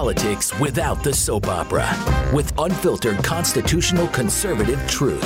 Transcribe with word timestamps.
politics 0.00 0.58
without 0.58 1.04
the 1.04 1.12
soap 1.12 1.46
opera 1.46 1.86
with 2.32 2.58
unfiltered 2.58 3.22
constitutional 3.22 4.08
conservative 4.08 4.80
truth. 4.88 5.20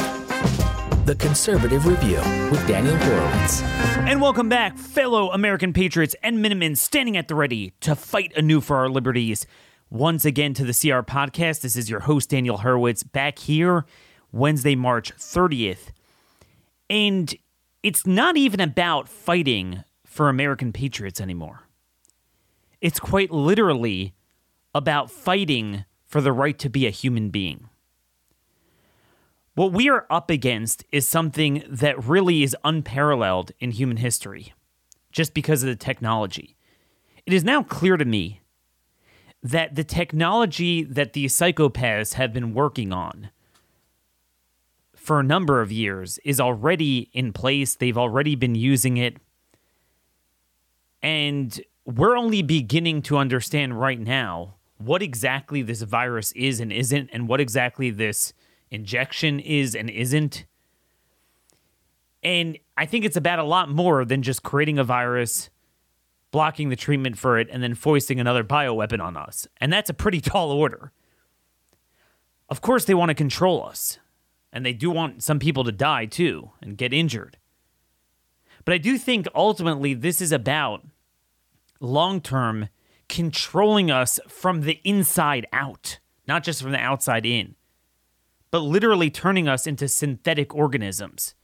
The 1.07 1.15
Conservative 1.15 1.87
Review 1.87 2.17
with 2.50 2.67
Daniel 2.67 2.97
Horowitz. 2.97 3.63
And 4.08 4.21
welcome 4.21 4.49
back, 4.49 4.76
fellow 4.76 5.31
American 5.31 5.73
patriots 5.73 6.17
and 6.25 6.42
Minutemen 6.42 6.75
standing 6.75 7.17
at 7.17 7.29
the 7.29 7.37
ready 7.37 7.73
to 7.83 7.95
fight 7.95 8.32
anew 8.37 8.61
for 8.61 8.79
our 8.79 8.89
liberties. 8.89 9.46
Once 9.91 10.24
again 10.24 10.55
to 10.55 10.64
the 10.64 10.73
CR 10.73 11.09
podcast. 11.09 11.61
This 11.61 11.77
is 11.77 11.88
your 11.88 12.00
host, 12.00 12.30
Daniel 12.30 12.56
Horowitz, 12.56 13.04
back 13.04 13.38
here 13.38 13.86
Wednesday, 14.32 14.75
March 14.75 15.16
30th. 15.16 15.93
And 16.91 17.32
it's 17.84 18.09
not 18.09 18.36
even 18.36 18.59
about 18.59 19.09
fighting 19.09 19.84
for 20.04 20.29
American 20.29 20.72
patriots 20.72 21.20
anymore. 21.20 21.68
It's 22.80 22.98
quite 22.98 23.30
literally 23.30 24.14
about 24.75 25.11
fighting 25.11 25.84
for 26.06 26.20
the 26.20 26.33
right 26.33 26.59
to 26.59 26.69
be 26.69 26.87
a 26.87 26.91
human 26.91 27.30
being. 27.30 27.69
What 29.55 29.73
we 29.73 29.88
are 29.88 30.06
up 30.10 30.30
against 30.30 30.84
is 30.91 31.06
something 31.06 31.62
that 31.69 32.05
really 32.05 32.42
is 32.42 32.56
unparalleled 32.64 33.52
in 33.60 33.70
human 33.70 33.98
history, 33.98 34.52
just 35.12 35.33
because 35.33 35.62
of 35.62 35.69
the 35.69 35.77
technology. 35.77 36.56
It 37.24 37.33
is 37.33 37.45
now 37.45 37.62
clear 37.62 37.97
to 37.97 38.05
me 38.05 38.41
that 39.42 39.77
the 39.77 39.84
technology 39.84 40.83
that 40.83 41.12
these 41.12 41.36
psychopaths 41.36 42.14
have 42.14 42.33
been 42.33 42.52
working 42.52 42.92
on 42.92 43.30
for 44.97 45.20
a 45.20 45.25
number 45.25 45.61
of 45.61 45.70
years 45.70 46.19
is 46.25 46.41
already 46.41 47.11
in 47.12 47.33
place. 47.33 47.77
They've 47.77 47.98
already 47.98 48.34
been 48.34 48.55
using 48.55 48.97
it. 48.97 49.19
And 51.02 51.61
we're 51.84 52.16
only 52.16 52.42
beginning 52.42 53.02
to 53.02 53.19
understand 53.19 53.78
right 53.78 54.00
now 54.00 54.55
what 54.78 55.02
exactly 55.02 55.62
this 55.62 55.83
virus 55.83 56.33
is 56.33 56.60
and 56.60 56.73
isn't, 56.73 57.10
and 57.12 57.28
what 57.28 57.41
exactly 57.41 57.91
this 57.91 58.33
injection 58.70 59.41
is 59.41 59.75
and 59.75 59.89
isn't. 59.91 60.44
And 62.22 62.58
I 62.77 62.86
think 62.86 63.05
it's 63.05 63.17
about 63.17 63.39
a 63.39 63.45
lot 63.45 63.69
more 63.69 64.05
than 64.05 64.22
just 64.22 64.42
creating 64.42 64.78
a 64.78 64.84
virus, 64.84 65.50
blocking 66.30 66.70
the 66.70 66.77
treatment 66.77 67.19
for 67.19 67.39
it, 67.39 67.48
and 67.52 67.62
then 67.62 67.75
foisting 67.75 68.19
another 68.19 68.42
bioweapon 68.42 69.02
on 69.02 69.17
us. 69.17 69.47
And 69.61 69.72
that's 69.72 69.91
a 69.91 69.95
pretty 69.95 70.20
tall 70.22 70.50
order. 70.50 70.92
Of 72.48 72.61
course, 72.61 72.84
they 72.84 72.95
want 72.95 73.11
to 73.11 73.14
control 73.14 73.64
us. 73.64 73.98
And 74.52 74.64
they 74.64 74.72
do 74.72 74.91
want 74.91 75.22
some 75.22 75.41
people 75.41 75.64
to 75.64 75.72
die 75.72 76.06
too 76.06 76.52
and 76.62 76.77
get 76.77 76.92
injured. 76.92 77.39
But 78.64 78.75
I 78.75 78.78
do 78.78 78.97
think 78.98 79.27
ultimately 79.34 79.95
this 79.95 80.20
is 80.20 80.30
about 80.30 80.86
long 81.80 82.20
term 82.20 82.69
controlling 83.08 83.91
us 83.91 84.20
from 84.28 84.62
the 84.62 84.80
inside 84.84 85.47
out, 85.52 85.98
not 86.27 86.42
just 86.42 86.62
from 86.62 86.72
the 86.72 86.78
outside 86.78 87.27
in, 87.27 87.55
but 88.50 88.61
literally 88.61 89.11
turning 89.11 89.48
us 89.48 89.66
into 89.66 89.88
synthetic 89.88 90.55
organisms. 90.55 91.34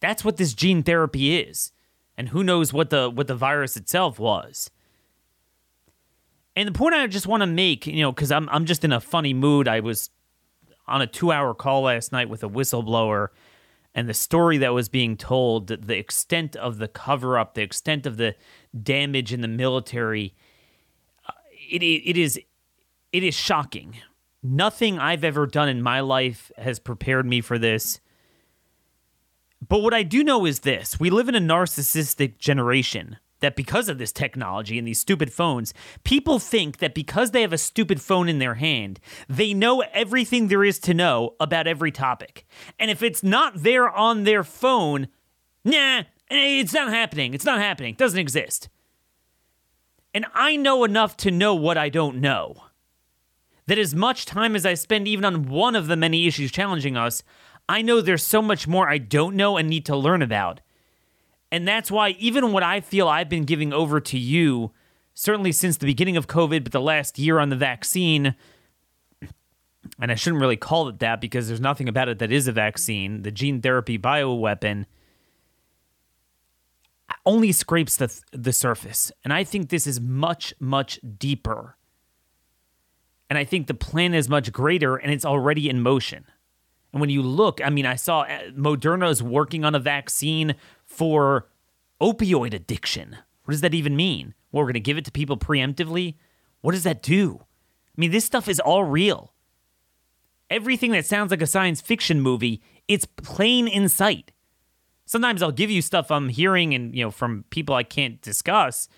That's 0.00 0.24
what 0.24 0.36
this 0.36 0.54
gene 0.54 0.82
therapy 0.82 1.38
is. 1.38 1.72
And 2.16 2.28
who 2.28 2.44
knows 2.44 2.72
what 2.72 2.90
the 2.90 3.10
what 3.10 3.26
the 3.26 3.34
virus 3.34 3.76
itself 3.76 4.18
was. 4.20 4.70
And 6.54 6.68
the 6.68 6.72
point 6.72 6.94
I 6.94 7.06
just 7.08 7.26
want 7.26 7.40
to 7.40 7.46
make, 7.46 7.86
you 7.86 8.02
know, 8.02 8.12
because 8.12 8.30
I'm 8.30 8.48
I'm 8.50 8.66
just 8.66 8.84
in 8.84 8.92
a 8.92 9.00
funny 9.00 9.34
mood. 9.34 9.66
I 9.66 9.80
was 9.80 10.10
on 10.86 11.02
a 11.02 11.08
two 11.08 11.32
hour 11.32 11.54
call 11.54 11.82
last 11.82 12.12
night 12.12 12.28
with 12.28 12.44
a 12.44 12.48
whistleblower 12.48 13.28
and 13.94 14.08
the 14.08 14.14
story 14.14 14.58
that 14.58 14.74
was 14.74 14.88
being 14.88 15.16
told, 15.16 15.68
the 15.68 15.96
extent 15.96 16.56
of 16.56 16.78
the 16.78 16.88
cover 16.88 17.38
up, 17.38 17.54
the 17.54 17.62
extent 17.62 18.06
of 18.06 18.16
the 18.16 18.34
damage 18.82 19.32
in 19.32 19.40
the 19.40 19.48
military, 19.48 20.34
it, 21.82 22.10
it 22.10 22.16
is 22.16 22.38
it 23.12 23.22
is 23.22 23.34
shocking. 23.34 23.96
Nothing 24.42 24.98
I've 24.98 25.24
ever 25.24 25.46
done 25.46 25.68
in 25.68 25.80
my 25.80 26.00
life 26.00 26.52
has 26.58 26.78
prepared 26.78 27.26
me 27.26 27.40
for 27.40 27.58
this. 27.58 28.00
But 29.66 29.80
what 29.80 29.94
I 29.94 30.02
do 30.02 30.22
know 30.22 30.44
is 30.44 30.60
this 30.60 31.00
we 31.00 31.10
live 31.10 31.28
in 31.28 31.34
a 31.34 31.40
narcissistic 31.40 32.38
generation 32.38 33.18
that 33.40 33.56
because 33.56 33.88
of 33.88 33.98
this 33.98 34.12
technology 34.12 34.78
and 34.78 34.88
these 34.88 34.98
stupid 34.98 35.32
phones, 35.32 35.74
people 36.02 36.38
think 36.38 36.78
that 36.78 36.94
because 36.94 37.30
they 37.30 37.42
have 37.42 37.52
a 37.52 37.58
stupid 37.58 38.00
phone 38.00 38.28
in 38.28 38.38
their 38.38 38.54
hand, 38.54 38.98
they 39.28 39.52
know 39.52 39.82
everything 39.92 40.48
there 40.48 40.64
is 40.64 40.78
to 40.78 40.94
know 40.94 41.34
about 41.38 41.66
every 41.66 41.92
topic. 41.92 42.46
And 42.78 42.90
if 42.90 43.02
it's 43.02 43.22
not 43.22 43.62
there 43.62 43.88
on 43.88 44.24
their 44.24 44.44
phone, 44.44 45.08
nah, 45.62 46.04
it's 46.30 46.72
not 46.72 46.88
happening. 46.88 47.34
It's 47.34 47.44
not 47.44 47.60
happening. 47.60 47.92
It 47.92 47.98
doesn't 47.98 48.18
exist. 48.18 48.68
And 50.14 50.26
I 50.32 50.56
know 50.56 50.84
enough 50.84 51.16
to 51.18 51.32
know 51.32 51.54
what 51.54 51.76
I 51.76 51.88
don't 51.88 52.20
know. 52.20 52.62
That 53.66 53.78
as 53.78 53.94
much 53.94 54.26
time 54.26 54.54
as 54.54 54.64
I 54.64 54.74
spend 54.74 55.08
even 55.08 55.24
on 55.24 55.48
one 55.48 55.74
of 55.74 55.88
the 55.88 55.96
many 55.96 56.26
issues 56.26 56.52
challenging 56.52 56.96
us, 56.96 57.24
I 57.68 57.82
know 57.82 58.00
there's 58.00 58.22
so 58.22 58.40
much 58.40 58.68
more 58.68 58.88
I 58.88 58.98
don't 58.98 59.34
know 59.34 59.56
and 59.56 59.68
need 59.68 59.86
to 59.86 59.96
learn 59.96 60.22
about. 60.22 60.60
And 61.50 61.66
that's 61.66 61.90
why, 61.90 62.10
even 62.18 62.52
what 62.52 62.62
I 62.62 62.80
feel 62.80 63.08
I've 63.08 63.28
been 63.28 63.44
giving 63.44 63.72
over 63.72 64.00
to 64.00 64.18
you, 64.18 64.72
certainly 65.14 65.52
since 65.52 65.76
the 65.76 65.86
beginning 65.86 66.16
of 66.16 66.26
COVID, 66.26 66.62
but 66.62 66.72
the 66.72 66.80
last 66.80 67.18
year 67.18 67.38
on 67.38 67.48
the 67.48 67.56
vaccine, 67.56 68.34
and 70.00 70.12
I 70.12 70.14
shouldn't 70.14 70.40
really 70.40 70.56
call 70.56 70.88
it 70.88 70.98
that 70.98 71.20
because 71.20 71.48
there's 71.48 71.60
nothing 71.60 71.88
about 71.88 72.08
it 72.08 72.18
that 72.18 72.32
is 72.32 72.46
a 72.48 72.52
vaccine, 72.52 73.22
the 73.22 73.30
gene 73.30 73.60
therapy 73.60 73.98
bioweapon 73.98 74.86
only 77.26 77.52
scrapes 77.52 77.96
the, 77.96 78.22
the 78.32 78.52
surface. 78.52 79.10
And 79.22 79.32
I 79.32 79.44
think 79.44 79.68
this 79.68 79.86
is 79.86 80.00
much, 80.00 80.54
much 80.60 81.00
deeper. 81.18 81.76
And 83.30 83.38
I 83.38 83.44
think 83.44 83.66
the 83.66 83.74
plan 83.74 84.14
is 84.14 84.28
much 84.28 84.52
greater 84.52 84.96
and 84.96 85.12
it's 85.12 85.24
already 85.24 85.68
in 85.68 85.80
motion. 85.80 86.26
And 86.92 87.00
when 87.00 87.10
you 87.10 87.22
look, 87.22 87.60
I 87.64 87.70
mean, 87.70 87.86
I 87.86 87.96
saw 87.96 88.22
uh, 88.22 88.50
Moderna 88.50 89.10
is 89.10 89.22
working 89.22 89.64
on 89.64 89.74
a 89.74 89.80
vaccine 89.80 90.54
for 90.84 91.48
opioid 92.00 92.54
addiction. 92.54 93.16
What 93.44 93.52
does 93.52 93.62
that 93.62 93.74
even 93.74 93.96
mean? 93.96 94.34
Well, 94.52 94.62
we're 94.62 94.66
going 94.66 94.74
to 94.74 94.80
give 94.80 94.98
it 94.98 95.04
to 95.06 95.10
people 95.10 95.36
preemptively? 95.36 96.14
What 96.60 96.72
does 96.72 96.84
that 96.84 97.02
do? 97.02 97.40
I 97.42 98.00
mean, 98.00 98.10
this 98.10 98.24
stuff 98.24 98.48
is 98.48 98.60
all 98.60 98.84
real. 98.84 99.32
Everything 100.50 100.92
that 100.92 101.06
sounds 101.06 101.30
like 101.30 101.42
a 101.42 101.46
science 101.46 101.80
fiction 101.80 102.20
movie, 102.20 102.62
it's 102.86 103.06
plain 103.06 103.66
in 103.66 103.88
sight. 103.88 104.30
Sometimes 105.06 105.42
I'll 105.42 105.52
give 105.52 105.70
you 105.70 105.82
stuff 105.82 106.10
I'm 106.10 106.28
hearing 106.28 106.74
and, 106.74 106.94
you 106.94 107.04
know, 107.04 107.10
from 107.10 107.44
people 107.50 107.74
I 107.74 107.82
can't 107.82 108.20
discuss, 108.22 108.88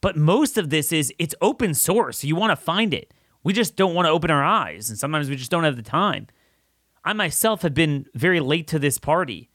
but 0.00 0.16
most 0.16 0.56
of 0.56 0.70
this 0.70 0.92
is 0.92 1.12
it's 1.18 1.34
open 1.40 1.74
source. 1.74 2.24
you 2.24 2.36
want 2.36 2.50
to 2.50 2.56
find 2.56 2.94
it. 2.94 3.12
We 3.42 3.52
just 3.52 3.76
don't 3.76 3.94
want 3.94 4.06
to 4.06 4.10
open 4.10 4.30
our 4.30 4.44
eyes, 4.44 4.90
and 4.90 4.98
sometimes 4.98 5.30
we 5.30 5.36
just 5.36 5.50
don't 5.50 5.64
have 5.64 5.76
the 5.76 5.82
time. 5.82 6.26
I 7.04 7.14
myself 7.14 7.62
have 7.62 7.74
been 7.74 8.06
very 8.14 8.40
late 8.40 8.68
to 8.68 8.78
this 8.78 8.98
party. 8.98 9.48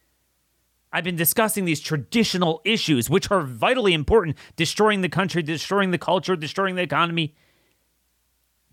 I've 0.92 1.04
been 1.04 1.16
discussing 1.16 1.66
these 1.66 1.82
traditional 1.82 2.62
issues, 2.64 3.10
which 3.10 3.30
are 3.30 3.42
vitally 3.42 3.94
important 3.94 4.38
destroying 4.56 5.02
the 5.02 5.10
country, 5.10 5.44
destroying 5.44 5.92
the 5.92 5.98
culture, 5.98 6.36
destroying 6.36 6.76
the 6.76 6.82
economy. 6.82 7.36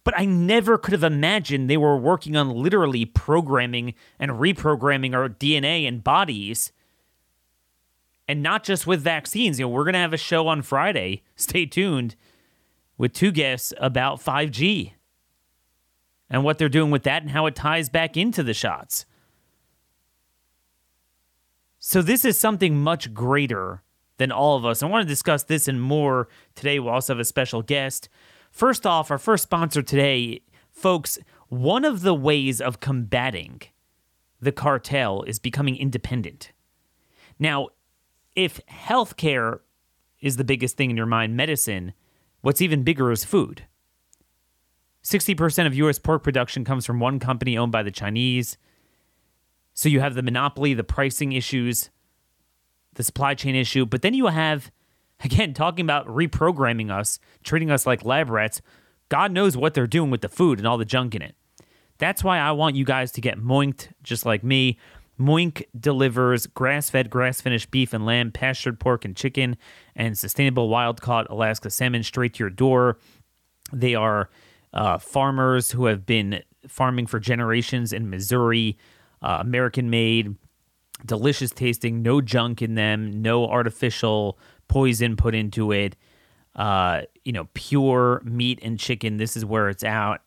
But 0.04 0.18
I 0.18 0.24
never 0.24 0.78
could 0.78 0.92
have 0.92 1.04
imagined 1.04 1.68
they 1.68 1.76
were 1.76 1.96
working 1.96 2.36
on 2.36 2.50
literally 2.50 3.04
programming 3.04 3.94
and 4.18 4.32
reprogramming 4.32 5.14
our 5.14 5.28
DNA 5.28 5.86
and 5.86 6.02
bodies. 6.02 6.72
And 8.32 8.42
not 8.42 8.64
just 8.64 8.86
with 8.86 9.02
vaccines. 9.02 9.58
You 9.58 9.66
know, 9.66 9.68
we're 9.68 9.84
going 9.84 9.92
to 9.92 9.98
have 9.98 10.14
a 10.14 10.16
show 10.16 10.48
on 10.48 10.62
Friday. 10.62 11.22
Stay 11.36 11.66
tuned 11.66 12.16
with 12.96 13.12
two 13.12 13.30
guests 13.30 13.74
about 13.76 14.24
5G 14.24 14.92
and 16.30 16.42
what 16.42 16.56
they're 16.56 16.70
doing 16.70 16.90
with 16.90 17.02
that 17.02 17.20
and 17.20 17.32
how 17.32 17.44
it 17.44 17.54
ties 17.54 17.90
back 17.90 18.16
into 18.16 18.42
the 18.42 18.54
shots. 18.54 19.04
So, 21.78 22.00
this 22.00 22.24
is 22.24 22.38
something 22.38 22.78
much 22.80 23.12
greater 23.12 23.82
than 24.16 24.32
all 24.32 24.56
of 24.56 24.64
us. 24.64 24.82
I 24.82 24.86
want 24.86 25.06
to 25.06 25.12
discuss 25.12 25.42
this 25.42 25.68
and 25.68 25.82
more 25.82 26.26
today. 26.54 26.78
We'll 26.78 26.94
also 26.94 27.12
have 27.12 27.20
a 27.20 27.26
special 27.26 27.60
guest. 27.60 28.08
First 28.50 28.86
off, 28.86 29.10
our 29.10 29.18
first 29.18 29.42
sponsor 29.42 29.82
today, 29.82 30.40
folks, 30.70 31.18
one 31.48 31.84
of 31.84 32.00
the 32.00 32.14
ways 32.14 32.62
of 32.62 32.80
combating 32.80 33.60
the 34.40 34.52
cartel 34.52 35.22
is 35.24 35.38
becoming 35.38 35.76
independent. 35.76 36.52
Now, 37.38 37.68
if 38.34 38.60
healthcare 38.66 39.60
is 40.20 40.36
the 40.36 40.44
biggest 40.44 40.76
thing 40.76 40.90
in 40.90 40.96
your 40.96 41.06
mind, 41.06 41.36
medicine, 41.36 41.92
what's 42.40 42.60
even 42.60 42.82
bigger 42.82 43.10
is 43.10 43.24
food. 43.24 43.64
60% 45.02 45.66
of 45.66 45.74
US 45.74 45.98
pork 45.98 46.22
production 46.22 46.64
comes 46.64 46.86
from 46.86 47.00
one 47.00 47.18
company 47.18 47.58
owned 47.58 47.72
by 47.72 47.82
the 47.82 47.90
Chinese. 47.90 48.56
So 49.74 49.88
you 49.88 50.00
have 50.00 50.14
the 50.14 50.22
monopoly, 50.22 50.74
the 50.74 50.84
pricing 50.84 51.32
issues, 51.32 51.90
the 52.94 53.02
supply 53.02 53.34
chain 53.34 53.54
issue, 53.54 53.84
but 53.84 54.02
then 54.02 54.14
you 54.14 54.26
have, 54.26 54.70
again, 55.24 55.54
talking 55.54 55.84
about 55.84 56.06
reprogramming 56.06 56.90
us, 56.90 57.18
treating 57.42 57.70
us 57.70 57.86
like 57.86 58.04
lab 58.04 58.30
rats. 58.30 58.62
God 59.08 59.32
knows 59.32 59.56
what 59.56 59.74
they're 59.74 59.86
doing 59.86 60.10
with 60.10 60.20
the 60.20 60.28
food 60.28 60.58
and 60.58 60.66
all 60.66 60.78
the 60.78 60.84
junk 60.84 61.14
in 61.14 61.22
it. 61.22 61.34
That's 61.98 62.24
why 62.24 62.38
I 62.38 62.52
want 62.52 62.76
you 62.76 62.84
guys 62.84 63.12
to 63.12 63.20
get 63.20 63.38
Moinked, 63.38 63.88
just 64.02 64.24
like 64.24 64.42
me. 64.42 64.78
Moink 65.22 65.64
delivers 65.78 66.46
grass 66.48 66.90
fed, 66.90 67.08
grass 67.08 67.40
finished 67.40 67.70
beef 67.70 67.92
and 67.92 68.04
lamb, 68.04 68.32
pastured 68.32 68.80
pork 68.80 69.04
and 69.04 69.16
chicken, 69.16 69.56
and 69.94 70.18
sustainable 70.18 70.68
wild 70.68 71.00
caught 71.00 71.30
Alaska 71.30 71.70
salmon 71.70 72.02
straight 72.02 72.34
to 72.34 72.40
your 72.40 72.50
door. 72.50 72.98
They 73.72 73.94
are 73.94 74.30
uh, 74.72 74.98
farmers 74.98 75.70
who 75.70 75.86
have 75.86 76.04
been 76.04 76.42
farming 76.66 77.06
for 77.06 77.20
generations 77.20 77.92
in 77.92 78.10
Missouri, 78.10 78.76
uh, 79.22 79.38
American 79.40 79.90
made, 79.90 80.34
delicious 81.06 81.52
tasting, 81.52 82.02
no 82.02 82.20
junk 82.20 82.60
in 82.60 82.74
them, 82.74 83.22
no 83.22 83.46
artificial 83.46 84.38
poison 84.68 85.16
put 85.16 85.34
into 85.34 85.72
it. 85.72 85.96
Uh, 86.56 87.02
you 87.24 87.32
know, 87.32 87.48
pure 87.54 88.20
meat 88.24 88.58
and 88.62 88.78
chicken. 88.78 89.16
This 89.16 89.36
is 89.36 89.44
where 89.44 89.68
it's 89.68 89.84
out. 89.84 90.20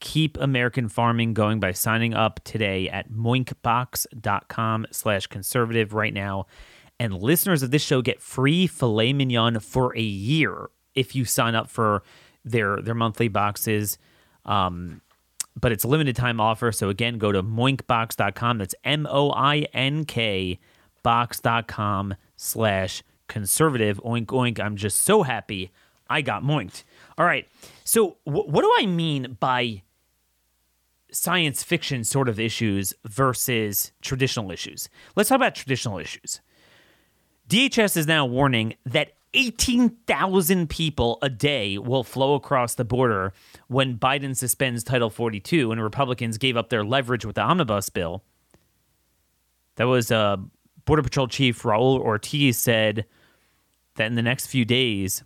Keep 0.00 0.38
American 0.38 0.88
farming 0.88 1.34
going 1.34 1.60
by 1.60 1.72
signing 1.72 2.14
up 2.14 2.40
today 2.42 2.88
at 2.88 3.10
moinkbox.com 3.10 4.86
slash 4.90 5.26
conservative 5.26 5.92
right 5.92 6.14
now. 6.14 6.46
And 6.98 7.14
listeners 7.14 7.62
of 7.62 7.70
this 7.70 7.82
show 7.82 8.02
get 8.02 8.20
free 8.20 8.66
filet 8.66 9.12
mignon 9.12 9.60
for 9.60 9.96
a 9.96 10.02
year 10.02 10.70
if 10.94 11.14
you 11.14 11.24
sign 11.24 11.54
up 11.54 11.70
for 11.70 12.02
their 12.44 12.80
their 12.80 12.94
monthly 12.94 13.28
boxes. 13.28 13.98
Um, 14.44 15.02
but 15.58 15.72
it's 15.72 15.84
a 15.84 15.88
limited 15.88 16.16
time 16.16 16.40
offer. 16.40 16.72
So 16.72 16.88
again, 16.88 17.18
go 17.18 17.32
to 17.32 17.42
moinkbox.com. 17.42 18.58
That's 18.58 18.74
M 18.84 19.06
O 19.08 19.30
I 19.32 19.66
N 19.72 20.04
K 20.04 20.58
box.com 21.02 22.14
slash 22.36 23.02
conservative. 23.28 24.00
Oink, 24.04 24.26
oink. 24.26 24.60
I'm 24.60 24.76
just 24.76 25.00
so 25.00 25.22
happy 25.22 25.70
I 26.08 26.22
got 26.22 26.42
moinked. 26.42 26.84
All 27.16 27.24
right. 27.24 27.46
So, 27.84 28.16
wh- 28.24 28.48
what 28.48 28.62
do 28.62 28.72
I 28.78 28.86
mean 28.86 29.36
by 29.40 29.82
science 31.12 31.62
fiction 31.62 32.04
sort 32.04 32.28
of 32.28 32.38
issues 32.40 32.94
versus 33.04 33.92
traditional 34.02 34.50
issues? 34.50 34.88
Let's 35.16 35.28
talk 35.28 35.36
about 35.36 35.54
traditional 35.54 35.98
issues. 35.98 36.40
DHS 37.48 37.96
is 37.96 38.06
now 38.06 38.26
warning 38.26 38.74
that 38.86 39.12
18,000 39.34 40.68
people 40.68 41.18
a 41.22 41.28
day 41.28 41.78
will 41.78 42.02
flow 42.02 42.34
across 42.34 42.74
the 42.74 42.84
border 42.84 43.32
when 43.68 43.96
Biden 43.96 44.36
suspends 44.36 44.82
Title 44.82 45.10
42 45.10 45.70
and 45.70 45.82
Republicans 45.82 46.38
gave 46.38 46.56
up 46.56 46.68
their 46.68 46.84
leverage 46.84 47.24
with 47.24 47.36
the 47.36 47.42
omnibus 47.42 47.88
bill. 47.88 48.24
That 49.76 49.84
was 49.84 50.10
uh, 50.10 50.36
Border 50.84 51.02
Patrol 51.02 51.28
Chief 51.28 51.62
Raul 51.62 52.00
Ortiz 52.00 52.58
said 52.58 53.06
that 53.96 54.06
in 54.06 54.14
the 54.14 54.22
next 54.22 54.46
few 54.46 54.64
days, 54.64 55.22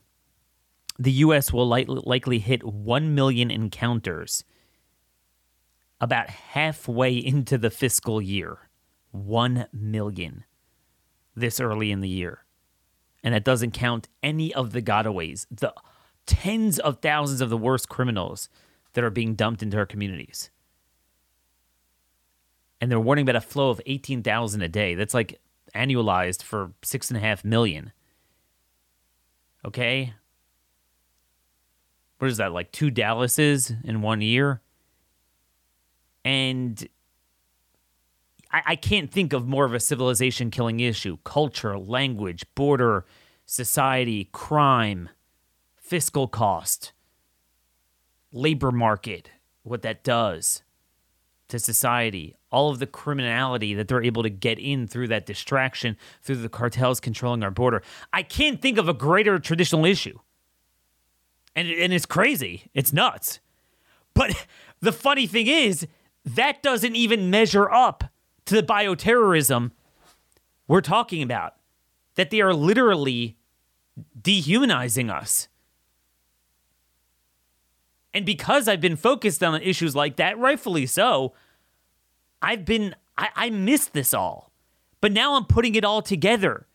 the 0.98 1.12
U.S. 1.12 1.52
will 1.52 1.68
li- 1.68 1.86
likely 1.86 2.38
hit 2.38 2.62
1 2.62 3.14
million 3.14 3.50
encounters 3.50 4.44
about 6.04 6.28
halfway 6.28 7.16
into 7.16 7.58
the 7.58 7.70
fiscal 7.70 8.20
year. 8.20 8.68
1 9.10 9.66
million 9.72 10.44
this 11.36 11.60
early 11.60 11.92
in 11.92 12.00
the 12.00 12.08
year 12.08 12.44
and 13.24 13.34
that 13.34 13.42
doesn't 13.42 13.72
count 13.72 14.08
any 14.22 14.54
of 14.54 14.72
the 14.72 14.82
gotaways, 14.82 15.46
the 15.50 15.72
tens 16.26 16.78
of 16.78 17.00
thousands 17.00 17.40
of 17.40 17.48
the 17.48 17.56
worst 17.56 17.88
criminals 17.88 18.50
that 18.92 19.02
are 19.02 19.10
being 19.10 19.34
dumped 19.34 19.62
into 19.62 19.78
our 19.78 19.86
communities. 19.86 20.50
And 22.80 22.90
they're 22.90 23.00
warning 23.00 23.22
about 23.22 23.36
a 23.36 23.40
flow 23.40 23.70
of 23.70 23.80
18,000 23.86 24.60
a 24.60 24.68
day. 24.68 24.94
That's 24.94 25.14
like 25.14 25.40
annualized 25.74 26.42
for 26.42 26.72
six 26.82 27.10
and 27.10 27.16
a 27.16 27.20
half 27.20 27.44
million. 27.44 27.92
Okay? 29.64 30.12
What 32.18 32.30
is 32.30 32.36
that, 32.36 32.52
like 32.52 32.72
two 32.72 32.90
Dallases 32.90 33.72
in 33.84 34.02
one 34.02 34.20
year? 34.20 34.60
And 36.24 36.86
I, 38.50 38.62
I 38.66 38.76
can't 38.76 39.10
think 39.10 39.32
of 39.32 39.46
more 39.46 39.64
of 39.64 39.74
a 39.74 39.80
civilization 39.80 40.50
killing 40.50 40.80
issue 40.80 41.18
culture, 41.24 41.78
language, 41.78 42.44
border, 42.54 43.04
society, 43.44 44.28
crime, 44.32 45.10
fiscal 45.76 46.28
cost, 46.28 46.92
labor 48.32 48.70
market, 48.72 49.30
what 49.62 49.82
that 49.82 50.02
does 50.02 50.62
to 51.48 51.58
society, 51.58 52.36
all 52.50 52.70
of 52.70 52.78
the 52.78 52.86
criminality 52.86 53.74
that 53.74 53.88
they're 53.88 54.02
able 54.02 54.22
to 54.22 54.30
get 54.30 54.58
in 54.58 54.86
through 54.86 55.08
that 55.08 55.26
distraction, 55.26 55.96
through 56.22 56.36
the 56.36 56.48
cartels 56.48 57.00
controlling 57.00 57.42
our 57.42 57.50
border. 57.50 57.82
I 58.12 58.22
can't 58.22 58.62
think 58.62 58.78
of 58.78 58.88
a 58.88 58.94
greater 58.94 59.38
traditional 59.38 59.84
issue. 59.84 60.18
And, 61.54 61.68
and 61.68 61.92
it's 61.92 62.06
crazy. 62.06 62.70
It's 62.74 62.92
nuts. 62.92 63.40
But 64.14 64.46
the 64.80 64.92
funny 64.92 65.26
thing 65.26 65.46
is, 65.46 65.86
that 66.24 66.62
doesn't 66.62 66.96
even 66.96 67.30
measure 67.30 67.70
up 67.70 68.04
to 68.46 68.54
the 68.54 68.62
bioterrorism 68.62 69.72
we're 70.66 70.80
talking 70.80 71.22
about. 71.22 71.54
That 72.14 72.30
they 72.30 72.40
are 72.40 72.54
literally 72.54 73.36
dehumanizing 74.20 75.10
us. 75.10 75.48
And 78.12 78.24
because 78.24 78.68
I've 78.68 78.80
been 78.80 78.96
focused 78.96 79.42
on 79.42 79.60
issues 79.60 79.96
like 79.96 80.16
that, 80.16 80.38
rightfully 80.38 80.86
so, 80.86 81.34
I've 82.40 82.64
been, 82.64 82.94
I, 83.18 83.28
I 83.34 83.50
missed 83.50 83.92
this 83.92 84.14
all. 84.14 84.52
But 85.00 85.12
now 85.12 85.34
I'm 85.34 85.44
putting 85.44 85.74
it 85.74 85.84
all 85.84 86.00
together. 86.00 86.66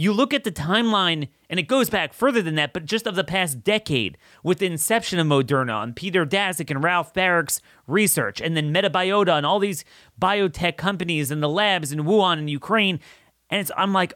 You 0.00 0.14
look 0.14 0.32
at 0.32 0.44
the 0.44 0.50
timeline, 0.50 1.28
and 1.50 1.60
it 1.60 1.68
goes 1.68 1.90
back 1.90 2.14
further 2.14 2.40
than 2.40 2.54
that, 2.54 2.72
but 2.72 2.86
just 2.86 3.06
of 3.06 3.16
the 3.16 3.22
past 3.22 3.62
decade, 3.62 4.16
with 4.42 4.56
the 4.56 4.64
inception 4.64 5.18
of 5.18 5.26
Moderna 5.26 5.82
and 5.82 5.94
Peter 5.94 6.24
Daszak 6.24 6.70
and 6.70 6.82
Ralph 6.82 7.12
Baric's 7.12 7.60
research, 7.86 8.40
and 8.40 8.56
then 8.56 8.72
Metabiota 8.72 9.36
and 9.36 9.44
all 9.44 9.58
these 9.58 9.84
biotech 10.18 10.78
companies 10.78 11.30
and 11.30 11.42
the 11.42 11.50
labs 11.50 11.92
in 11.92 12.04
Wuhan 12.04 12.38
and 12.38 12.48
Ukraine. 12.48 12.98
And 13.50 13.60
it's, 13.60 13.70
I'm 13.76 13.92
like, 13.92 14.14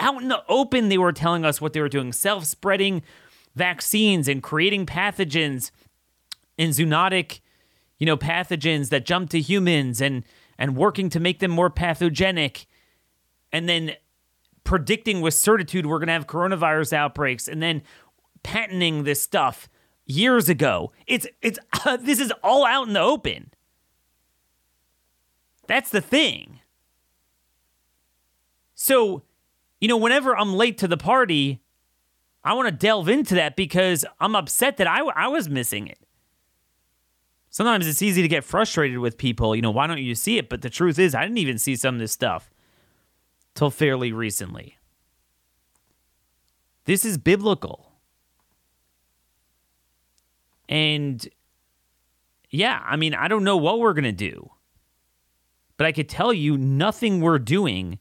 out 0.00 0.20
in 0.20 0.26
the 0.26 0.42
open, 0.48 0.88
they 0.88 0.98
were 0.98 1.12
telling 1.12 1.44
us 1.44 1.60
what 1.60 1.74
they 1.74 1.80
were 1.80 1.88
doing 1.88 2.12
self 2.12 2.44
spreading 2.44 3.04
vaccines 3.54 4.26
and 4.26 4.42
creating 4.42 4.86
pathogens 4.86 5.70
and 6.58 6.72
zoonotic, 6.72 7.38
you 7.98 8.06
know, 8.06 8.16
pathogens 8.16 8.88
that 8.88 9.06
jump 9.06 9.30
to 9.30 9.40
humans 9.40 10.00
and, 10.00 10.24
and 10.58 10.76
working 10.76 11.08
to 11.10 11.20
make 11.20 11.38
them 11.38 11.52
more 11.52 11.70
pathogenic. 11.70 12.66
And 13.52 13.68
then 13.68 13.92
predicting 14.64 15.20
with 15.20 15.34
certitude 15.34 15.86
we're 15.86 15.98
going 15.98 16.08
to 16.08 16.12
have 16.12 16.26
coronavirus 16.26 16.92
outbreaks 16.92 17.48
and 17.48 17.62
then 17.62 17.82
patenting 18.42 19.04
this 19.04 19.22
stuff 19.22 19.68
years 20.06 20.48
ago. 20.48 20.92
It's 21.06 21.26
it's 21.40 21.58
uh, 21.84 21.96
this 22.00 22.20
is 22.20 22.32
all 22.42 22.64
out 22.64 22.86
in 22.86 22.92
the 22.92 23.00
open. 23.00 23.52
That's 25.66 25.90
the 25.90 26.00
thing. 26.00 26.60
So, 28.74 29.22
you 29.80 29.86
know, 29.88 29.96
whenever 29.96 30.36
I'm 30.36 30.54
late 30.54 30.76
to 30.78 30.88
the 30.88 30.96
party, 30.96 31.62
I 32.42 32.54
want 32.54 32.66
to 32.66 32.72
delve 32.72 33.08
into 33.08 33.36
that 33.36 33.54
because 33.54 34.04
I'm 34.18 34.34
upset 34.34 34.76
that 34.78 34.88
I, 34.88 35.02
I 35.02 35.28
was 35.28 35.48
missing 35.48 35.86
it. 35.86 35.98
Sometimes 37.48 37.86
it's 37.86 38.02
easy 38.02 38.22
to 38.22 38.28
get 38.28 38.44
frustrated 38.44 38.98
with 38.98 39.18
people, 39.18 39.54
you 39.54 39.62
know, 39.62 39.70
why 39.70 39.86
don't 39.86 39.98
you 39.98 40.14
see 40.14 40.38
it? 40.38 40.48
But 40.48 40.62
the 40.62 40.70
truth 40.70 40.98
is, 40.98 41.14
I 41.14 41.22
didn't 41.22 41.38
even 41.38 41.58
see 41.58 41.76
some 41.76 41.94
of 41.94 42.00
this 42.00 42.10
stuff 42.10 42.51
till 43.54 43.70
fairly 43.70 44.12
recently. 44.12 44.78
This 46.84 47.04
is 47.04 47.18
biblical. 47.18 47.92
And 50.68 51.28
yeah, 52.50 52.82
I 52.84 52.96
mean, 52.96 53.14
I 53.14 53.28
don't 53.28 53.44
know 53.44 53.56
what 53.56 53.78
we're 53.78 53.94
going 53.94 54.04
to 54.04 54.12
do, 54.12 54.50
but 55.76 55.86
I 55.86 55.92
could 55.92 56.08
tell 56.08 56.32
you 56.32 56.56
nothing 56.56 57.20
we're 57.20 57.38
doing 57.38 57.98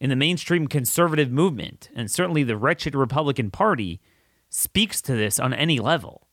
in 0.00 0.08
the 0.08 0.16
mainstream 0.16 0.66
conservative 0.66 1.30
movement, 1.30 1.90
and 1.94 2.10
certainly 2.10 2.42
the 2.42 2.56
wretched 2.56 2.94
Republican 2.94 3.50
Party, 3.50 4.00
speaks 4.48 5.00
to 5.02 5.14
this 5.14 5.38
on 5.38 5.52
any 5.52 5.78
level. 5.78 6.26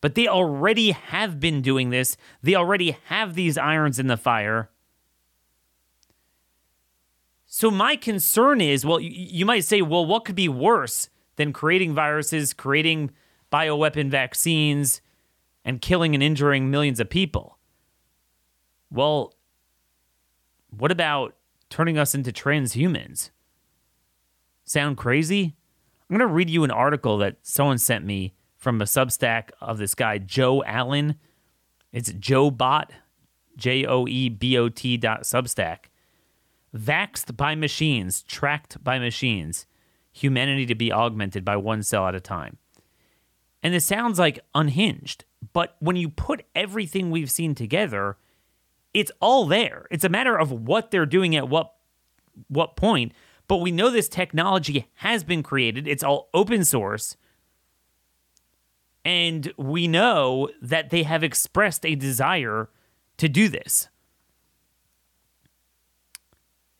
But 0.00 0.14
they 0.14 0.28
already 0.28 0.92
have 0.92 1.40
been 1.40 1.60
doing 1.60 1.90
this. 1.90 2.16
They 2.42 2.54
already 2.54 2.96
have 3.06 3.34
these 3.34 3.58
irons 3.58 3.98
in 3.98 4.06
the 4.06 4.16
fire. 4.16 4.70
So 7.60 7.70
my 7.70 7.94
concern 7.94 8.62
is, 8.62 8.86
well, 8.86 8.98
you 8.98 9.44
might 9.44 9.64
say, 9.64 9.82
well, 9.82 10.06
what 10.06 10.24
could 10.24 10.34
be 10.34 10.48
worse 10.48 11.10
than 11.36 11.52
creating 11.52 11.92
viruses, 11.92 12.54
creating 12.54 13.10
bioweapon 13.52 14.08
vaccines, 14.08 15.02
and 15.62 15.82
killing 15.82 16.14
and 16.14 16.22
injuring 16.22 16.70
millions 16.70 17.00
of 17.00 17.10
people? 17.10 17.58
Well, 18.90 19.34
what 20.70 20.90
about 20.90 21.36
turning 21.68 21.98
us 21.98 22.14
into 22.14 22.32
transhumans? 22.32 23.28
Sound 24.64 24.96
crazy? 24.96 25.54
I'm 26.08 26.16
going 26.16 26.26
to 26.26 26.34
read 26.34 26.48
you 26.48 26.64
an 26.64 26.70
article 26.70 27.18
that 27.18 27.36
someone 27.42 27.76
sent 27.76 28.06
me 28.06 28.32
from 28.56 28.80
a 28.80 28.86
Substack 28.86 29.50
of 29.60 29.76
this 29.76 29.94
guy, 29.94 30.16
Joe 30.16 30.64
Allen. 30.64 31.16
It's 31.92 32.10
Joe 32.14 32.50
Bot, 32.50 32.90
J 33.58 33.84
O 33.84 34.06
E 34.06 34.30
B 34.30 34.56
O 34.56 34.70
T 34.70 34.96
dot 34.96 35.24
Substack. 35.24 35.89
Vaxed 36.76 37.36
by 37.36 37.54
machines, 37.54 38.22
tracked 38.22 38.82
by 38.82 38.98
machines, 38.98 39.66
humanity 40.12 40.66
to 40.66 40.74
be 40.74 40.92
augmented 40.92 41.44
by 41.44 41.56
one 41.56 41.82
cell 41.82 42.06
at 42.06 42.14
a 42.14 42.20
time. 42.20 42.58
And 43.62 43.74
this 43.74 43.84
sounds 43.84 44.18
like 44.18 44.40
unhinged, 44.54 45.24
but 45.52 45.76
when 45.80 45.96
you 45.96 46.08
put 46.08 46.44
everything 46.54 47.10
we've 47.10 47.30
seen 47.30 47.54
together, 47.54 48.16
it's 48.94 49.12
all 49.20 49.46
there. 49.46 49.86
It's 49.90 50.04
a 50.04 50.08
matter 50.08 50.38
of 50.38 50.50
what 50.50 50.90
they're 50.90 51.06
doing 51.06 51.36
at 51.36 51.48
what 51.48 51.74
what 52.48 52.76
point, 52.76 53.12
but 53.48 53.58
we 53.58 53.70
know 53.70 53.90
this 53.90 54.08
technology 54.08 54.88
has 54.94 55.24
been 55.24 55.42
created. 55.42 55.86
It's 55.86 56.02
all 56.02 56.30
open 56.32 56.64
source. 56.64 57.16
And 59.04 59.52
we 59.56 59.88
know 59.88 60.48
that 60.62 60.90
they 60.90 61.02
have 61.02 61.22
expressed 61.22 61.84
a 61.84 61.94
desire 61.94 62.70
to 63.18 63.28
do 63.28 63.48
this. 63.48 63.88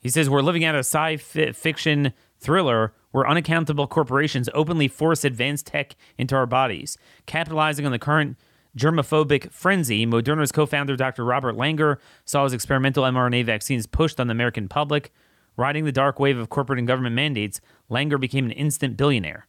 He 0.00 0.08
says, 0.08 0.28
We're 0.28 0.42
living 0.42 0.64
out 0.64 0.74
a 0.74 0.78
sci 0.78 1.18
fi 1.18 1.52
fiction 1.52 2.12
thriller 2.38 2.94
where 3.12 3.28
unaccountable 3.28 3.86
corporations 3.86 4.48
openly 4.54 4.88
force 4.88 5.24
advanced 5.24 5.66
tech 5.66 5.94
into 6.16 6.34
our 6.34 6.46
bodies. 6.46 6.96
Capitalizing 7.26 7.84
on 7.84 7.92
the 7.92 7.98
current 7.98 8.36
germophobic 8.76 9.50
frenzy, 9.52 10.06
Moderna's 10.06 10.52
co 10.52 10.66
founder, 10.66 10.96
Dr. 10.96 11.24
Robert 11.24 11.56
Langer, 11.56 11.98
saw 12.24 12.44
his 12.44 12.52
experimental 12.52 13.04
mRNA 13.04 13.44
vaccines 13.44 13.86
pushed 13.86 14.18
on 14.18 14.26
the 14.26 14.32
American 14.32 14.68
public. 14.68 15.12
Riding 15.56 15.84
the 15.84 15.92
dark 15.92 16.18
wave 16.18 16.38
of 16.38 16.48
corporate 16.48 16.78
and 16.78 16.88
government 16.88 17.14
mandates, 17.14 17.60
Langer 17.90 18.18
became 18.18 18.46
an 18.46 18.52
instant 18.52 18.96
billionaire. 18.96 19.46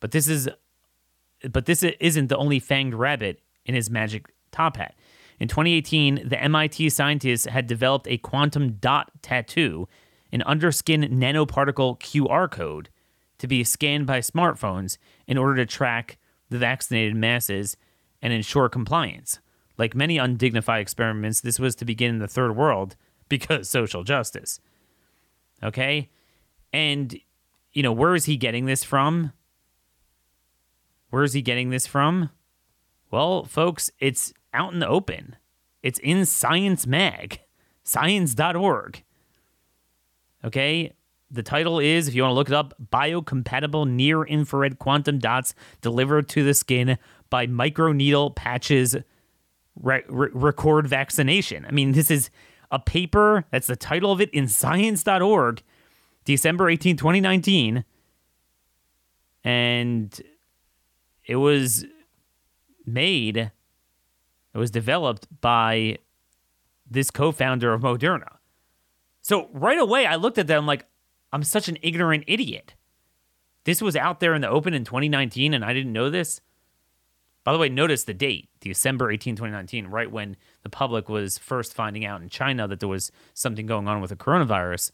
But 0.00 0.10
this 0.10 0.28
is 0.28 0.48
but 1.48 1.66
this 1.66 1.82
isn't 1.84 2.26
the 2.26 2.36
only 2.36 2.60
fanged 2.60 2.98
rabbit 2.98 3.40
in 3.64 3.74
his 3.74 3.88
magic 3.88 4.32
top 4.50 4.76
hat. 4.76 4.94
In 5.40 5.48
2018, 5.48 6.28
the 6.28 6.42
MIT 6.42 6.90
scientists 6.90 7.46
had 7.46 7.66
developed 7.66 8.08
a 8.08 8.18
quantum 8.18 8.72
dot 8.80 9.10
tattoo, 9.22 9.88
an 10.32 10.42
underskin 10.46 11.12
nanoparticle 11.12 11.98
QR 12.00 12.50
code 12.50 12.88
to 13.38 13.46
be 13.46 13.62
scanned 13.62 14.06
by 14.06 14.18
smartphones 14.18 14.98
in 15.26 15.38
order 15.38 15.56
to 15.56 15.66
track 15.66 16.18
the 16.50 16.58
vaccinated 16.58 17.14
masses 17.14 17.76
and 18.20 18.32
ensure 18.32 18.68
compliance. 18.68 19.38
Like 19.76 19.94
many 19.94 20.18
undignified 20.18 20.80
experiments, 20.80 21.40
this 21.40 21.60
was 21.60 21.76
to 21.76 21.84
begin 21.84 22.10
in 22.10 22.18
the 22.18 22.26
third 22.28 22.56
world 22.56 22.96
because 23.28 23.68
social 23.68 24.02
justice. 24.02 24.60
Okay? 25.62 26.10
And, 26.72 27.18
you 27.72 27.82
know, 27.82 27.92
where 27.92 28.14
is 28.14 28.24
he 28.24 28.36
getting 28.36 28.66
this 28.66 28.82
from? 28.82 29.32
Where 31.10 31.22
is 31.22 31.32
he 31.32 31.42
getting 31.42 31.70
this 31.70 31.86
from? 31.86 32.30
Well, 33.10 33.44
folks, 33.44 33.90
it's 33.98 34.34
out 34.58 34.72
in 34.72 34.80
the 34.80 34.88
open. 34.88 35.36
It's 35.82 35.98
in 36.00 36.26
Science 36.26 36.86
Mag, 36.86 37.40
science.org. 37.84 39.02
Okay? 40.44 40.92
The 41.30 41.42
title 41.42 41.78
is, 41.78 42.08
if 42.08 42.14
you 42.14 42.22
want 42.22 42.32
to 42.32 42.36
look 42.36 42.48
it 42.48 42.54
up, 42.54 42.74
Biocompatible 42.90 43.88
Near 43.88 44.24
Infrared 44.24 44.78
Quantum 44.78 45.18
Dots 45.18 45.54
Delivered 45.80 46.28
to 46.30 46.42
the 46.42 46.54
Skin 46.54 46.98
by 47.30 47.46
Microneedle 47.46 48.34
Patches 48.34 48.96
re- 49.80 50.02
re- 50.08 50.30
Record 50.32 50.86
Vaccination. 50.86 51.66
I 51.66 51.70
mean, 51.70 51.92
this 51.92 52.10
is 52.10 52.30
a 52.70 52.78
paper, 52.78 53.44
that's 53.50 53.66
the 53.66 53.76
title 53.76 54.10
of 54.10 54.20
it, 54.20 54.30
in 54.30 54.48
science.org, 54.48 55.62
December 56.24 56.68
18, 56.68 56.96
2019. 56.96 57.84
And 59.44 60.20
it 61.26 61.36
was 61.36 61.84
made, 62.86 63.52
it 64.54 64.58
was 64.58 64.70
developed 64.70 65.26
by 65.40 65.98
this 66.90 67.10
co 67.10 67.32
founder 67.32 67.72
of 67.72 67.82
Moderna. 67.82 68.36
So 69.22 69.48
right 69.52 69.78
away, 69.78 70.06
I 70.06 70.16
looked 70.16 70.38
at 70.38 70.46
them 70.46 70.66
like, 70.66 70.86
I'm 71.32 71.42
such 71.42 71.68
an 71.68 71.78
ignorant 71.82 72.24
idiot. 72.26 72.74
This 73.64 73.82
was 73.82 73.96
out 73.96 74.20
there 74.20 74.34
in 74.34 74.40
the 74.40 74.48
open 74.48 74.72
in 74.72 74.84
2019, 74.84 75.52
and 75.52 75.64
I 75.64 75.74
didn't 75.74 75.92
know 75.92 76.08
this. 76.08 76.40
By 77.44 77.52
the 77.52 77.58
way, 77.58 77.68
notice 77.68 78.04
the 78.04 78.14
date, 78.14 78.48
December 78.60 79.10
18, 79.10 79.36
2019, 79.36 79.86
right 79.86 80.10
when 80.10 80.36
the 80.62 80.68
public 80.68 81.08
was 81.08 81.38
first 81.38 81.74
finding 81.74 82.04
out 82.04 82.22
in 82.22 82.28
China 82.28 82.68
that 82.68 82.80
there 82.80 82.88
was 82.88 83.12
something 83.34 83.66
going 83.66 83.88
on 83.88 84.00
with 84.00 84.10
the 84.10 84.16
coronavirus. 84.16 84.90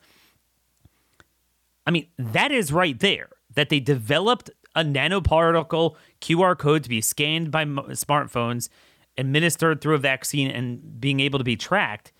I 1.87 1.91
mean, 1.91 2.07
that 2.19 2.53
is 2.53 2.73
right 2.73 2.99
there 2.99 3.31
that 3.55 3.69
they 3.69 3.81
developed 3.81 4.51
a 4.75 4.83
nanoparticle 4.83 5.95
QR 6.21 6.57
code 6.59 6.83
to 6.83 6.89
be 6.89 7.01
scanned 7.01 7.51
by 7.51 7.65
smartphones, 7.65 8.69
administered 9.17 9.81
through 9.81 9.95
a 9.95 9.99
vaccine, 9.99 10.51
and 10.51 11.01
being 11.01 11.21
able 11.21 11.39
to 11.39 11.45
be 11.45 11.57
tracked. 11.57 12.13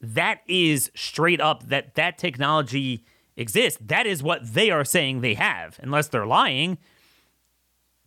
That 0.00 0.40
is 0.46 0.90
straight 0.94 1.40
up 1.40 1.68
that 1.68 1.94
that 1.94 2.18
technology 2.18 3.04
exists. 3.36 3.78
That 3.82 4.06
is 4.06 4.22
what 4.22 4.54
they 4.54 4.70
are 4.70 4.84
saying 4.84 5.20
they 5.20 5.34
have, 5.34 5.78
unless 5.82 6.08
they're 6.08 6.26
lying. 6.26 6.78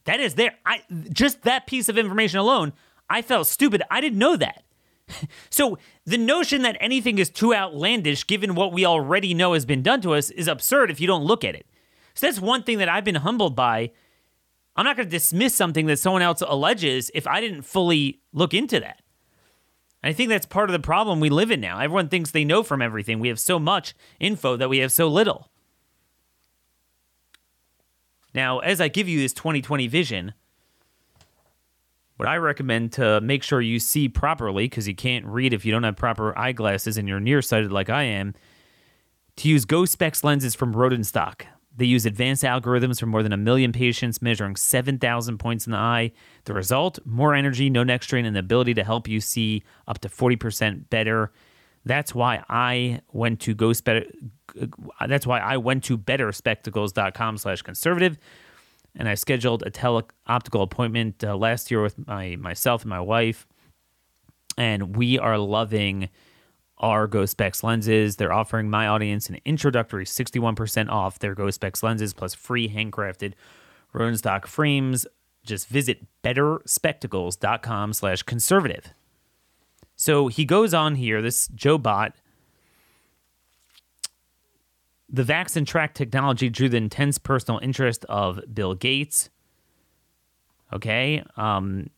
That 0.05 0.19
is 0.19 0.35
there. 0.35 0.55
I 0.65 0.83
just 1.11 1.41
that 1.43 1.67
piece 1.67 1.89
of 1.89 1.97
information 1.97 2.39
alone, 2.39 2.73
I 3.09 3.21
felt 3.21 3.47
stupid. 3.47 3.81
I 3.89 3.99
didn't 4.01 4.19
know 4.19 4.37
that. 4.37 4.63
so 5.49 5.77
the 6.05 6.17
notion 6.17 6.61
that 6.61 6.77
anything 6.79 7.17
is 7.17 7.29
too 7.29 7.53
outlandish 7.53 8.27
given 8.27 8.55
what 8.55 8.73
we 8.73 8.85
already 8.85 9.33
know 9.33 9.53
has 9.53 9.65
been 9.65 9.81
done 9.81 10.01
to 10.01 10.13
us 10.13 10.29
is 10.29 10.47
absurd 10.47 10.91
if 10.91 11.01
you 11.01 11.07
don't 11.07 11.25
look 11.25 11.43
at 11.43 11.55
it. 11.55 11.65
So 12.13 12.27
that's 12.27 12.39
one 12.39 12.63
thing 12.63 12.77
that 12.79 12.89
I've 12.89 13.03
been 13.03 13.15
humbled 13.15 13.55
by. 13.55 13.91
I'm 14.77 14.85
not 14.85 14.95
going 14.95 15.07
to 15.07 15.11
dismiss 15.11 15.55
something 15.55 15.87
that 15.87 15.97
someone 15.97 16.21
else 16.21 16.41
alleges 16.41 17.09
if 17.15 17.25
I 17.25 17.41
didn't 17.41 17.63
fully 17.63 18.21
look 18.31 18.53
into 18.53 18.79
that. 18.79 19.01
I 20.03 20.13
think 20.13 20.29
that's 20.29 20.45
part 20.45 20.69
of 20.69 20.73
the 20.73 20.79
problem 20.79 21.19
we 21.19 21.29
live 21.29 21.49
in 21.49 21.59
now. 21.59 21.79
Everyone 21.79 22.07
thinks 22.07 22.29
they 22.29 22.45
know 22.45 22.61
from 22.61 22.81
everything. 22.81 23.19
We 23.19 23.29
have 23.29 23.39
so 23.39 23.57
much 23.57 23.95
info 24.19 24.55
that 24.55 24.69
we 24.69 24.77
have 24.77 24.91
so 24.91 25.07
little. 25.07 25.49
Now, 28.35 28.59
as 28.59 28.79
I 28.79 28.87
give 28.87 29.09
you 29.09 29.19
this 29.19 29.33
2020 29.33 29.87
vision, 29.87 30.33
what 32.17 32.29
I 32.29 32.37
recommend 32.37 32.93
to 32.93 33.19
make 33.21 33.41
sure 33.41 33.61
you 33.61 33.79
see 33.79 34.07
properly, 34.07 34.65
because 34.65 34.87
you 34.87 34.95
can't 34.95 35.25
read 35.25 35.53
if 35.53 35.65
you 35.65 35.71
don't 35.71 35.83
have 35.83 35.95
proper 35.95 36.37
eyeglasses 36.37 36.97
and 36.97 37.07
you're 37.07 37.19
nearsighted 37.19 37.71
like 37.71 37.89
I 37.89 38.03
am, 38.03 38.35
to 39.37 39.49
use 39.49 39.65
Go 39.65 39.85
Specs 39.85 40.23
lenses 40.23 40.53
from 40.53 40.75
Rodenstock. 40.75 41.45
They 41.77 41.85
use 41.85 42.05
advanced 42.05 42.43
algorithms 42.43 42.99
for 42.99 43.05
more 43.05 43.23
than 43.23 43.31
a 43.33 43.37
million 43.37 43.71
patients, 43.71 44.21
measuring 44.21 44.55
7,000 44.55 45.37
points 45.37 45.67
in 45.67 45.71
the 45.71 45.77
eye. 45.77 46.11
The 46.45 46.53
result 46.53 46.99
more 47.05 47.35
energy, 47.35 47.69
no 47.69 47.83
neck 47.83 48.03
strain, 48.03 48.25
and 48.25 48.35
the 48.35 48.39
ability 48.39 48.73
to 48.75 48.83
help 48.83 49.07
you 49.07 49.21
see 49.21 49.63
up 49.87 49.99
to 49.99 50.09
40% 50.09 50.89
better. 50.89 51.31
That's 51.85 52.15
why 52.15 52.43
I 52.49 53.01
went 53.13 53.39
to 53.41 53.53
go 53.53 53.73
spe- 53.73 54.11
that's 55.07 55.27
why 55.27 55.39
I 55.39 55.57
went 55.57 55.83
to 55.85 55.97
betterspectacles.com 55.97 57.37
slash 57.37 57.61
conservative 57.61 58.17
and 58.95 59.07
I 59.07 59.13
scheduled 59.13 59.63
a 59.63 59.69
tele-optical 59.69 60.63
appointment 60.63 61.23
uh, 61.23 61.37
last 61.37 61.69
year 61.69 61.81
with 61.81 62.07
my 62.07 62.35
myself 62.37 62.81
and 62.81 62.89
my 62.89 62.99
wife 62.99 63.45
and 64.57 64.95
we 64.95 65.19
are 65.19 65.37
loving 65.37 66.09
are 66.79 67.07
Go 67.07 67.25
Specs 67.25 67.63
lenses. 67.63 68.15
They're 68.15 68.33
offering 68.33 68.69
my 68.69 68.87
audience 68.87 69.29
an 69.29 69.39
introductory 69.45 70.05
61% 70.05 70.89
off 70.89 71.19
their 71.19 71.33
Go 71.35 71.49
Specs 71.49 71.83
lenses 71.83 72.13
plus 72.13 72.33
free 72.33 72.69
handcrafted 72.69 73.33
Rodenstock 73.93 74.45
frames. 74.45 75.05
Just 75.43 75.67
visit 75.67 76.05
betterspectacles.com 76.23 77.93
slash 77.93 78.23
conservative. 78.23 78.93
So 79.95 80.27
he 80.27 80.45
goes 80.45 80.73
on 80.73 80.95
here, 80.95 81.21
this 81.21 81.47
Joe 81.49 81.77
Bot. 81.77 82.13
The 85.09 85.23
vaccine 85.23 85.65
track 85.65 85.93
technology 85.93 86.49
drew 86.49 86.69
the 86.69 86.77
intense 86.77 87.17
personal 87.17 87.59
interest 87.63 88.05
of 88.09 88.41
Bill 88.53 88.75
Gates. 88.75 89.29
Okay. 90.73 91.23
Um, 91.37 91.89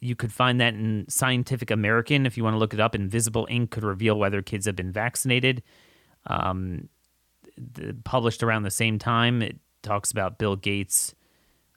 you 0.00 0.14
could 0.14 0.32
find 0.32 0.60
that 0.60 0.74
in 0.74 1.06
Scientific 1.08 1.70
American 1.70 2.26
if 2.26 2.36
you 2.36 2.44
want 2.44 2.54
to 2.54 2.58
look 2.58 2.74
it 2.74 2.80
up. 2.80 2.94
Invisible 2.94 3.46
ink 3.50 3.70
could 3.70 3.84
reveal 3.84 4.18
whether 4.18 4.42
kids 4.42 4.66
have 4.66 4.76
been 4.76 4.92
vaccinated. 4.92 5.62
Um, 6.26 6.88
the, 7.56 7.96
published 8.04 8.42
around 8.42 8.64
the 8.64 8.70
same 8.70 8.98
time, 8.98 9.42
it 9.42 9.58
talks 9.82 10.10
about 10.10 10.38
Bill 10.38 10.56
Gates 10.56 11.14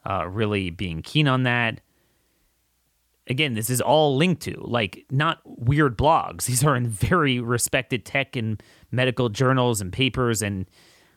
uh, 0.08 0.26
really 0.28 0.70
being 0.70 1.02
keen 1.02 1.28
on 1.28 1.44
that. 1.44 1.80
Again, 3.26 3.54
this 3.54 3.70
is 3.70 3.80
all 3.80 4.16
linked 4.16 4.42
to, 4.42 4.60
like, 4.60 5.06
not 5.10 5.40
weird 5.44 5.96
blogs. 5.96 6.44
These 6.46 6.64
are 6.64 6.76
in 6.76 6.88
very 6.88 7.40
respected 7.40 8.04
tech 8.04 8.36
and 8.36 8.62
medical 8.90 9.28
journals 9.28 9.80
and 9.80 9.92
papers 9.92 10.42
and 10.42 10.66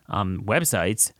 um, 0.09 0.43
websites. 0.45 1.11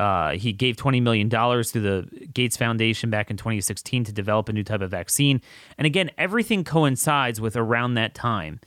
Uh, 0.00 0.30
he 0.30 0.50
gave 0.50 0.76
$20 0.76 1.02
million 1.02 1.28
to 1.28 1.80
the 1.80 2.08
Gates 2.32 2.56
Foundation 2.56 3.10
back 3.10 3.30
in 3.30 3.36
2016 3.36 4.04
to 4.04 4.12
develop 4.12 4.48
a 4.48 4.52
new 4.54 4.64
type 4.64 4.80
of 4.80 4.90
vaccine. 4.90 5.42
And 5.76 5.86
again, 5.86 6.10
everything 6.16 6.64
coincides 6.64 7.38
with 7.38 7.54
around 7.54 7.94
that 7.94 8.14
time. 8.14 8.60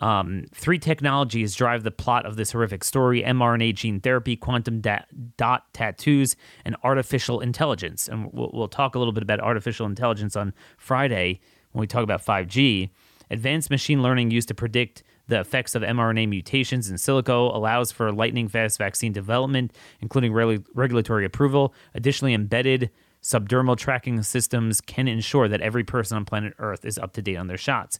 Um, 0.00 0.44
three 0.54 0.78
technologies 0.78 1.56
drive 1.56 1.82
the 1.82 1.90
plot 1.90 2.26
of 2.26 2.36
this 2.36 2.52
horrific 2.52 2.84
story 2.84 3.22
mRNA 3.22 3.74
gene 3.74 4.00
therapy, 4.00 4.36
quantum 4.36 4.80
da- 4.80 5.04
dot 5.36 5.64
tattoos, 5.74 6.36
and 6.64 6.76
artificial 6.84 7.40
intelligence. 7.40 8.06
And 8.06 8.32
we'll, 8.32 8.50
we'll 8.52 8.68
talk 8.68 8.94
a 8.94 9.00
little 9.00 9.12
bit 9.12 9.24
about 9.24 9.40
artificial 9.40 9.86
intelligence 9.86 10.36
on 10.36 10.54
Friday 10.78 11.40
when 11.72 11.80
we 11.80 11.88
talk 11.88 12.04
about 12.04 12.24
5G. 12.24 12.90
Advanced 13.32 13.68
machine 13.68 14.00
learning 14.00 14.30
used 14.30 14.46
to 14.46 14.54
predict 14.54 15.02
the 15.32 15.40
effects 15.40 15.74
of 15.74 15.82
mRNA 15.82 16.28
mutations 16.28 16.90
in 16.90 16.96
silico 16.96 17.54
allows 17.54 17.90
for 17.90 18.12
lightning 18.12 18.48
fast 18.48 18.76
vaccine 18.76 19.12
development, 19.12 19.72
including 20.00 20.32
re- 20.32 20.62
regulatory 20.74 21.24
approval. 21.24 21.74
Additionally, 21.94 22.34
embedded 22.34 22.90
subdermal 23.22 23.76
tracking 23.76 24.22
systems 24.22 24.82
can 24.82 25.08
ensure 25.08 25.48
that 25.48 25.62
every 25.62 25.84
person 25.84 26.18
on 26.18 26.26
planet 26.26 26.52
Earth 26.58 26.84
is 26.84 26.98
up 26.98 27.14
to 27.14 27.22
date 27.22 27.36
on 27.36 27.46
their 27.46 27.56
shots. 27.56 27.98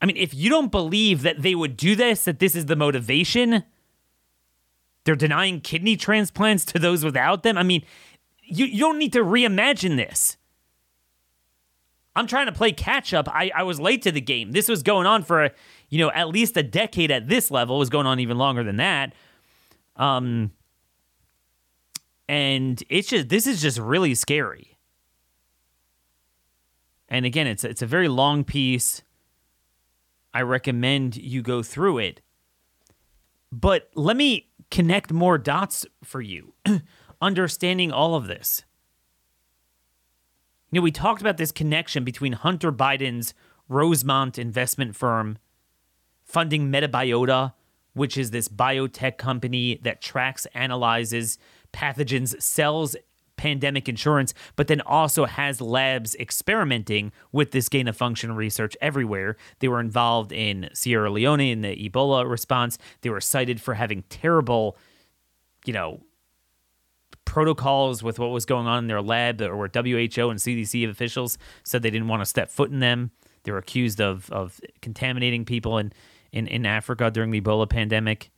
I 0.00 0.06
mean, 0.06 0.16
if 0.16 0.32
you 0.32 0.48
don't 0.48 0.70
believe 0.70 1.22
that 1.22 1.42
they 1.42 1.56
would 1.56 1.76
do 1.76 1.96
this, 1.96 2.24
that 2.24 2.38
this 2.38 2.54
is 2.54 2.66
the 2.66 2.76
motivation, 2.76 3.64
they're 5.04 5.16
denying 5.16 5.60
kidney 5.60 5.96
transplants 5.96 6.64
to 6.66 6.78
those 6.78 7.04
without 7.04 7.42
them. 7.42 7.58
I 7.58 7.64
mean, 7.64 7.84
you, 8.42 8.66
you 8.66 8.78
don't 8.78 8.98
need 8.98 9.12
to 9.14 9.24
reimagine 9.24 9.96
this. 9.96 10.36
I'm 12.16 12.26
trying 12.26 12.46
to 12.46 12.52
play 12.52 12.72
catch 12.72 13.12
up. 13.12 13.28
I, 13.28 13.50
I 13.54 13.62
was 13.64 13.80
late 13.80 14.02
to 14.02 14.12
the 14.12 14.20
game. 14.20 14.52
This 14.52 14.68
was 14.68 14.82
going 14.82 15.06
on 15.06 15.22
for, 15.24 15.50
you 15.88 15.98
know, 15.98 16.10
at 16.12 16.28
least 16.28 16.56
a 16.56 16.62
decade 16.62 17.10
at 17.10 17.28
this 17.28 17.50
level. 17.50 17.76
It 17.76 17.80
was 17.80 17.90
going 17.90 18.06
on 18.06 18.20
even 18.20 18.38
longer 18.38 18.62
than 18.62 18.76
that. 18.76 19.14
Um, 19.96 20.52
and 22.28 22.82
it's 22.88 23.08
just 23.08 23.28
this 23.28 23.46
is 23.46 23.60
just 23.60 23.78
really 23.78 24.14
scary. 24.14 24.78
And 27.08 27.26
again, 27.26 27.46
it's 27.46 27.64
it's 27.64 27.82
a 27.82 27.86
very 27.86 28.08
long 28.08 28.44
piece. 28.44 29.02
I 30.32 30.42
recommend 30.42 31.16
you 31.16 31.42
go 31.42 31.62
through 31.62 31.98
it. 31.98 32.20
But 33.52 33.88
let 33.94 34.16
me 34.16 34.48
connect 34.70 35.12
more 35.12 35.38
dots 35.38 35.86
for 36.02 36.20
you, 36.20 36.54
understanding 37.20 37.92
all 37.92 38.16
of 38.16 38.26
this. 38.26 38.64
You 40.74 40.80
know, 40.80 40.82
we 40.86 40.90
talked 40.90 41.20
about 41.20 41.36
this 41.36 41.52
connection 41.52 42.02
between 42.02 42.32
Hunter 42.32 42.72
Biden's 42.72 43.32
Rosemont 43.68 44.40
investment 44.40 44.96
firm 44.96 45.38
funding 46.24 46.68
Metabiota, 46.68 47.52
which 47.92 48.18
is 48.18 48.32
this 48.32 48.48
biotech 48.48 49.16
company 49.16 49.78
that 49.84 50.02
tracks, 50.02 50.48
analyzes 50.52 51.38
pathogens, 51.72 52.42
sells 52.42 52.96
pandemic 53.36 53.88
insurance, 53.88 54.34
but 54.56 54.66
then 54.66 54.80
also 54.80 55.26
has 55.26 55.60
labs 55.60 56.16
experimenting 56.16 57.12
with 57.30 57.52
this 57.52 57.68
gain 57.68 57.86
of 57.86 57.96
function 57.96 58.34
research 58.34 58.76
everywhere. 58.80 59.36
They 59.60 59.68
were 59.68 59.78
involved 59.78 60.32
in 60.32 60.70
Sierra 60.72 61.08
Leone 61.08 61.38
in 61.38 61.60
the 61.60 61.88
Ebola 61.88 62.28
response. 62.28 62.78
They 63.02 63.10
were 63.10 63.20
cited 63.20 63.60
for 63.60 63.74
having 63.74 64.02
terrible, 64.08 64.76
you 65.66 65.72
know, 65.72 66.00
protocols 67.24 68.02
with 68.02 68.18
what 68.18 68.30
was 68.30 68.44
going 68.44 68.66
on 68.66 68.78
in 68.78 68.86
their 68.86 69.02
lab, 69.02 69.40
or 69.40 69.56
where 69.56 69.68
WHO 69.72 70.30
and 70.30 70.38
CDC 70.38 70.88
officials 70.88 71.38
said 71.62 71.82
they 71.82 71.90
didn't 71.90 72.08
want 72.08 72.22
to 72.22 72.26
step 72.26 72.50
foot 72.50 72.70
in 72.70 72.80
them. 72.80 73.10
They 73.44 73.52
were 73.52 73.58
accused 73.58 74.00
of 74.00 74.30
of 74.30 74.60
contaminating 74.80 75.44
people 75.44 75.78
in 75.78 75.92
in, 76.32 76.46
in 76.46 76.66
Africa 76.66 77.10
during 77.10 77.30
the 77.30 77.40
Ebola 77.40 77.68
pandemic. 77.68 78.30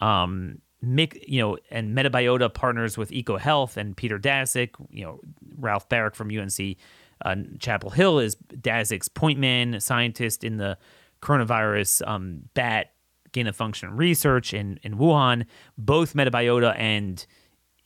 Um, 0.00 0.60
Mick, 0.84 1.22
you 1.26 1.40
know, 1.40 1.58
and 1.70 1.96
Metabiota 1.96 2.52
partners 2.52 2.96
with 2.96 3.10
EcoHealth 3.10 3.76
and 3.76 3.96
Peter 3.96 4.18
Daszak. 4.18 4.70
You 4.90 5.04
know, 5.04 5.20
Ralph 5.58 5.88
Baric 5.88 6.14
from 6.14 6.30
UNC 6.30 6.76
uh, 7.24 7.36
Chapel 7.58 7.90
Hill 7.90 8.18
is 8.18 8.36
Daszak's 8.36 9.08
point 9.08 9.38
man, 9.38 9.78
scientist 9.80 10.42
in 10.42 10.56
the 10.56 10.78
coronavirus 11.20 12.06
um, 12.08 12.48
bat 12.54 12.92
gain 13.32 13.46
of 13.46 13.54
function 13.54 13.94
research 13.96 14.54
in, 14.54 14.78
in 14.82 14.96
Wuhan. 14.96 15.44
Both 15.76 16.14
Metabiota 16.14 16.74
and 16.78 17.24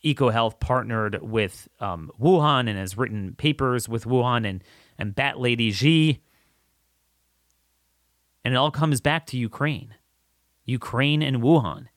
EcoHealth 0.05 0.59
partnered 0.59 1.19
with 1.21 1.67
um, 1.79 2.11
Wuhan 2.21 2.69
and 2.69 2.77
has 2.77 2.97
written 2.97 3.33
papers 3.35 3.89
with 3.89 4.05
Wuhan 4.05 4.47
and, 4.47 4.63
and 4.97 5.15
Bat 5.15 5.39
Lady 5.39 5.71
Shi. 5.71 6.21
And 8.43 8.53
it 8.53 8.57
all 8.57 8.71
comes 8.71 9.01
back 9.01 9.25
to 9.27 9.37
Ukraine. 9.37 9.95
Ukraine 10.65 11.21
and 11.21 11.37
Wuhan. 11.37 11.87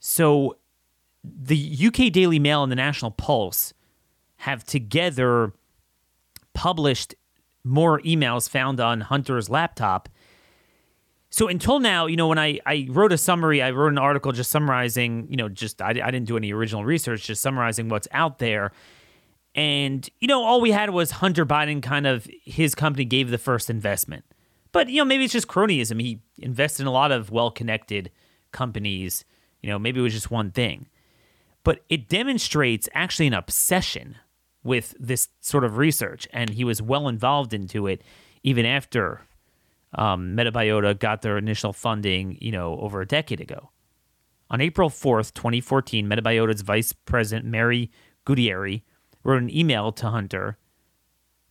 So 0.00 0.56
the 1.22 1.78
UK 1.86 2.12
Daily 2.12 2.38
Mail 2.38 2.62
and 2.62 2.72
the 2.72 2.76
National 2.76 3.10
Pulse 3.10 3.72
have 4.38 4.64
together 4.64 5.52
published 6.54 7.14
more 7.62 8.00
emails 8.00 8.48
found 8.48 8.80
on 8.80 9.02
Hunter's 9.02 9.50
laptop 9.50 10.08
so 11.30 11.46
until 11.46 11.78
now, 11.78 12.06
you 12.06 12.16
know, 12.16 12.26
when 12.26 12.38
I, 12.38 12.58
I 12.66 12.88
wrote 12.90 13.12
a 13.12 13.18
summary, 13.18 13.62
I 13.62 13.70
wrote 13.70 13.92
an 13.92 13.98
article 13.98 14.32
just 14.32 14.50
summarizing, 14.50 15.28
you 15.30 15.36
know, 15.36 15.48
just 15.48 15.80
I, 15.80 15.90
I 15.90 16.10
didn't 16.10 16.24
do 16.24 16.36
any 16.36 16.52
original 16.52 16.84
research, 16.84 17.24
just 17.24 17.40
summarizing 17.40 17.88
what's 17.88 18.08
out 18.10 18.38
there. 18.38 18.72
And, 19.54 20.08
you 20.18 20.26
know, 20.26 20.42
all 20.42 20.60
we 20.60 20.72
had 20.72 20.90
was 20.90 21.12
Hunter 21.12 21.46
Biden 21.46 21.82
kind 21.82 22.06
of, 22.06 22.28
his 22.44 22.74
company 22.74 23.04
gave 23.04 23.30
the 23.30 23.38
first 23.38 23.70
investment. 23.70 24.24
But, 24.72 24.88
you 24.88 24.98
know, 24.98 25.04
maybe 25.04 25.24
it's 25.24 25.32
just 25.32 25.46
cronyism. 25.46 26.00
He 26.00 26.20
invested 26.38 26.82
in 26.82 26.88
a 26.88 26.92
lot 26.92 27.12
of 27.12 27.30
well 27.30 27.50
connected 27.52 28.10
companies. 28.50 29.24
You 29.62 29.70
know, 29.70 29.78
maybe 29.78 30.00
it 30.00 30.02
was 30.02 30.12
just 30.12 30.30
one 30.32 30.50
thing. 30.50 30.88
But 31.62 31.80
it 31.88 32.08
demonstrates 32.08 32.88
actually 32.92 33.28
an 33.28 33.34
obsession 33.34 34.16
with 34.64 34.94
this 34.98 35.28
sort 35.40 35.64
of 35.64 35.76
research. 35.76 36.26
And 36.32 36.50
he 36.50 36.64
was 36.64 36.82
well 36.82 37.06
involved 37.06 37.54
into 37.54 37.86
it 37.86 38.02
even 38.42 38.64
after 38.66 39.22
um, 39.94 40.36
Metabiota 40.36 40.98
got 40.98 41.22
their 41.22 41.38
initial 41.38 41.72
funding, 41.72 42.38
you 42.40 42.52
know, 42.52 42.78
over 42.80 43.00
a 43.00 43.06
decade 43.06 43.40
ago. 43.40 43.70
On 44.50 44.60
April 44.60 44.90
4th, 44.90 45.32
2014, 45.34 46.08
Metabiota's 46.08 46.62
vice 46.62 46.92
president, 46.92 47.46
Mary 47.46 47.90
Gutierrez, 48.24 48.80
wrote 49.22 49.42
an 49.42 49.54
email 49.54 49.92
to 49.92 50.08
Hunter 50.08 50.58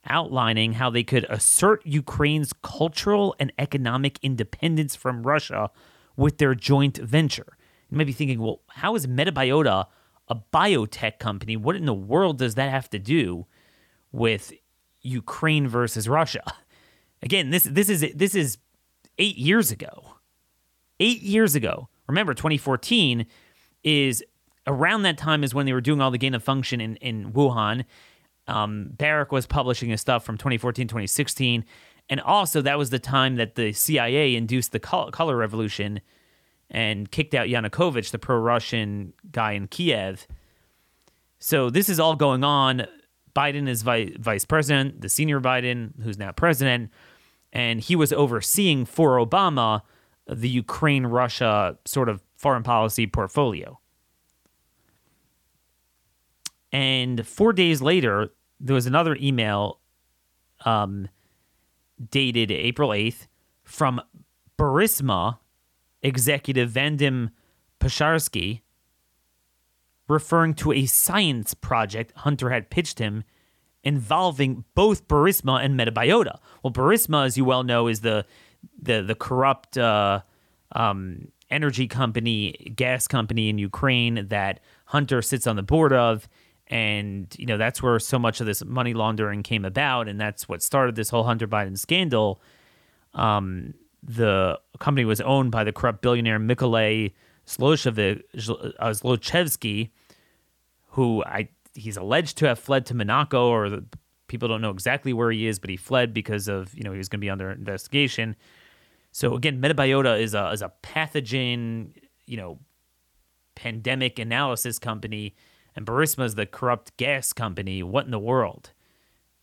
outlining 0.07 0.73
how 0.73 0.89
they 0.89 1.03
could 1.03 1.25
assert 1.29 1.85
Ukraine's 1.85 2.53
cultural 2.61 3.35
and 3.39 3.53
economic 3.57 4.19
independence 4.21 4.95
from 4.95 5.23
Russia 5.23 5.69
with 6.15 6.37
their 6.37 6.55
joint 6.55 6.97
venture. 6.97 7.57
You 7.89 7.97
might 7.97 8.07
be 8.07 8.13
thinking, 8.13 8.39
well, 8.39 8.61
how 8.69 8.95
is 8.95 9.07
Metabiota 9.07 9.85
a 10.27 10.35
biotech 10.35 11.19
company? 11.19 11.57
What 11.57 11.75
in 11.75 11.85
the 11.85 11.93
world 11.93 12.37
does 12.37 12.55
that 12.55 12.69
have 12.69 12.89
to 12.91 12.99
do 12.99 13.45
with 14.11 14.53
Ukraine 15.01 15.67
versus 15.67 16.07
Russia? 16.07 16.43
Again, 17.21 17.49
this 17.49 17.63
this 17.63 17.89
is 17.89 18.05
this 18.15 18.35
is 18.35 18.57
eight 19.17 19.37
years 19.37 19.71
ago. 19.71 20.15
Eight 20.99 21.21
years 21.21 21.55
ago. 21.55 21.89
Remember, 22.07 22.33
2014 22.33 23.25
is 23.83 24.23
around 24.67 25.03
that 25.03 25.17
time 25.17 25.43
is 25.43 25.53
when 25.53 25.65
they 25.65 25.73
were 25.73 25.81
doing 25.81 26.01
all 26.01 26.11
the 26.11 26.17
gain 26.17 26.33
of 26.33 26.43
function 26.43 26.81
in, 26.81 26.95
in 26.97 27.31
Wuhan. 27.31 27.85
Um, 28.47 28.91
Baric 28.95 29.31
was 29.31 29.45
publishing 29.45 29.89
his 29.89 30.01
stuff 30.01 30.25
from 30.25 30.37
2014, 30.37 30.87
2016. 30.87 31.65
And 32.09 32.19
also, 32.21 32.61
that 32.61 32.77
was 32.77 32.89
the 32.89 32.99
time 32.99 33.35
that 33.35 33.55
the 33.55 33.71
CIA 33.71 34.35
induced 34.35 34.71
the 34.71 34.79
color 34.79 35.37
revolution 35.37 36.01
and 36.71 37.09
kicked 37.11 37.35
out 37.35 37.47
Yanukovych, 37.47 38.09
the 38.11 38.19
pro 38.19 38.37
Russian 38.37 39.13
guy 39.31 39.51
in 39.51 39.67
Kiev. 39.67 40.27
So, 41.37 41.69
this 41.69 41.87
is 41.87 41.99
all 41.99 42.15
going 42.15 42.43
on. 42.43 42.87
Biden 43.35 43.69
is 43.69 43.83
vi- 43.83 44.15
vice 44.19 44.43
president, 44.43 45.01
the 45.01 45.09
senior 45.09 45.39
Biden, 45.39 45.91
who's 46.01 46.17
now 46.17 46.31
president, 46.31 46.89
and 47.51 47.81
he 47.81 47.95
was 47.95 48.13
overseeing 48.13 48.85
for 48.85 49.17
Obama 49.17 49.81
the 50.27 50.49
Ukraine 50.49 51.05
Russia 51.05 51.77
sort 51.85 52.09
of 52.09 52.21
foreign 52.35 52.63
policy 52.63 53.07
portfolio. 53.07 53.79
And 56.71 57.25
four 57.25 57.51
days 57.51 57.81
later, 57.81 58.29
there 58.59 58.75
was 58.75 58.85
another 58.85 59.17
email 59.19 59.79
um, 60.65 61.07
dated 62.11 62.51
April 62.51 62.89
8th 62.89 63.27
from 63.63 64.01
Burisma 64.57 65.39
executive 66.01 66.71
Vadim 66.71 67.31
Pozharskyi 67.79 68.61
referring 70.07 70.53
to 70.55 70.71
a 70.73 70.85
science 70.85 71.53
project 71.53 72.11
Hunter 72.17 72.49
had 72.49 72.69
pitched 72.69 72.99
him 72.99 73.23
involving 73.83 74.63
both 74.75 75.07
Burisma 75.07 75.63
and 75.63 75.79
Metabiota. 75.79 76.39
Well, 76.63 76.73
Burisma, 76.73 77.25
as 77.25 77.37
you 77.37 77.45
well 77.45 77.63
know, 77.63 77.87
is 77.87 78.01
the 78.01 78.25
the 78.81 79.01
the 79.01 79.15
corrupt 79.15 79.77
uh, 79.77 80.21
um, 80.73 81.29
energy 81.49 81.87
company, 81.87 82.73
gas 82.75 83.07
company 83.07 83.47
in 83.49 83.57
Ukraine 83.57 84.27
that 84.27 84.59
Hunter 84.85 85.21
sits 85.21 85.47
on 85.47 85.55
the 85.55 85.63
board 85.63 85.93
of, 85.93 86.27
and 86.67 87.33
you 87.37 87.45
know 87.45 87.57
that's 87.57 87.81
where 87.81 87.99
so 87.99 88.19
much 88.19 88.41
of 88.41 88.47
this 88.47 88.63
money 88.65 88.93
laundering 88.93 89.43
came 89.43 89.65
about, 89.65 90.07
and 90.07 90.19
that's 90.19 90.49
what 90.49 90.61
started 90.61 90.95
this 90.95 91.09
whole 91.09 91.23
Hunter 91.23 91.47
Biden 91.47 91.77
scandal. 91.77 92.41
Um, 93.13 93.73
the 94.03 94.59
company 94.79 95.05
was 95.05 95.21
owned 95.21 95.51
by 95.51 95.63
the 95.63 95.71
corrupt 95.71 96.01
billionaire 96.01 96.39
Mykolai 96.39 97.13
Zlochevsky, 97.47 99.89
who 100.89 101.23
I 101.25 101.47
he's 101.73 101.97
alleged 101.97 102.37
to 102.37 102.47
have 102.47 102.59
fled 102.59 102.85
to 102.87 102.93
Monaco, 102.93 103.49
or 103.49 103.69
the, 103.69 103.85
people 104.27 104.47
don't 104.47 104.61
know 104.61 104.69
exactly 104.69 105.13
where 105.13 105.31
he 105.31 105.47
is, 105.47 105.59
but 105.59 105.69
he 105.69 105.77
fled 105.77 106.13
because 106.13 106.47
of 106.47 106.73
you 106.73 106.83
know 106.83 106.91
he 106.91 106.97
was 106.97 107.09
going 107.09 107.19
to 107.19 107.25
be 107.25 107.29
under 107.29 107.51
investigation. 107.51 108.35
So 109.11 109.35
again, 109.35 109.61
Metabiota 109.61 110.19
is 110.19 110.33
a 110.33 110.49
is 110.51 110.61
a 110.61 110.71
pathogen, 110.83 111.93
you 112.25 112.37
know, 112.37 112.59
pandemic 113.55 114.19
analysis 114.19 114.79
company, 114.79 115.35
and 115.75 115.85
Burisma 115.85 116.25
is 116.25 116.35
the 116.35 116.45
corrupt 116.45 116.95
gas 116.97 117.33
company. 117.33 117.83
What 117.83 118.05
in 118.05 118.11
the 118.11 118.19
world? 118.19 118.71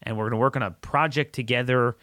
And 0.02 0.16
we're 0.16 0.24
going 0.24 0.38
to 0.38 0.38
work 0.38 0.56
on 0.56 0.62
a 0.62 0.70
project 0.70 1.34
together 1.34 1.96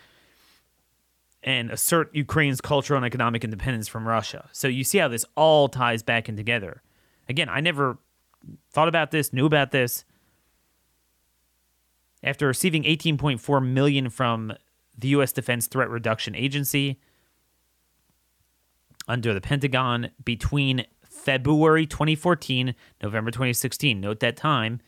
and 1.44 1.70
assert 1.72 2.14
Ukraine's 2.16 2.62
cultural 2.62 2.98
and 2.98 3.06
economic 3.06 3.44
independence 3.44 3.88
from 3.88 4.08
Russia. 4.08 4.50
So 4.52 4.68
you 4.68 4.84
see 4.84 4.98
how 4.98 5.10
this 5.10 5.26
all 5.36 5.68
ties 5.68 6.02
back 6.02 6.30
in 6.30 6.36
together. 6.36 6.82
Again, 7.30 7.50
I 7.50 7.60
never 7.60 7.98
thought 8.72 8.88
about 8.88 9.12
this, 9.12 9.34
knew 9.34 9.46
about 9.46 9.72
this. 9.72 10.06
After 12.24 12.48
receiving 12.48 12.84
18.4 12.84 13.66
million 13.66 14.10
from 14.10 14.54
the 14.98 15.10
US 15.10 15.32
Defense 15.32 15.68
Threat 15.68 15.90
Reduction 15.90 16.36
Agency 16.36 17.00
under 19.08 19.34
the 19.34 19.42
Pentagon 19.42 20.12
between 20.24 20.86
February 21.04 21.86
2014, 21.86 22.76
November 23.02 23.32
2016. 23.32 24.00
Note 24.00 24.22
that 24.22 24.38
time. 24.38 24.80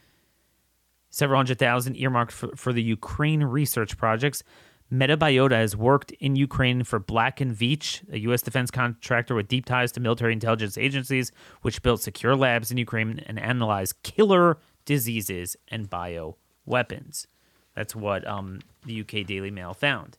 Several 1.09 1.37
hundred 1.37 1.59
thousand 1.59 1.97
earmarked 1.97 2.31
for, 2.31 2.55
for 2.55 2.73
the 2.73 2.83
Ukraine 2.83 3.43
research 3.43 3.97
projects. 3.97 4.43
Metabiota 4.91 5.53
has 5.53 5.75
worked 5.75 6.11
in 6.11 6.35
Ukraine 6.35 6.83
for 6.83 6.99
Black 6.99 7.41
and 7.41 7.55
Veatch, 7.55 8.07
a 8.11 8.19
U.S. 8.19 8.41
defense 8.41 8.69
contractor 8.69 9.33
with 9.33 9.47
deep 9.47 9.65
ties 9.65 9.91
to 9.93 9.99
military 9.99 10.31
intelligence 10.31 10.77
agencies, 10.77 11.31
which 11.63 11.81
built 11.81 12.01
secure 12.01 12.35
labs 12.35 12.69
in 12.69 12.77
Ukraine 12.77 13.19
and 13.25 13.39
analyzed 13.39 13.95
killer 14.03 14.59
diseases 14.85 15.57
and 15.69 15.89
bio 15.89 16.37
weapons. 16.65 17.27
That's 17.75 17.95
what 17.95 18.25
um, 18.27 18.59
the 18.85 19.01
UK 19.01 19.25
Daily 19.25 19.51
Mail 19.51 19.73
found. 19.73 20.17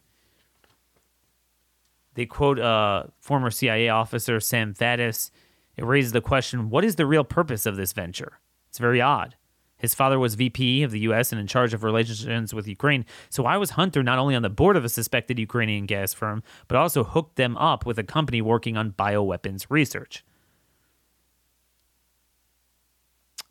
They 2.14 2.26
quote 2.26 2.59
uh, 2.59 3.04
former 3.20 3.50
CIA 3.50 3.88
officer 3.88 4.40
Sam 4.40 4.74
Faddis. 4.74 5.30
It 5.76 5.85
raises 5.85 6.12
the 6.12 6.20
question 6.20 6.70
what 6.70 6.85
is 6.85 6.96
the 6.96 7.06
real 7.06 7.24
purpose 7.24 7.66
of 7.66 7.76
this 7.76 7.92
venture? 7.92 8.38
It's 8.68 8.78
very 8.78 9.00
odd. 9.00 9.37
His 9.78 9.94
father 9.94 10.18
was 10.18 10.37
VP 10.37 10.82
of 10.82 10.90
the 10.90 11.00
U.S. 11.00 11.32
and 11.32 11.40
in 11.40 11.46
charge 11.46 11.74
of 11.74 11.85
relations 11.85 12.54
with 12.54 12.66
Ukraine. 12.66 13.04
So 13.28 13.42
why 13.42 13.59
was 13.59 13.70
Hunter 13.70 14.02
not 14.02 14.18
only 14.18 14.35
on 14.35 14.40
the 14.40 14.48
board 14.48 14.74
of 14.76 14.87
a 14.87 14.88
suspected 14.88 15.38
Ukrainian 15.38 15.85
gas 15.85 16.14
firm, 16.14 16.42
but 16.66 16.78
also 16.78 17.04
hooked 17.04 17.37
them 17.37 17.59
up 17.59 17.85
with 17.85 17.98
a 17.98 18.02
company 18.02 18.40
working 18.40 18.78
on 18.78 18.92
bioweapons 18.92 19.66
research? 19.68 20.24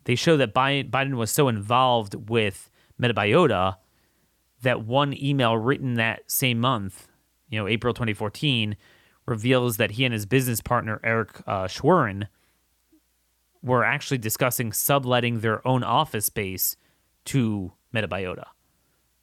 They 0.04 0.16
show 0.16 0.36
that 0.36 0.54
Biden 0.54 1.14
was 1.14 1.30
so 1.30 1.46
involved 1.46 2.28
with 2.28 2.70
Metabiota 3.00 3.76
that 4.62 4.84
one 4.84 5.14
email 5.16 5.56
written 5.56 5.94
that 5.94 6.30
same 6.30 6.58
month, 6.58 7.08
you 7.48 7.58
know, 7.58 7.68
April 7.68 7.92
2014, 7.92 8.76
reveals 9.26 9.76
that 9.76 9.92
he 9.92 10.04
and 10.04 10.14
his 10.14 10.26
business 10.26 10.60
partner, 10.60 11.00
Eric 11.04 11.42
uh, 11.46 11.66
Schwerin, 11.66 12.28
were 13.62 13.84
actually 13.84 14.18
discussing 14.18 14.72
subletting 14.72 15.40
their 15.40 15.66
own 15.66 15.82
office 15.82 16.26
space 16.26 16.76
to 17.24 17.72
Metabiota. 17.94 18.44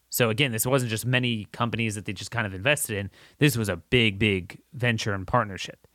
So 0.10 0.30
again, 0.30 0.52
this 0.52 0.66
wasn't 0.66 0.92
just 0.92 1.06
many 1.06 1.46
companies 1.52 1.96
that 1.96 2.06
they 2.06 2.14
just 2.14 2.30
kind 2.30 2.46
of 2.46 2.54
invested 2.54 2.98
in. 2.98 3.10
This 3.40 3.58
was 3.58 3.70
a 3.70 3.78
big, 3.78 4.20
big 4.20 4.60
venture 4.74 5.14
and 5.14 5.26
partnership. 5.26 5.88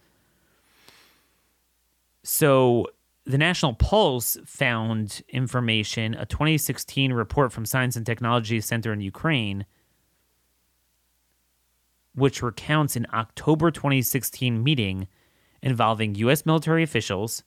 So 2.24 2.86
the 3.28 3.38
National 3.38 3.74
Pulse 3.74 4.38
found 4.46 5.22
information, 5.28 6.14
a 6.14 6.24
2016 6.24 7.12
report 7.12 7.52
from 7.52 7.66
Science 7.66 7.94
and 7.94 8.06
Technology 8.06 8.58
Center 8.62 8.90
in 8.90 9.02
Ukraine, 9.02 9.66
which 12.14 12.42
recounts 12.42 12.96
an 12.96 13.06
October 13.12 13.70
2016 13.70 14.64
meeting 14.64 15.08
involving 15.62 16.14
U.S. 16.14 16.46
military 16.46 16.82
officials, 16.82 17.44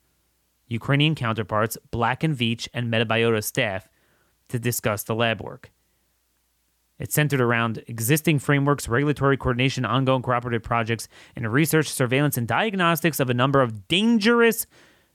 Ukrainian 0.68 1.16
counterparts, 1.16 1.76
Black 1.90 2.22
and 2.22 2.36
Veatch, 2.36 2.68
and 2.72 2.90
Metabiota 2.90 3.42
staff 3.42 3.88
to 4.50 4.60
discuss 4.60 5.02
the 5.02 5.16
lab 5.16 5.42
work. 5.42 5.72
It's 7.00 7.14
centered 7.14 7.40
around 7.40 7.82
existing 7.88 8.38
frameworks, 8.38 8.86
regulatory 8.86 9.36
coordination, 9.36 9.84
ongoing 9.84 10.22
cooperative 10.22 10.62
projects, 10.62 11.08
and 11.34 11.52
research, 11.52 11.88
surveillance, 11.88 12.36
and 12.36 12.46
diagnostics 12.46 13.18
of 13.18 13.28
a 13.28 13.34
number 13.34 13.60
of 13.60 13.88
dangerous 13.88 14.68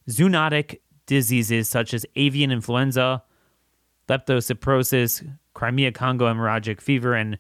zoonotic 0.10 0.80
diseases 1.06 1.68
such 1.68 1.94
as 1.94 2.06
avian 2.16 2.52
influenza, 2.52 3.24
leptospirosis, 4.10 5.36
Crimea 5.54 5.92
Congo 5.92 6.26
hemorrhagic 6.26 6.82
fever, 6.82 7.14
and 7.14 7.38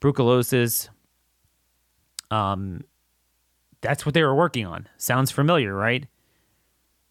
brucellosis. 0.00 0.88
Um, 2.30 2.84
that's 3.80 4.06
what 4.06 4.14
they 4.14 4.22
were 4.22 4.34
working 4.34 4.66
on. 4.66 4.88
Sounds 4.96 5.30
familiar, 5.30 5.74
right? 5.74 6.06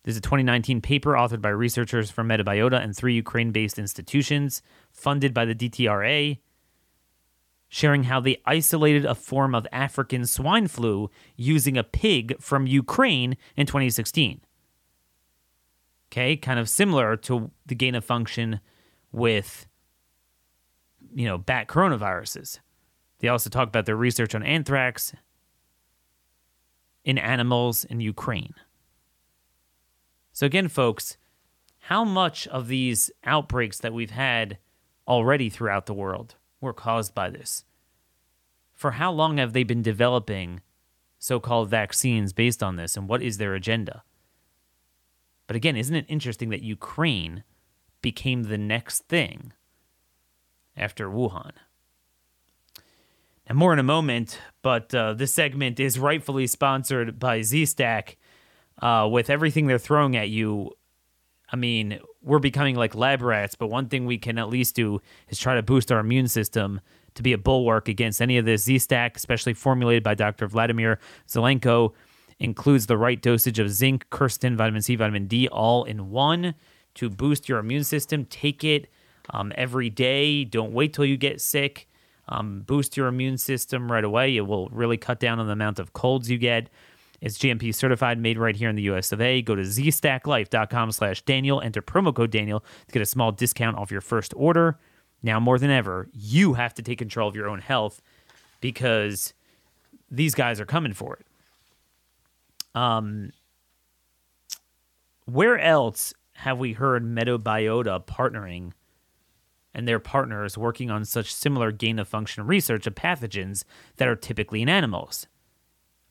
This 0.03 0.13
is 0.13 0.17
a 0.17 0.21
2019 0.21 0.81
paper 0.81 1.11
authored 1.11 1.41
by 1.41 1.49
researchers 1.49 2.11
from 2.11 2.27
Metabiota 2.27 2.81
and 2.81 2.95
three 2.95 3.15
Ukraine 3.15 3.51
based 3.51 3.79
institutions 3.79 4.61
funded 4.91 5.33
by 5.33 5.45
the 5.45 5.55
DTRA, 5.55 6.39
sharing 7.69 8.03
how 8.03 8.19
they 8.19 8.41
isolated 8.45 9.05
a 9.05 9.15
form 9.15 9.55
of 9.55 9.65
African 9.71 10.25
swine 10.25 10.67
flu 10.67 11.09
using 11.37 11.77
a 11.77 11.83
pig 11.83 12.35
from 12.41 12.67
Ukraine 12.67 13.37
in 13.55 13.65
2016. 13.65 14.41
Okay, 16.13 16.37
kind 16.37 16.59
of 16.59 16.69
similar 16.69 17.17
to 17.17 17.49
the 17.65 17.73
gain 17.73 17.95
of 17.95 18.05
function 18.05 18.59
with, 19.11 19.65
you 21.11 21.25
know, 21.25 21.39
bat 21.39 21.67
coronaviruses. 21.67 22.59
They 23.17 23.29
also 23.29 23.49
talk 23.49 23.67
about 23.67 23.87
their 23.87 23.95
research 23.95 24.35
on 24.35 24.43
anthrax 24.43 25.15
in 27.03 27.17
animals 27.17 27.83
in 27.83 27.99
Ukraine. 27.99 28.53
So, 30.33 30.45
again, 30.45 30.67
folks, 30.67 31.17
how 31.79 32.03
much 32.03 32.47
of 32.49 32.67
these 32.67 33.09
outbreaks 33.23 33.79
that 33.79 33.91
we've 33.91 34.11
had 34.11 34.59
already 35.07 35.49
throughout 35.49 35.87
the 35.87 35.95
world 35.95 36.35
were 36.61 36.73
caused 36.73 37.15
by 37.15 37.31
this? 37.31 37.65
For 38.71 38.91
how 38.91 39.11
long 39.11 39.39
have 39.39 39.53
they 39.53 39.63
been 39.63 39.81
developing 39.81 40.61
so 41.17 41.39
called 41.39 41.71
vaccines 41.71 42.33
based 42.33 42.61
on 42.61 42.75
this, 42.75 42.95
and 42.95 43.07
what 43.07 43.23
is 43.23 43.39
their 43.39 43.55
agenda? 43.55 44.03
But 45.47 45.55
again, 45.55 45.75
isn't 45.75 45.95
it 45.95 46.05
interesting 46.07 46.49
that 46.49 46.61
Ukraine 46.61 47.43
became 48.01 48.43
the 48.43 48.57
next 48.57 49.07
thing 49.07 49.53
after 50.75 51.09
Wuhan? 51.09 51.51
And 53.45 53.57
more 53.57 53.73
in 53.73 53.79
a 53.79 53.83
moment, 53.83 54.39
but 54.61 54.95
uh, 54.95 55.13
this 55.13 55.33
segment 55.33 55.79
is 55.79 55.99
rightfully 55.99 56.47
sponsored 56.47 57.19
by 57.19 57.41
ZStack 57.41 58.15
uh, 58.81 59.07
with 59.11 59.29
everything 59.29 59.67
they're 59.67 59.77
throwing 59.77 60.15
at 60.15 60.29
you, 60.29 60.71
I 61.51 61.55
mean, 61.55 61.99
we're 62.21 62.39
becoming 62.39 62.75
like 62.75 62.95
lab 62.95 63.21
rats, 63.21 63.55
but 63.55 63.67
one 63.67 63.89
thing 63.89 64.05
we 64.05 64.17
can 64.17 64.37
at 64.37 64.49
least 64.49 64.75
do 64.75 65.01
is 65.29 65.37
try 65.37 65.55
to 65.55 65.61
boost 65.61 65.91
our 65.91 65.99
immune 65.99 66.27
system 66.27 66.81
to 67.15 67.21
be 67.21 67.33
a 67.33 67.37
bulwark 67.37 67.87
against 67.87 68.21
any 68.21 68.37
of 68.37 68.45
this. 68.45 68.63
Z 68.63 68.79
Stack, 68.79 69.17
especially 69.17 69.53
formulated 69.53 70.03
by 70.03 70.15
Dr. 70.15 70.47
Vladimir 70.47 70.99
Zelenko, 71.27 71.93
includes 72.39 72.87
the 72.87 72.97
right 72.97 73.21
dosage 73.21 73.59
of 73.59 73.69
zinc, 73.69 74.05
quercetin, 74.09 74.55
vitamin 74.55 74.81
C, 74.81 74.95
vitamin 74.95 75.27
D, 75.27 75.47
all 75.47 75.83
in 75.83 76.09
one 76.11 76.55
to 76.95 77.09
boost 77.09 77.49
your 77.49 77.59
immune 77.59 77.83
system. 77.83 78.25
Take 78.25 78.63
it 78.63 78.87
um, 79.29 79.51
every 79.55 79.89
day. 79.89 80.43
Don't 80.43 80.73
wait 80.73 80.93
till 80.93 81.05
you 81.05 81.17
get 81.17 81.41
sick. 81.41 81.87
Um, 82.29 82.61
boost 82.61 82.95
your 82.95 83.07
immune 83.07 83.37
system 83.37 83.91
right 83.91 84.03
away. 84.03 84.35
It 84.35 84.41
will 84.41 84.69
really 84.69 84.97
cut 84.97 85.19
down 85.19 85.39
on 85.39 85.47
the 85.47 85.53
amount 85.53 85.79
of 85.79 85.93
colds 85.93 86.29
you 86.29 86.37
get. 86.37 86.69
It's 87.21 87.37
GMP 87.37 87.73
certified, 87.73 88.19
made 88.19 88.37
right 88.37 88.55
here 88.55 88.69
in 88.69 88.75
the 88.75 88.83
US 88.83 89.11
of 89.11 89.21
A. 89.21 89.41
Go 89.41 89.55
to 89.55 89.61
zstacklife.com 89.61 90.91
slash 90.91 91.21
Daniel. 91.21 91.61
Enter 91.61 91.81
promo 91.81 92.13
code 92.13 92.31
Daniel 92.31 92.59
to 92.59 92.91
get 92.91 93.01
a 93.01 93.05
small 93.05 93.31
discount 93.31 93.77
off 93.77 93.91
your 93.91 94.01
first 94.01 94.33
order. 94.35 94.77
Now, 95.21 95.39
more 95.39 95.57
than 95.57 95.69
ever, 95.69 96.09
you 96.11 96.53
have 96.53 96.73
to 96.73 96.81
take 96.81 96.97
control 96.97 97.29
of 97.29 97.35
your 97.35 97.47
own 97.47 97.59
health 97.59 98.01
because 98.59 99.33
these 100.11 100.35
guys 100.35 100.59
are 100.59 100.65
coming 100.65 100.93
for 100.93 101.15
it. 101.15 101.25
Um, 102.75 103.31
where 105.25 105.59
else 105.59 106.13
have 106.33 106.59
we 106.59 106.73
heard 106.73 107.03
Metabiota 107.03 108.05
partnering 108.05 108.71
and 109.73 109.87
their 109.87 109.99
partners 109.99 110.57
working 110.57 110.91
on 110.91 111.05
such 111.05 111.33
similar 111.33 111.71
gain 111.71 111.99
of 111.99 112.07
function 112.07 112.45
research 112.45 112.85
of 112.87 112.95
pathogens 112.95 113.63
that 113.97 114.07
are 114.07 114.15
typically 114.15 114.61
in 114.61 114.69
animals? 114.69 115.27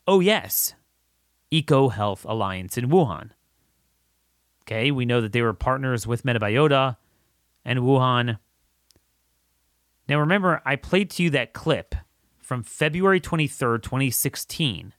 Oh, 0.06 0.20
yes, 0.20 0.74
Eco 1.50 1.88
Health 1.90 2.24
Alliance 2.24 2.76
in 2.76 2.88
Wuhan. 2.88 3.30
Okay, 4.62 4.90
we 4.90 5.04
know 5.04 5.20
that 5.20 5.32
they 5.32 5.42
were 5.42 5.52
partners 5.52 6.06
with 6.06 6.22
Metabiota 6.22 6.96
and 7.64 7.80
Wuhan. 7.80 8.38
Now, 10.08 10.20
remember, 10.20 10.62
I 10.64 10.76
played 10.76 11.10
to 11.10 11.22
you 11.22 11.30
that 11.30 11.52
clip 11.52 11.94
from 12.40 12.62
February 12.62 13.20
23rd, 13.20 13.82
2016. 13.82 14.92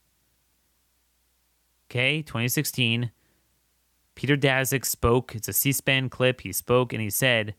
Okay, 1.93 2.23
2016. 2.23 3.11
Peter 4.15 4.35
Daszak 4.35 4.83
spoke. 4.83 5.35
It's 5.35 5.47
a 5.47 5.53
C 5.53 5.71
SPAN 5.71 6.09
clip. 6.09 6.41
He 6.41 6.51
spoke 6.51 6.91
and 6.91 6.99
he 6.99 7.11
said, 7.11 7.53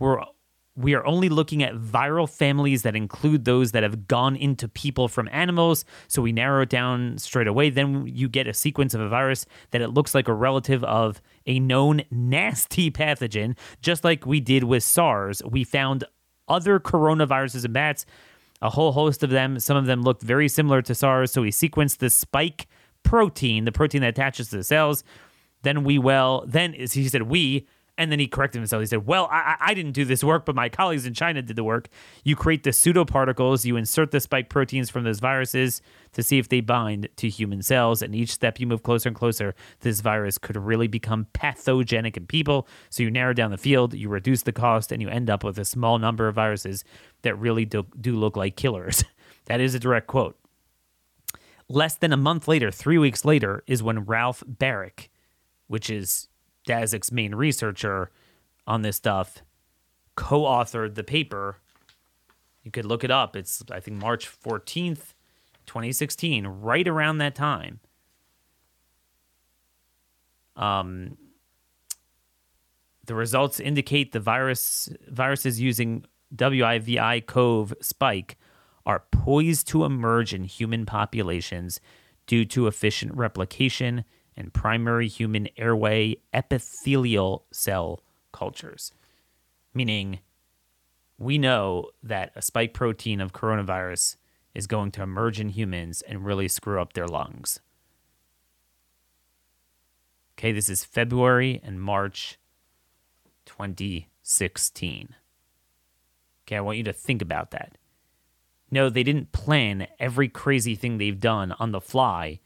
We're 0.00 0.18
we 0.74 0.94
are 0.94 1.06
only 1.06 1.28
looking 1.28 1.62
at 1.62 1.76
viral 1.76 2.28
families 2.28 2.82
that 2.82 2.96
include 2.96 3.44
those 3.44 3.70
that 3.72 3.84
have 3.84 4.08
gone 4.08 4.34
into 4.34 4.66
people 4.66 5.06
from 5.06 5.28
animals. 5.30 5.84
So 6.08 6.20
we 6.20 6.32
narrow 6.32 6.62
it 6.62 6.68
down 6.68 7.18
straight 7.18 7.46
away. 7.46 7.70
Then 7.70 8.08
you 8.08 8.28
get 8.28 8.48
a 8.48 8.54
sequence 8.54 8.92
of 8.92 9.00
a 9.00 9.08
virus 9.08 9.46
that 9.70 9.82
it 9.82 9.90
looks 9.90 10.16
like 10.16 10.26
a 10.26 10.34
relative 10.34 10.82
of 10.82 11.20
a 11.46 11.60
known 11.60 12.02
nasty 12.10 12.90
pathogen, 12.90 13.56
just 13.80 14.02
like 14.02 14.26
we 14.26 14.40
did 14.40 14.64
with 14.64 14.82
SARS. 14.82 15.42
We 15.44 15.62
found 15.62 16.02
other 16.48 16.80
coronaviruses 16.80 17.64
in 17.64 17.72
bats, 17.72 18.04
a 18.60 18.70
whole 18.70 18.90
host 18.90 19.22
of 19.22 19.30
them. 19.30 19.60
Some 19.60 19.76
of 19.76 19.86
them 19.86 20.02
looked 20.02 20.22
very 20.22 20.48
similar 20.48 20.82
to 20.82 20.92
SARS. 20.92 21.30
So 21.30 21.42
we 21.42 21.52
sequenced 21.52 21.98
the 21.98 22.10
spike 22.10 22.66
protein, 23.02 23.64
the 23.64 23.72
protein 23.72 24.02
that 24.02 24.08
attaches 24.08 24.50
to 24.50 24.56
the 24.56 24.64
cells. 24.64 25.04
Then 25.62 25.84
we, 25.84 25.98
will, 25.98 26.44
then, 26.46 26.72
he 26.72 27.08
said, 27.08 27.22
we 27.22 27.66
And 27.96 28.12
then 28.12 28.20
he 28.20 28.28
corrected 28.28 28.60
himself. 28.60 28.80
He 28.80 28.86
said, 28.86 29.06
Well, 29.06 29.28
I, 29.30 29.56
I 29.58 29.74
didn't 29.74 29.92
do 29.92 30.04
this 30.04 30.22
work, 30.22 30.46
but 30.46 30.54
my 30.54 30.68
colleagues 30.68 31.04
in 31.04 31.14
China 31.14 31.42
did 31.42 31.56
the 31.56 31.64
work. 31.64 31.88
You 32.22 32.36
create 32.36 32.62
the 32.62 32.70
pseudoparticles, 32.70 33.64
you 33.64 33.76
insert 33.76 34.12
the 34.12 34.20
spike 34.20 34.48
proteins 34.48 34.88
from 34.88 35.02
those 35.02 35.18
viruses 35.18 35.82
to 36.12 36.22
see 36.22 36.38
if 36.38 36.48
they 36.48 36.60
bind 36.60 37.08
to 37.16 37.28
human 37.28 37.60
cells. 37.60 38.00
And 38.00 38.14
each 38.14 38.30
step 38.30 38.60
you 38.60 38.68
move 38.68 38.84
closer 38.84 39.08
and 39.08 39.16
closer, 39.16 39.54
this 39.80 40.00
virus 40.00 40.38
could 40.38 40.56
really 40.56 40.86
become 40.86 41.26
pathogenic 41.32 42.16
in 42.16 42.26
people. 42.26 42.68
So 42.88 43.02
you 43.02 43.10
narrow 43.10 43.32
down 43.32 43.50
the 43.50 43.58
field, 43.58 43.94
you 43.94 44.08
reduce 44.08 44.42
the 44.42 44.52
cost, 44.52 44.92
and 44.92 45.02
you 45.02 45.08
end 45.08 45.28
up 45.28 45.42
with 45.42 45.58
a 45.58 45.64
small 45.64 45.98
number 45.98 46.28
of 46.28 46.36
viruses 46.36 46.84
that 47.22 47.34
really 47.34 47.64
do, 47.64 47.84
do 48.00 48.14
look 48.14 48.36
like 48.36 48.54
killers. 48.54 49.04
that 49.46 49.60
is 49.60 49.74
a 49.74 49.80
direct 49.80 50.06
quote. 50.06 50.38
Less 51.68 51.94
than 51.96 52.12
a 52.12 52.16
month 52.16 52.48
later, 52.48 52.70
three 52.70 52.98
weeks 52.98 53.24
later, 53.24 53.62
is 53.66 53.82
when 53.82 54.04
Ralph 54.04 54.42
Baric, 54.46 55.08
which 55.66 55.90
is 55.90 56.28
Daszak's 56.66 57.12
main 57.12 57.34
researcher 57.34 58.10
on 58.66 58.82
this 58.82 58.96
stuff, 58.96 59.42
co 60.16 60.42
authored 60.42 60.94
the 60.94 61.04
paper. 61.04 61.58
You 62.62 62.70
could 62.70 62.86
look 62.86 63.04
it 63.04 63.10
up. 63.10 63.36
It's, 63.36 63.62
I 63.70 63.80
think, 63.80 63.98
March 63.98 64.28
14th, 64.28 65.14
2016, 65.66 66.46
right 66.46 66.88
around 66.88 67.18
that 67.18 67.34
time. 67.34 67.80
Um, 70.56 71.16
the 73.06 73.14
results 73.14 73.60
indicate 73.60 74.12
the 74.12 74.20
virus 74.20 74.88
viruses 75.08 75.60
using 75.60 76.04
WIV1-CoV 76.34 77.74
spike 77.80 78.38
are 78.88 79.04
poised 79.12 79.68
to 79.68 79.84
emerge 79.84 80.32
in 80.32 80.44
human 80.44 80.86
populations 80.86 81.78
due 82.26 82.46
to 82.46 82.66
efficient 82.66 83.14
replication 83.14 84.04
and 84.34 84.54
primary 84.54 85.06
human 85.06 85.46
airway 85.58 86.16
epithelial 86.32 87.44
cell 87.52 88.00
cultures. 88.32 88.92
Meaning, 89.74 90.20
we 91.18 91.36
know 91.36 91.90
that 92.02 92.32
a 92.34 92.40
spike 92.42 92.72
protein 92.72 93.20
of 93.20 93.32
coronavirus 93.32 94.16
is 94.54 94.66
going 94.66 94.90
to 94.92 95.02
emerge 95.02 95.38
in 95.38 95.50
humans 95.50 96.02
and 96.02 96.24
really 96.24 96.48
screw 96.48 96.80
up 96.80 96.94
their 96.94 97.06
lungs. 97.06 97.60
Okay, 100.38 100.52
this 100.52 100.68
is 100.68 100.84
February 100.84 101.60
and 101.62 101.82
March 101.82 102.38
2016. 103.44 105.14
Okay, 106.46 106.56
I 106.56 106.60
want 106.60 106.78
you 106.78 106.84
to 106.84 106.92
think 106.92 107.20
about 107.20 107.50
that. 107.50 107.77
No, 108.70 108.90
they 108.90 109.02
didn't 109.02 109.32
plan 109.32 109.86
every 109.98 110.28
crazy 110.28 110.74
thing 110.74 110.98
they've 110.98 111.18
done 111.18 111.52
on 111.58 111.72
the 111.72 111.80
fly 111.80 112.40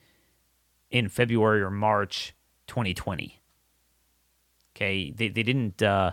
in 0.90 1.08
February 1.08 1.62
or 1.62 1.70
March 1.70 2.34
2020. 2.68 3.40
Okay, 4.74 5.10
they, 5.10 5.28
they 5.28 5.42
didn't, 5.42 5.82
uh, 5.82 6.12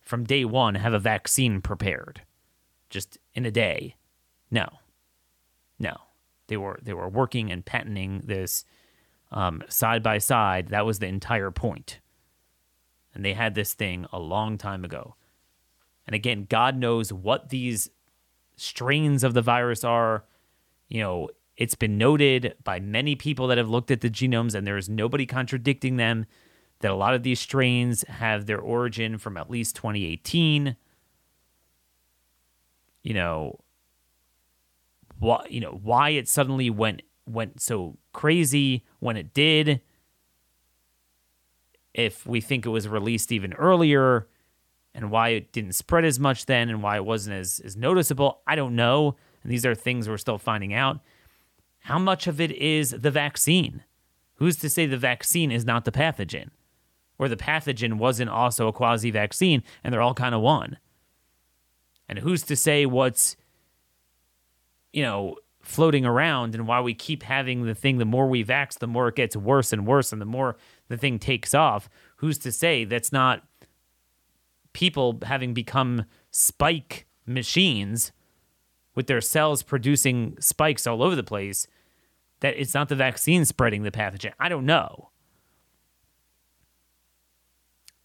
from 0.00 0.24
day 0.24 0.44
one, 0.44 0.76
have 0.76 0.94
a 0.94 0.98
vaccine 0.98 1.60
prepared 1.60 2.22
just 2.88 3.18
in 3.34 3.44
a 3.44 3.50
day. 3.50 3.96
No, 4.50 4.66
no. 5.78 5.96
They 6.46 6.56
were, 6.56 6.78
they 6.82 6.94
were 6.94 7.08
working 7.08 7.52
and 7.52 7.64
patenting 7.64 8.22
this 8.24 8.64
um, 9.30 9.62
side 9.68 10.02
by 10.02 10.18
side. 10.18 10.68
That 10.68 10.86
was 10.86 10.98
the 10.98 11.06
entire 11.06 11.50
point. 11.50 12.00
And 13.14 13.24
they 13.24 13.34
had 13.34 13.54
this 13.54 13.74
thing 13.74 14.06
a 14.12 14.18
long 14.18 14.56
time 14.56 14.84
ago. 14.84 15.14
And 16.06 16.14
again, 16.14 16.46
God 16.48 16.76
knows 16.76 17.12
what 17.12 17.50
these 17.50 17.90
strains 18.58 19.24
of 19.24 19.34
the 19.34 19.42
virus 19.42 19.84
are. 19.84 20.24
You 20.88 21.02
know, 21.02 21.28
it's 21.56 21.74
been 21.74 21.98
noted 21.98 22.54
by 22.62 22.80
many 22.80 23.14
people 23.16 23.48
that 23.48 23.58
have 23.58 23.68
looked 23.68 23.90
at 23.90 24.00
the 24.00 24.10
genomes, 24.10 24.54
and 24.54 24.66
there 24.66 24.76
is 24.76 24.88
nobody 24.88 25.26
contradicting 25.26 25.96
them 25.96 26.26
that 26.80 26.90
a 26.90 26.94
lot 26.94 27.14
of 27.14 27.22
these 27.22 27.40
strains 27.40 28.02
have 28.08 28.46
their 28.46 28.60
origin 28.60 29.18
from 29.18 29.36
at 29.36 29.50
least 29.50 29.76
2018. 29.76 30.76
You 33.02 33.14
know, 33.14 33.60
why 35.18 35.46
you 35.50 35.60
know 35.60 35.80
why 35.82 36.10
it 36.10 36.28
suddenly 36.28 36.70
went 36.70 37.02
went 37.26 37.60
so 37.60 37.98
crazy 38.12 38.84
when 39.00 39.16
it 39.16 39.34
did. 39.34 39.80
If 41.94 42.26
we 42.26 42.40
think 42.40 42.64
it 42.64 42.70
was 42.70 42.86
released 42.86 43.32
even 43.32 43.52
earlier, 43.54 44.28
and 44.94 45.10
why 45.10 45.30
it 45.30 45.52
didn't 45.52 45.72
spread 45.72 46.04
as 46.04 46.18
much 46.18 46.46
then, 46.46 46.68
and 46.68 46.82
why 46.82 46.96
it 46.96 47.04
wasn't 47.04 47.36
as 47.36 47.60
as 47.60 47.76
noticeable, 47.76 48.40
I 48.46 48.56
don't 48.56 48.76
know. 48.76 49.16
And 49.42 49.52
these 49.52 49.64
are 49.64 49.74
things 49.74 50.08
we're 50.08 50.18
still 50.18 50.38
finding 50.38 50.74
out. 50.74 51.00
How 51.80 51.98
much 51.98 52.26
of 52.26 52.40
it 52.40 52.52
is 52.52 52.90
the 52.90 53.10
vaccine? 53.10 53.84
Who's 54.34 54.56
to 54.58 54.68
say 54.68 54.86
the 54.86 54.96
vaccine 54.96 55.50
is 55.50 55.64
not 55.64 55.84
the 55.84 55.92
pathogen? 55.92 56.50
Or 57.18 57.28
the 57.28 57.36
pathogen 57.36 57.94
wasn't 57.94 58.30
also 58.30 58.68
a 58.68 58.72
quasi 58.72 59.10
vaccine 59.10 59.62
and 59.82 59.92
they're 59.92 60.02
all 60.02 60.14
kind 60.14 60.34
of 60.34 60.40
one? 60.40 60.78
And 62.08 62.18
who's 62.20 62.42
to 62.44 62.56
say 62.56 62.86
what's, 62.86 63.36
you 64.92 65.02
know, 65.02 65.36
floating 65.60 66.06
around 66.06 66.54
and 66.54 66.66
why 66.66 66.80
we 66.80 66.94
keep 66.94 67.22
having 67.22 67.64
the 67.64 67.74
thing, 67.74 67.98
the 67.98 68.04
more 68.04 68.28
we 68.28 68.44
vax, 68.44 68.78
the 68.78 68.86
more 68.86 69.08
it 69.08 69.16
gets 69.16 69.36
worse 69.36 69.72
and 69.72 69.86
worse, 69.86 70.12
and 70.12 70.20
the 70.20 70.26
more 70.26 70.56
the 70.88 70.96
thing 70.96 71.18
takes 71.18 71.52
off? 71.52 71.88
Who's 72.16 72.38
to 72.38 72.52
say 72.52 72.84
that's 72.84 73.12
not 73.12 73.47
people 74.78 75.18
having 75.24 75.52
become 75.52 76.04
spike 76.30 77.04
machines 77.26 78.12
with 78.94 79.08
their 79.08 79.20
cells 79.20 79.60
producing 79.60 80.36
spikes 80.38 80.86
all 80.86 81.02
over 81.02 81.16
the 81.16 81.24
place, 81.24 81.66
that 82.38 82.54
it's 82.56 82.74
not 82.74 82.88
the 82.88 82.94
vaccine 82.94 83.44
spreading 83.44 83.82
the 83.82 83.90
pathogen. 83.90 84.30
I 84.38 84.48
don't 84.48 84.64
know. 84.64 85.10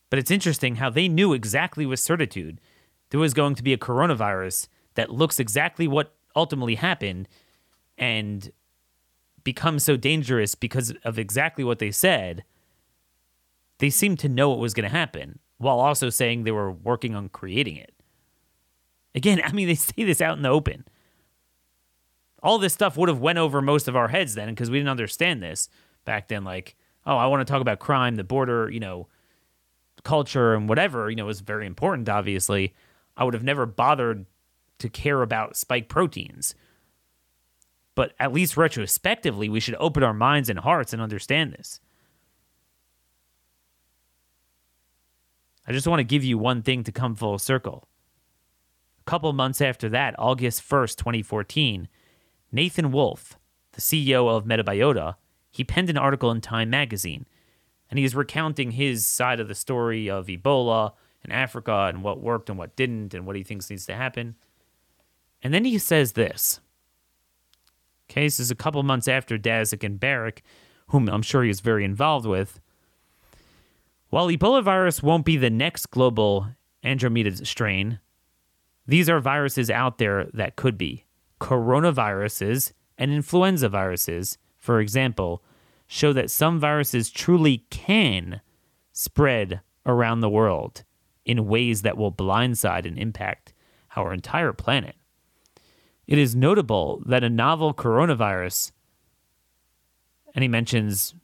But 0.09 0.17
it's 0.17 0.31
interesting 0.31 0.77
how 0.77 0.89
they 0.89 1.07
knew 1.07 1.33
exactly 1.33 1.85
with 1.85 1.99
certitude 1.99 2.59
there 3.11 3.19
was 3.19 3.35
going 3.35 3.53
to 3.53 3.63
be 3.63 3.73
a 3.73 3.77
coronavirus 3.77 4.67
that 4.95 5.11
looks 5.11 5.39
exactly 5.39 5.87
what 5.87 6.15
ultimately 6.35 6.73
happened 6.73 7.27
and 7.99 8.51
becomes 9.43 9.83
so 9.83 9.95
dangerous 9.95 10.55
because 10.55 10.91
of 11.03 11.19
exactly 11.19 11.63
what 11.63 11.77
they 11.77 11.91
said. 11.91 12.43
They 13.77 13.91
seemed 13.91 14.17
to 14.19 14.29
know 14.29 14.49
what 14.49 14.57
was 14.57 14.73
going 14.73 14.89
to 14.89 14.97
happen 14.97 15.37
while 15.63 15.79
also 15.79 16.09
saying 16.09 16.43
they 16.43 16.51
were 16.51 16.71
working 16.71 17.15
on 17.15 17.29
creating 17.29 17.77
it. 17.77 17.93
Again, 19.15 19.41
I 19.43 19.51
mean, 19.51 19.67
they 19.67 19.75
say 19.75 20.03
this 20.03 20.21
out 20.21 20.37
in 20.37 20.43
the 20.43 20.49
open. 20.49 20.85
All 22.41 22.59
this 22.59 22.73
stuff 22.73 22.97
would 22.97 23.09
have 23.09 23.19
went 23.19 23.39
over 23.39 23.61
most 23.61 23.87
of 23.87 23.95
our 23.95 24.09
heads 24.09 24.35
then 24.35 24.49
because 24.49 24.69
we 24.69 24.77
didn't 24.77 24.89
understand 24.89 25.41
this 25.41 25.69
back 26.03 26.27
then. 26.27 26.43
Like, 26.43 26.75
oh, 27.05 27.15
I 27.15 27.27
want 27.27 27.45
to 27.45 27.51
talk 27.51 27.61
about 27.61 27.79
crime, 27.79 28.15
the 28.15 28.23
border, 28.23 28.69
you 28.69 28.81
know, 28.81 29.07
culture 30.03 30.53
and 30.53 30.67
whatever, 30.67 31.09
you 31.09 31.15
know, 31.15 31.25
was 31.25 31.39
very 31.39 31.65
important, 31.65 32.09
obviously. 32.09 32.73
I 33.15 33.23
would 33.23 33.33
have 33.33 33.43
never 33.43 33.65
bothered 33.65 34.25
to 34.79 34.89
care 34.89 35.21
about 35.21 35.55
spike 35.55 35.87
proteins. 35.87 36.55
But 37.95 38.13
at 38.19 38.33
least 38.33 38.57
retrospectively, 38.57 39.49
we 39.49 39.59
should 39.59 39.75
open 39.79 40.03
our 40.03 40.13
minds 40.13 40.49
and 40.49 40.59
hearts 40.59 40.93
and 40.93 41.01
understand 41.01 41.53
this. 41.53 41.79
I 45.65 45.71
just 45.71 45.87
want 45.87 45.99
to 45.99 46.03
give 46.03 46.23
you 46.23 46.37
one 46.37 46.61
thing 46.61 46.83
to 46.83 46.91
come 46.91 47.15
full 47.15 47.39
circle. 47.39 47.87
A 48.99 49.09
couple 49.09 49.31
months 49.33 49.61
after 49.61 49.89
that, 49.89 50.15
August 50.17 50.67
1st, 50.67 50.97
2014, 50.97 51.87
Nathan 52.51 52.91
Wolfe, 52.91 53.37
the 53.73 53.81
CEO 53.81 54.29
of 54.29 54.45
Metabiota, 54.45 55.15
he 55.51 55.63
penned 55.63 55.89
an 55.89 55.97
article 55.97 56.31
in 56.31 56.41
Time 56.41 56.69
magazine, 56.69 57.25
and 57.89 57.99
he 57.99 58.05
is 58.05 58.15
recounting 58.15 58.71
his 58.71 59.05
side 59.05 59.39
of 59.39 59.47
the 59.47 59.55
story 59.55 60.09
of 60.09 60.27
Ebola 60.27 60.93
in 61.23 61.31
Africa 61.31 61.85
and 61.89 62.03
what 62.03 62.21
worked 62.21 62.49
and 62.49 62.57
what 62.57 62.75
didn't 62.75 63.13
and 63.13 63.25
what 63.25 63.35
he 63.35 63.43
thinks 63.43 63.69
needs 63.69 63.85
to 63.85 63.95
happen. 63.95 64.35
And 65.41 65.53
then 65.53 65.65
he 65.65 65.77
says 65.77 66.13
this. 66.13 66.59
Okay, 68.09 68.25
this 68.25 68.39
is 68.39 68.51
a 68.51 68.55
couple 68.55 68.81
months 68.83 69.07
after 69.07 69.37
Daszak 69.37 69.83
and 69.83 69.99
Baric, 69.99 70.39
whom 70.87 71.07
I'm 71.09 71.21
sure 71.21 71.43
he 71.43 71.47
was 71.47 71.61
very 71.61 71.85
involved 71.85 72.25
with. 72.25 72.59
While 74.13 74.27
Ebola 74.27 74.63
virus 74.63 75.01
won't 75.01 75.25
be 75.25 75.37
the 75.37 75.49
next 75.49 75.89
global 75.89 76.49
Andromeda 76.83 77.43
strain, 77.47 77.97
these 78.85 79.09
are 79.09 79.19
viruses 79.19 79.71
out 79.71 79.97
there 79.97 80.29
that 80.35 80.55
could 80.55 80.77
be. 80.77 81.05
Coronaviruses 81.41 82.73
and 82.95 83.11
influenza 83.11 83.69
viruses, 83.69 84.37
for 84.59 84.79
example, 84.79 85.43
show 85.87 86.13
that 86.13 86.29
some 86.29 86.59
viruses 86.59 87.09
truly 87.09 87.65
can 87.71 88.41
spread 88.91 89.61
around 89.83 90.19
the 90.19 90.29
world 90.29 90.83
in 91.25 91.47
ways 91.47 91.81
that 91.81 91.97
will 91.97 92.11
blindside 92.11 92.85
and 92.85 92.99
impact 92.99 93.51
our 93.95 94.13
entire 94.13 94.53
planet. 94.53 94.95
It 96.05 96.19
is 96.19 96.35
notable 96.35 97.01
that 97.07 97.23
a 97.23 97.31
novel 97.31 97.73
coronavirus, 97.73 98.73
and 100.35 100.43
he 100.43 100.47
mentions 100.47 101.15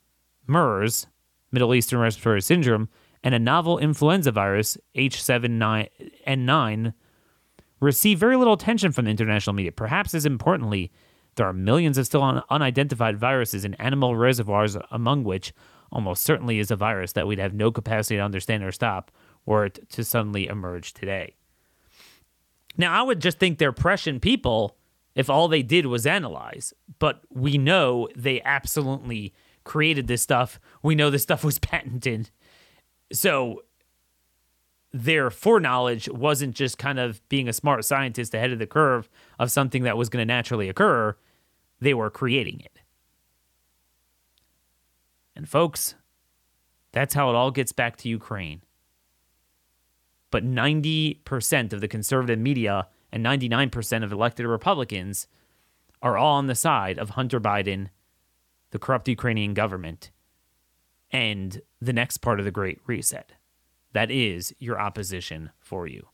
MERS, 0.48 1.06
Middle 1.52 1.74
Eastern 1.74 2.00
Respiratory 2.00 2.42
Syndrome, 2.42 2.90
and 3.24 3.36
a 3.36 3.40
novel 3.40 3.78
influenza 3.78 4.32
virus, 4.32 4.78
H7N9, 4.96 6.94
receive 7.80 8.20
very 8.20 8.36
little 8.38 8.54
attention 8.54 8.92
from 8.92 9.06
the 9.06 9.12
international 9.12 9.54
media. 9.54 9.72
Perhaps 9.72 10.14
as 10.14 10.26
importantly, 10.26 10.92
there 11.36 11.48
are 11.48 11.54
millions 11.54 11.98
of 11.98 12.06
still 12.06 12.24
un- 12.24 12.44
unidentified 12.50 13.18
viruses 13.18 13.64
in 13.66 13.74
animal 13.76 14.16
reservoirs, 14.16 14.78
among 14.92 15.24
which 15.24 15.54
almost 15.92 16.24
certainly 16.24 16.60
is 16.60 16.72
a 16.72 16.76
virus 16.76 17.14
that 17.14 17.28
we'd 17.28 17.40
have 17.40 17.54
no 17.54 17.72
capacity 17.72 18.18
to 18.18 18.24
understand 18.24 18.64
or 18.64 18.72
stop, 18.72 19.12
were 19.46 19.66
it 19.66 19.90
to 19.90 20.04
suddenly 20.04 20.48
emerge 20.48 20.94
today. 20.94 21.36
Now, 22.78 22.94
I 22.94 23.02
would 23.02 23.22
just 23.22 23.40
think 23.40 23.58
they're 23.58 23.72
prescient 23.72 24.22
people 24.22 24.78
if 25.16 25.30
all 25.30 25.48
they 25.48 25.64
did 25.64 25.86
was 25.86 26.06
analyze, 26.06 26.74
but 27.00 27.22
we 27.30 27.58
know 27.58 28.08
they 28.16 28.42
absolutely 28.44 29.34
created 29.70 30.08
this 30.08 30.24
stuff. 30.24 30.60
We 30.82 30.96
know 30.96 31.12
this 31.12 31.22
stuff 31.22 31.44
was 31.44 31.60
patented. 31.72 32.32
So 33.14 33.64
their 34.92 35.30
foreknowledge 35.30 36.10
wasn't 36.10 36.56
just 36.56 36.80
kind 36.80 36.98
of 36.98 37.22
being 37.30 37.48
a 37.48 37.54
smart 37.54 37.86
scientist 37.86 38.34
ahead 38.34 38.52
of 38.52 38.58
the 38.58 38.66
curve 38.66 39.08
of 39.38 39.52
something 39.52 39.84
that 39.84 39.96
was 39.96 40.10
going 40.10 40.22
to 40.22 40.34
naturally 40.34 40.70
occur, 40.70 41.16
they 41.80 41.94
were 41.94 42.10
creating 42.10 42.60
it. 42.62 42.80
And 45.36 45.48
folks, 45.48 45.94
that's 46.92 47.14
how 47.14 47.30
it 47.30 47.36
all 47.36 47.52
gets 47.52 47.72
back 47.72 47.96
to 47.98 48.10
Ukraine. 48.10 48.64
But 50.32 50.44
90% 50.44 51.74
of 51.74 51.80
the 51.80 51.88
conservative 51.88 52.40
media 52.40 52.88
and 53.12 53.24
99% 53.24 54.04
of 54.04 54.12
elected 54.12 54.48
Republicans 54.48 55.28
are 56.02 56.18
all 56.18 56.38
on 56.38 56.48
the 56.48 56.56
side 56.56 56.98
of 56.98 57.12
Hunter 57.12 57.40
Biden, 57.40 57.90
the 58.72 58.80
corrupt 58.80 59.08
Ukrainian 59.08 59.54
government, 59.54 60.12
and 61.12 61.62
the 61.82 61.94
next 61.94 62.18
part 62.18 62.40
of 62.40 62.46
the 62.46 62.52
Great 62.52 62.80
Reset. 62.86 63.34
That 63.94 64.12
is 64.12 64.54
your 64.60 64.80
opposition 64.80 65.52
for 65.60 65.88
you. 65.88 66.08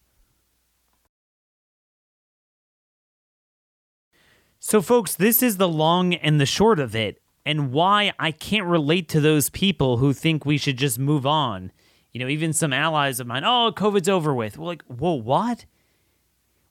So, 4.60 4.82
folks, 4.82 5.14
this 5.16 5.44
is 5.44 5.58
the 5.58 5.68
long 5.68 6.16
and 6.16 6.42
the 6.42 6.46
short 6.46 6.80
of 6.80 6.96
it, 6.96 7.22
and 7.46 7.72
why 7.72 8.14
I 8.18 8.32
can't 8.32 8.66
relate 8.66 9.08
to 9.10 9.22
those 9.22 9.50
people 9.50 9.98
who 9.98 10.12
think 10.12 10.46
we 10.46 10.58
should 10.58 10.78
just 10.78 10.98
move 10.98 11.26
on. 11.26 11.72
You 12.12 12.20
know, 12.22 12.28
even 12.28 12.54
some 12.54 12.74
allies 12.74 13.20
of 13.20 13.28
mine, 13.28 13.44
oh, 13.44 13.74
COVID's 13.76 14.10
over 14.10 14.34
with. 14.34 14.58
We're 14.58 14.66
like, 14.66 14.84
whoa, 14.84 15.14
what? 15.14 15.66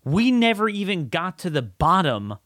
We 0.02 0.30
never 0.30 0.68
even 0.68 1.08
got 1.08 1.38
to 1.40 1.50
the 1.50 1.62
bottom 1.62 2.38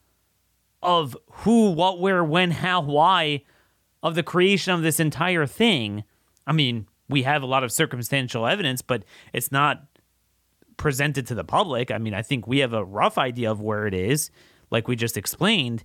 of 0.82 1.16
who, 1.30 1.70
what, 1.70 2.00
where, 2.00 2.22
when, 2.22 2.50
how, 2.50 2.80
why 2.80 3.42
of 4.02 4.14
the 4.14 4.22
creation 4.22 4.72
of 4.72 4.82
this 4.82 5.00
entire 5.00 5.46
thing. 5.46 6.04
I 6.46 6.52
mean, 6.52 6.86
we 7.08 7.22
have 7.24 7.42
a 7.42 7.46
lot 7.46 7.64
of 7.64 7.72
circumstantial 7.72 8.46
evidence, 8.46 8.82
but 8.82 9.04
it's 9.32 9.50
not 9.50 9.84
presented 10.76 11.26
to 11.26 11.34
the 11.34 11.44
public. 11.44 11.90
I 11.90 11.98
mean, 11.98 12.14
I 12.14 12.22
think 12.22 12.46
we 12.46 12.58
have 12.58 12.72
a 12.72 12.84
rough 12.84 13.18
idea 13.18 13.50
of 13.50 13.60
where 13.60 13.86
it 13.86 13.94
is, 13.94 14.30
like 14.70 14.86
we 14.86 14.96
just 14.96 15.16
explained. 15.16 15.84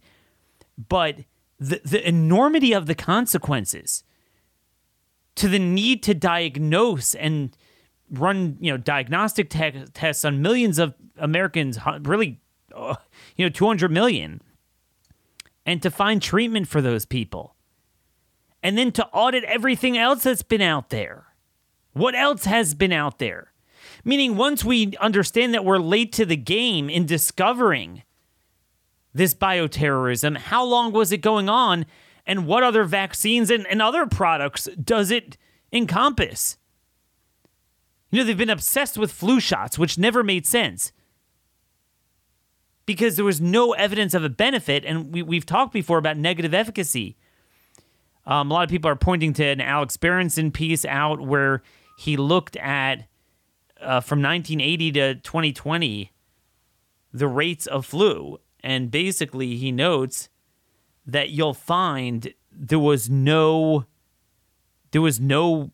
But 0.89 1.19
the, 1.59 1.81
the 1.83 2.07
enormity 2.07 2.73
of 2.73 2.85
the 2.85 2.95
consequences 2.95 4.03
to 5.35 5.47
the 5.47 5.59
need 5.59 6.03
to 6.03 6.13
diagnose 6.13 7.15
and 7.15 7.57
run, 8.11 8.57
you 8.59 8.71
know, 8.71 8.77
diagnostic 8.77 9.49
te- 9.49 9.85
tests 9.93 10.23
on 10.23 10.41
millions 10.41 10.77
of 10.77 10.93
Americans, 11.17 11.79
really, 12.01 12.39
uh, 12.75 12.95
you 13.35 13.45
know, 13.45 13.49
200 13.49 13.89
million, 13.91 14.41
and 15.65 15.81
to 15.81 15.91
find 15.91 16.21
treatment 16.21 16.67
for 16.67 16.81
those 16.81 17.05
people 17.05 17.55
and 18.63 18.77
then 18.77 18.91
to 18.93 19.05
audit 19.07 19.43
everything 19.43 19.97
else 19.97 20.23
that's 20.23 20.41
been 20.41 20.61
out 20.61 20.89
there. 20.89 21.25
What 21.91 22.15
else 22.15 22.45
has 22.45 22.73
been 22.73 22.93
out 22.93 23.19
there? 23.19 23.51
Meaning, 24.05 24.37
once 24.37 24.63
we 24.63 24.95
understand 24.97 25.53
that 25.53 25.65
we're 25.65 25.77
late 25.77 26.11
to 26.13 26.25
the 26.25 26.37
game 26.37 26.89
in 26.89 27.05
discovering 27.05 28.03
this 29.13 29.33
bioterrorism, 29.33 30.37
how 30.37 30.63
long 30.63 30.91
was 30.91 31.11
it 31.11 31.17
going 31.17 31.49
on? 31.49 31.85
And 32.25 32.47
what 32.47 32.63
other 32.63 32.85
vaccines 32.85 33.49
and, 33.49 33.67
and 33.67 33.81
other 33.81 34.05
products 34.07 34.67
does 34.81 35.11
it 35.11 35.37
encompass? 35.71 36.57
You 38.09 38.19
know, 38.19 38.25
they've 38.25 38.37
been 38.37 38.49
obsessed 38.49 38.97
with 38.97 39.11
flu 39.11 39.39
shots, 39.39 39.77
which 39.77 39.97
never 39.97 40.23
made 40.23 40.47
sense 40.47 40.91
because 42.85 43.15
there 43.15 43.25
was 43.25 43.39
no 43.39 43.73
evidence 43.73 44.13
of 44.13 44.23
a 44.23 44.29
benefit. 44.29 44.83
And 44.85 45.13
we, 45.13 45.21
we've 45.21 45.45
talked 45.45 45.73
before 45.73 45.97
about 45.97 46.17
negative 46.17 46.53
efficacy. 46.53 47.15
Um, 48.25 48.51
a 48.51 48.53
lot 48.53 48.63
of 48.63 48.69
people 48.69 48.89
are 48.89 48.95
pointing 48.95 49.33
to 49.33 49.45
an 49.45 49.61
Alex 49.61 49.97
Berenson 49.97 50.51
piece 50.51 50.85
out 50.85 51.19
where 51.19 51.61
he 51.97 52.17
looked 52.17 52.55
at 52.57 53.07
uh, 53.81 53.99
from 53.99 54.21
1980 54.21 54.91
to 54.93 55.15
2020 55.15 56.11
the 57.13 57.27
rates 57.27 57.67
of 57.67 57.85
flu, 57.85 58.39
and 58.61 58.89
basically 58.89 59.55
he 59.55 59.71
notes 59.71 60.29
that 61.05 61.29
you'll 61.29 61.53
find 61.53 62.33
there 62.51 62.79
was 62.79 63.09
no 63.09 63.85
there 64.91 65.01
was 65.01 65.19
no 65.19 65.71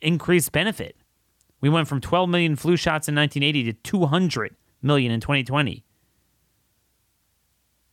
increased 0.00 0.52
benefit. 0.52 0.96
We 1.60 1.68
went 1.68 1.88
from 1.88 2.00
12 2.00 2.28
million 2.28 2.56
flu 2.56 2.76
shots 2.76 3.08
in 3.08 3.14
1980 3.14 3.72
to 3.72 3.78
200 3.82 4.56
million 4.82 5.10
in 5.10 5.20
2020. 5.20 5.85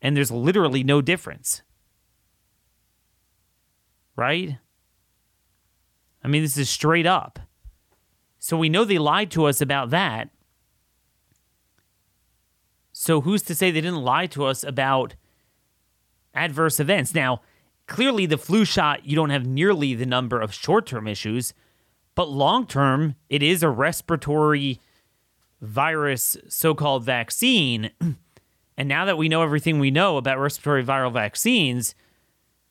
And 0.03 0.15
there's 0.15 0.29
literally 0.29 0.83
no 0.83 1.01
difference 1.01 1.63
right? 4.15 4.57
I 6.23 6.27
mean, 6.27 6.41
this 6.41 6.57
is 6.57 6.69
straight 6.69 7.05
up. 7.05 7.39
So 8.39 8.57
we 8.57 8.69
know 8.69 8.85
they 8.85 8.97
lied 8.97 9.31
to 9.31 9.45
us 9.45 9.61
about 9.61 9.89
that. 9.91 10.29
So 12.91 13.21
who's 13.21 13.41
to 13.43 13.55
say 13.55 13.71
they 13.71 13.81
didn't 13.81 14.03
lie 14.03 14.27
to 14.27 14.45
us 14.45 14.63
about 14.63 15.15
adverse 16.33 16.79
events? 16.79 17.15
Now, 17.15 17.41
clearly, 17.87 18.25
the 18.25 18.37
flu 18.37 18.65
shot, 18.65 19.05
you 19.05 19.15
don't 19.15 19.29
have 19.29 19.45
nearly 19.45 19.95
the 19.95 20.05
number 20.05 20.39
of 20.39 20.53
short 20.53 20.85
term 20.85 21.07
issues, 21.07 21.53
but 22.15 22.29
long 22.29 22.67
term, 22.67 23.15
it 23.29 23.41
is 23.41 23.63
a 23.63 23.69
respiratory 23.69 24.79
virus 25.61 26.37
so 26.47 26.75
called 26.75 27.03
vaccine. 27.03 27.91
And 28.77 28.89
now 28.89 29.05
that 29.05 29.17
we 29.17 29.29
know 29.29 29.43
everything 29.43 29.79
we 29.79 29.91
know 29.91 30.17
about 30.17 30.39
respiratory 30.39 30.83
viral 30.83 31.13
vaccines, 31.13 31.95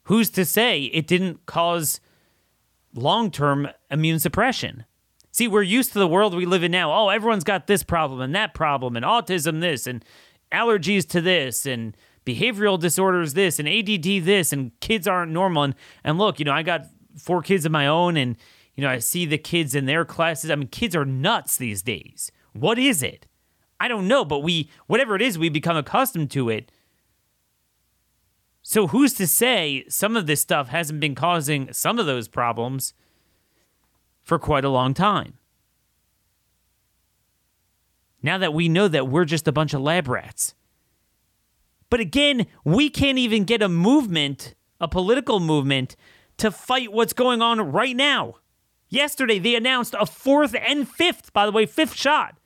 who's 0.05 0.31
to 0.31 0.45
say 0.45 0.85
it 0.85 1.07
didn't 1.07 1.47
cause 1.47 2.01
long 2.95 3.31
term 3.31 3.69
immune 3.91 4.19
suppression? 4.19 4.85
See, 5.31 5.49
we're 5.49 5.63
used 5.63 5.93
to 5.93 5.99
the 5.99 6.09
world 6.09 6.35
we 6.35 6.45
live 6.45 6.63
in 6.63 6.73
now. 6.73 6.93
Oh, 6.93 7.09
everyone's 7.09 7.45
got 7.45 7.67
this 7.67 7.83
problem 7.83 8.21
and 8.21 8.35
that 8.35 8.53
problem, 8.53 8.97
and 8.97 9.05
autism 9.05 9.61
this, 9.61 9.87
and 9.87 10.05
allergies 10.53 11.09
to 11.09 11.23
this, 11.23 11.65
and 11.65 11.97
behavioral 12.27 12.79
disorders 12.79 13.33
this, 13.33 13.59
and 13.59 13.67
ADD 13.67 14.25
this, 14.25 14.53
and 14.53 14.79
kids 14.81 15.09
aren't 15.09 15.33
normal. 15.33 15.63
And, 15.63 15.75
and 16.05 16.19
look, 16.19 16.39
you 16.39 16.45
know, 16.45 16.53
I 16.53 16.63
got 16.63 16.87
four 17.17 17.41
kids 17.41 17.65
of 17.65 17.73
my 17.73 17.87
own, 17.87 18.19
and, 18.19 18.37
you 18.75 18.83
know, 18.83 18.91
I 18.91 18.99
see 18.99 19.25
the 19.25 19.39
kids 19.39 19.75
in 19.75 19.87
their 19.87 20.05
classes. 20.05 20.51
I 20.51 20.55
mean, 20.55 20.69
kids 20.69 20.95
are 20.95 21.07
nuts 21.07 21.57
these 21.57 21.83
days. 21.83 22.31
What 22.53 22.79
is 22.79 23.03
it? 23.03 23.27
I 23.83 23.89
don't 23.89 24.07
know, 24.07 24.25
but 24.25 24.45
we, 24.45 24.71
whatever 24.87 25.17
it 25.17 25.23
is, 25.23 25.37
we 25.37 25.49
become 25.49 25.77
accustomed 25.77 26.31
to 26.31 26.49
it. 26.49 26.71
So 28.63 28.87
who's 28.87 29.13
to 29.15 29.27
say 29.27 29.85
some 29.89 30.17
of 30.17 30.29
this 30.29 30.41
stuff 30.41 30.69
hasn't 30.69 31.01
been 31.01 31.17
causing 31.17 31.73
some 31.73 31.99
of 31.99 32.07
those 32.07 32.29
problems 32.29 32.95
for 34.23 34.39
quite 34.39 34.65
a 34.65 34.69
long 34.69 34.95
time? 34.95 35.35
Now 38.23 38.39
that 38.39 38.55
we 38.55 38.69
know 38.69 38.87
that 38.87 39.09
we're 39.09 39.25
just 39.25 39.49
a 39.49 39.53
bunch 39.53 39.75
of 39.75 39.81
lab 39.81 40.07
rats. 40.07 40.55
But 41.91 41.99
again, 41.99 42.47
we 42.65 42.89
can't 42.89 43.19
even 43.19 43.43
get 43.43 43.63
a 43.63 43.69
movement, 43.69 44.55
a 44.81 44.87
political 44.87 45.41
movement, 45.41 45.97
to 46.37 46.53
fight 46.53 46.93
what's 46.93 47.13
going 47.13 47.43
on 47.43 47.59
right 47.73 47.97
now. 47.97 48.37
Yesterday, 48.89 49.41
they 49.41 49.57
announced 49.57 49.97
a 49.99 50.07
fourth 50.07 50.55
and 50.55 50.89
fifth, 50.89 51.33
by 51.33 51.47
the 51.47 51.53
way, 51.53 51.67
fifth 51.67 51.97
shot. 51.97 52.37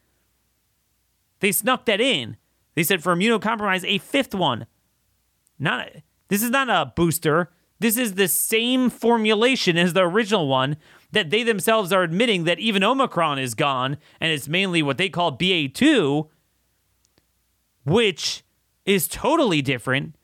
They 1.41 1.53
snuck 1.53 1.85
that 1.87 2.01
in. 2.01 2.37
They 2.75 2.83
said 2.83 3.03
for 3.03 3.15
immunocompromised, 3.15 3.85
a 3.87 3.99
fifth 3.99 4.35
one. 4.35 4.67
Not 5.59 5.89
this 6.29 6.43
is 6.43 6.51
not 6.51 6.69
a 6.69 6.93
booster. 6.95 7.51
This 7.79 7.97
is 7.97 8.15
the 8.15 8.29
same 8.29 8.89
formulation 8.91 9.77
as 9.77 9.93
the 9.93 10.03
original 10.03 10.49
one 10.49 10.77
that 11.13 11.31
they 11.31 11.43
themselves 11.43 11.93
are 11.93 12.03
admitting 12.03 12.45
that 12.45 12.59
even 12.59 12.83
Omicron 12.83 13.39
is 13.39 13.55
gone 13.55 13.99
and 14.21 14.33
it's 14.33 14.49
mainly 14.49 14.83
what 14.83 14.99
they 14.99 15.09
call 15.09 15.37
BA2, 15.37 16.29
which 17.85 18.43
is 18.85 19.09
totally 19.09 19.63
different. 19.63 20.17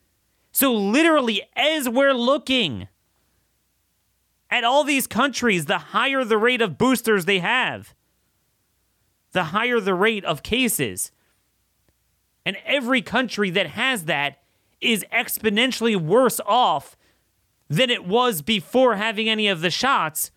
So, 0.51 0.73
literally, 0.73 1.41
as 1.55 1.89
we're 1.89 2.13
looking 2.13 2.87
at 4.49 4.63
all 4.63 4.83
these 4.83 5.07
countries, 5.07 5.65
the 5.65 5.79
higher 5.79 6.23
the 6.23 6.37
rate 6.37 6.61
of 6.61 6.77
boosters 6.77 7.25
they 7.25 7.39
have, 7.39 7.95
the 9.33 9.45
higher 9.45 9.79
the 9.79 9.93
rate 9.93 10.23
of 10.25 10.41
cases. 10.41 11.11
And 12.45 12.57
every 12.65 13.01
country 13.01 13.49
that 13.51 13.67
has 13.67 14.05
that 14.05 14.39
is 14.79 15.05
exponentially 15.11 15.95
worse 15.95 16.39
off 16.45 16.97
than 17.69 17.89
it 17.89 18.05
was 18.05 18.41
before 18.41 18.95
having 18.95 19.29
any 19.29 19.47
of 19.47 19.61
the 19.61 19.69
shots. 19.69 20.31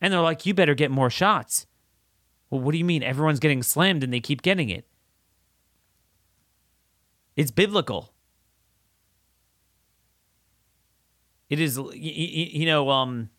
And 0.00 0.12
they're 0.12 0.20
like, 0.20 0.46
you 0.46 0.54
better 0.54 0.74
get 0.74 0.90
more 0.90 1.10
shots. 1.10 1.66
Well, 2.48 2.60
what 2.60 2.72
do 2.72 2.78
you 2.78 2.84
mean? 2.84 3.02
Everyone's 3.02 3.40
getting 3.40 3.62
slammed 3.62 4.02
and 4.02 4.12
they 4.12 4.20
keep 4.20 4.42
getting 4.42 4.70
it. 4.70 4.84
It's 7.36 7.50
biblical. 7.50 8.12
It 11.48 11.58
is, 11.58 11.80
you 11.94 12.66
know, 12.66 12.90
um, 12.90 13.30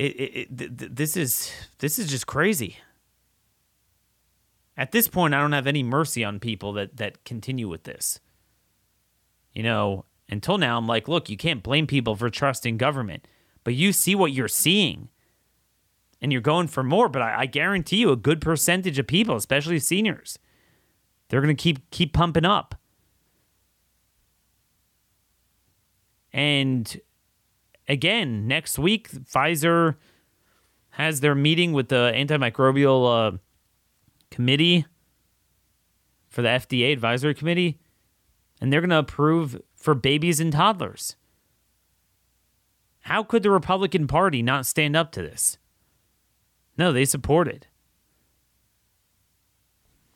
it, 0.00 0.30
it, 0.34 0.58
th- 0.58 0.76
th- 0.78 0.90
this 0.94 1.16
is 1.16 1.52
this 1.78 1.98
is 1.98 2.08
just 2.08 2.26
crazy. 2.26 2.78
At 4.76 4.92
this 4.92 5.08
point, 5.08 5.34
I 5.34 5.40
don't 5.40 5.52
have 5.52 5.66
any 5.66 5.82
mercy 5.82 6.24
on 6.24 6.40
people 6.40 6.72
that 6.74 6.96
that 6.96 7.24
continue 7.24 7.68
with 7.68 7.84
this. 7.84 8.18
You 9.52 9.62
know, 9.62 10.06
until 10.28 10.56
now, 10.56 10.78
I'm 10.78 10.86
like, 10.86 11.06
look, 11.06 11.28
you 11.28 11.36
can't 11.36 11.62
blame 11.62 11.86
people 11.86 12.16
for 12.16 12.30
trusting 12.30 12.78
government, 12.78 13.28
but 13.62 13.74
you 13.74 13.92
see 13.92 14.14
what 14.14 14.32
you're 14.32 14.48
seeing, 14.48 15.10
and 16.22 16.32
you're 16.32 16.40
going 16.40 16.68
for 16.68 16.82
more. 16.82 17.10
But 17.10 17.22
I, 17.22 17.40
I 17.40 17.46
guarantee 17.46 17.98
you, 17.98 18.10
a 18.10 18.16
good 18.16 18.40
percentage 18.40 18.98
of 18.98 19.06
people, 19.06 19.36
especially 19.36 19.80
seniors, 19.80 20.38
they're 21.28 21.42
going 21.42 21.54
to 21.54 21.62
keep 21.62 21.90
keep 21.90 22.14
pumping 22.14 22.46
up. 22.46 22.74
And 26.32 26.98
again, 27.90 28.46
next 28.46 28.78
week, 28.78 29.10
Pfizer 29.10 29.96
has 30.90 31.20
their 31.20 31.34
meeting 31.34 31.72
with 31.72 31.88
the 31.88 32.12
antimicrobial 32.14 33.34
uh, 33.34 33.36
committee 34.30 34.86
for 36.28 36.42
the 36.42 36.48
FDA 36.48 36.92
advisory 36.92 37.34
committee, 37.34 37.80
and 38.60 38.72
they're 38.72 38.80
going 38.80 38.90
to 38.90 38.98
approve 38.98 39.60
for 39.74 39.94
babies 39.94 40.40
and 40.40 40.52
toddlers. 40.52 41.16
How 43.00 43.22
could 43.24 43.42
the 43.42 43.50
Republican 43.50 44.06
Party 44.06 44.40
not 44.40 44.66
stand 44.66 44.94
up 44.94 45.10
to 45.12 45.22
this? 45.22 45.58
No, 46.78 46.92
they 46.92 47.04
support 47.04 47.48
it. 47.48 47.66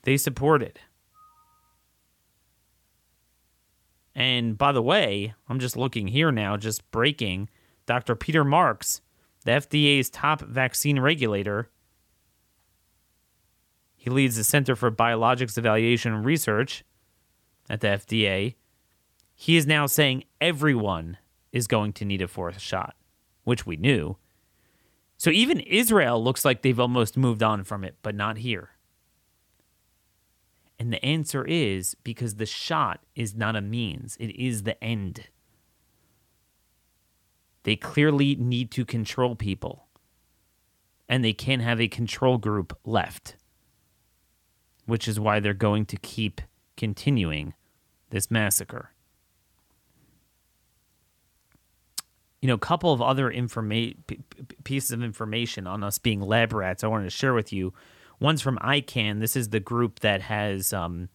They 0.03 0.17
support 0.17 0.63
it. 0.63 0.79
And 4.15 4.57
by 4.57 4.71
the 4.71 4.83
way, 4.83 5.35
I'm 5.49 5.59
just 5.59 5.77
looking 5.77 6.07
here 6.07 6.31
now, 6.31 6.57
just 6.57 6.89
breaking. 6.93 7.49
Dr. 7.87 8.15
Peter 8.17 8.45
Marks, 8.45 9.01
the 9.45 9.53
FDA's 9.53 10.11
top 10.11 10.41
vaccine 10.41 10.99
regulator, 11.01 11.71
he 13.97 14.11
leads 14.11 14.37
the 14.37 14.45
Center 14.45 14.77
for 14.77 14.91
Biologics 14.91 15.57
Evaluation 15.57 16.13
and 16.13 16.25
Research 16.25 16.85
at 17.71 17.81
the 17.81 17.89
FDA. 17.89 18.55
He 19.35 19.57
is 19.57 19.67
now 19.67 19.87
saying 19.87 20.25
everyone 20.41 21.17
is 21.53 21.67
going 21.67 21.93
to 21.95 22.05
need 22.05 22.21
a 22.21 22.29
fourth 22.29 22.61
shot, 22.61 22.97
which 23.45 23.65
we 23.65 23.77
knew. 23.77 24.17
So 25.17 25.31
even 25.31 25.61
Israel 25.61 26.23
looks 26.23 26.45
like 26.45 26.61
they've 26.61 26.79
almost 26.79 27.17
moved 27.17 27.43
on 27.43 27.65
from 27.65 27.83
it, 27.83 27.97
but 28.03 28.15
not 28.15 28.39
here. 28.39 28.71
And 30.79 30.93
the 30.93 31.03
answer 31.05 31.45
is 31.45 31.95
because 32.05 32.35
the 32.35 32.47
shot 32.47 33.01
is 33.15 33.35
not 33.35 33.57
a 33.57 33.63
means, 33.63 34.17
it 34.21 34.37
is 34.39 34.65
the 34.65 34.83
end. 34.85 35.29
They 37.65 37.77
clearly 37.77 38.37
need 38.37 38.71
to 38.73 38.85
control 38.85 39.35
people, 39.35 39.87
and 41.09 41.25
they 41.25 41.33
can't 41.33 41.63
have 41.63 41.81
a 41.81 41.89
control 41.89 42.39
group 42.39 42.79
left, 42.85 43.37
which 44.87 45.09
is 45.09 45.19
why 45.19 45.41
they're 45.41 45.55
going 45.55 45.87
to 45.87 45.97
keep 45.97 46.41
continuing 46.77 47.55
this 48.11 48.31
massacre. 48.31 48.91
You 52.41 52.49
know, 52.49 52.55
a 52.55 52.59
couple 52.59 52.93
of 52.93 53.01
other 53.01 53.31
informa- 53.31 53.97
pieces 54.65 54.91
of 54.91 55.03
information 55.03 55.67
on 55.67 55.83
us 55.83 55.99
being 55.99 56.21
lab 56.21 56.53
rats 56.53 56.85
I 56.85 56.89
wanted 56.89 57.05
to 57.05 57.11
share 57.11 57.35
with 57.35 57.53
you 57.53 57.73
One's 58.21 58.41
from 58.41 58.59
ICAN. 58.59 59.21
This 59.21 59.37
is 59.37 59.51
the 59.51 59.61
group 59.61 60.01
that 60.01 60.23
has, 60.23 60.73
um, 60.73 61.09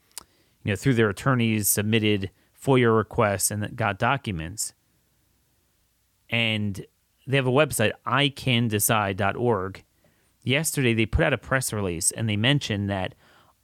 you 0.64 0.72
know, 0.72 0.76
through 0.76 0.96
their 0.96 1.10
attorneys 1.10 1.68
submitted 1.68 2.30
FOIA 2.62 2.96
requests 2.96 3.52
and 3.52 3.76
got 3.76 3.98
documents. 3.98 4.74
And 6.30 6.86
they 7.28 7.38
have 7.38 7.48
a 7.48 7.52
website, 7.52 7.92
icandecide.org. 8.06 9.84
Yesterday, 10.44 10.94
they 10.94 11.06
put 11.06 11.26
out 11.26 11.34
a 11.34 11.38
press 11.38 11.74
release 11.74 12.12
and 12.12 12.30
they 12.30 12.38
mentioned 12.38 12.90
that 12.90 13.16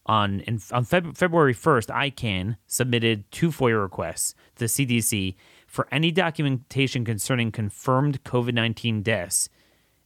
on 0.05 0.41
in, 0.41 0.61
on 0.71 0.85
Feb- 0.85 1.17
February 1.17 1.55
1st, 1.55 1.87
ICAN 1.87 2.57
submitted 2.67 3.29
two 3.31 3.49
FOIA 3.49 3.81
requests 3.81 4.35
to 4.55 4.59
the 4.59 4.65
CDC 4.65 5.35
for 5.65 5.87
any 5.91 6.11
documentation 6.11 7.03
concerning 7.03 7.51
confirmed 7.51 8.23
COVID 8.23 8.53
19 8.53 9.01
deaths 9.01 9.49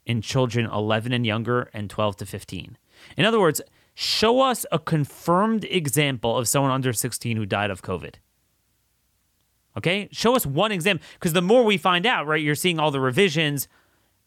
in 0.05 0.21
children 0.21 0.65
11 0.65 1.11
and 1.11 1.25
younger 1.25 1.69
and 1.73 1.89
12 1.89 2.17
to 2.17 2.25
15. 2.25 2.77
In 3.17 3.25
other 3.25 3.39
words, 3.39 3.61
show 3.93 4.41
us 4.41 4.65
a 4.71 4.79
confirmed 4.79 5.65
example 5.65 6.37
of 6.37 6.47
someone 6.47 6.71
under 6.71 6.93
16 6.93 7.35
who 7.37 7.45
died 7.45 7.69
of 7.69 7.83
COVID. 7.83 8.15
Okay? 9.77 10.09
Show 10.11 10.35
us 10.35 10.45
one 10.45 10.71
example. 10.71 11.05
Because 11.13 11.33
the 11.33 11.41
more 11.41 11.63
we 11.63 11.77
find 11.77 12.05
out, 12.05 12.27
right, 12.27 12.41
you're 12.41 12.55
seeing 12.55 12.79
all 12.79 12.91
the 12.91 12.99
revisions. 12.99 13.67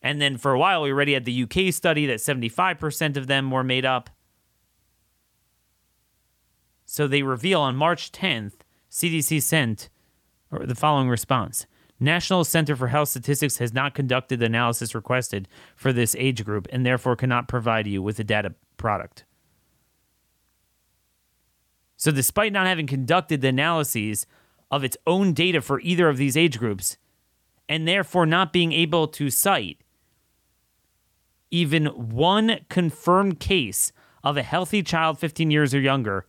And 0.00 0.20
then 0.20 0.36
for 0.36 0.52
a 0.52 0.58
while, 0.58 0.82
we 0.82 0.90
already 0.90 1.14
had 1.14 1.24
the 1.24 1.42
UK 1.42 1.72
study 1.72 2.06
that 2.06 2.18
75% 2.18 3.16
of 3.16 3.26
them 3.26 3.50
were 3.50 3.64
made 3.64 3.84
up. 3.84 4.10
So 6.84 7.06
they 7.06 7.22
reveal 7.22 7.60
on 7.60 7.76
March 7.76 8.12
10th, 8.12 8.54
CDC 8.90 9.40
sent 9.42 9.88
the 10.50 10.74
following 10.74 11.08
response 11.08 11.66
National 11.98 12.44
Center 12.44 12.76
for 12.76 12.88
Health 12.88 13.10
Statistics 13.10 13.58
has 13.58 13.72
not 13.72 13.94
conducted 13.94 14.40
the 14.40 14.46
analysis 14.46 14.94
requested 14.94 15.48
for 15.76 15.92
this 15.92 16.16
age 16.18 16.44
group 16.44 16.66
and 16.70 16.84
therefore 16.84 17.16
cannot 17.16 17.48
provide 17.48 17.86
you 17.86 18.02
with 18.02 18.18
a 18.18 18.24
data 18.24 18.54
product. 18.76 19.24
So, 21.96 22.10
despite 22.10 22.52
not 22.52 22.66
having 22.66 22.88
conducted 22.88 23.40
the 23.40 23.48
analyses 23.48 24.26
of 24.72 24.82
its 24.82 24.96
own 25.06 25.32
data 25.32 25.60
for 25.60 25.78
either 25.80 26.08
of 26.08 26.16
these 26.16 26.36
age 26.36 26.58
groups, 26.58 26.96
and 27.68 27.86
therefore 27.86 28.26
not 28.26 28.52
being 28.52 28.72
able 28.72 29.06
to 29.06 29.30
cite 29.30 29.82
even 31.52 31.86
one 31.86 32.58
confirmed 32.70 33.38
case 33.38 33.92
of 34.24 34.36
a 34.36 34.42
healthy 34.42 34.82
child 34.82 35.18
15 35.18 35.50
years 35.50 35.74
or 35.74 35.80
younger 35.80 36.26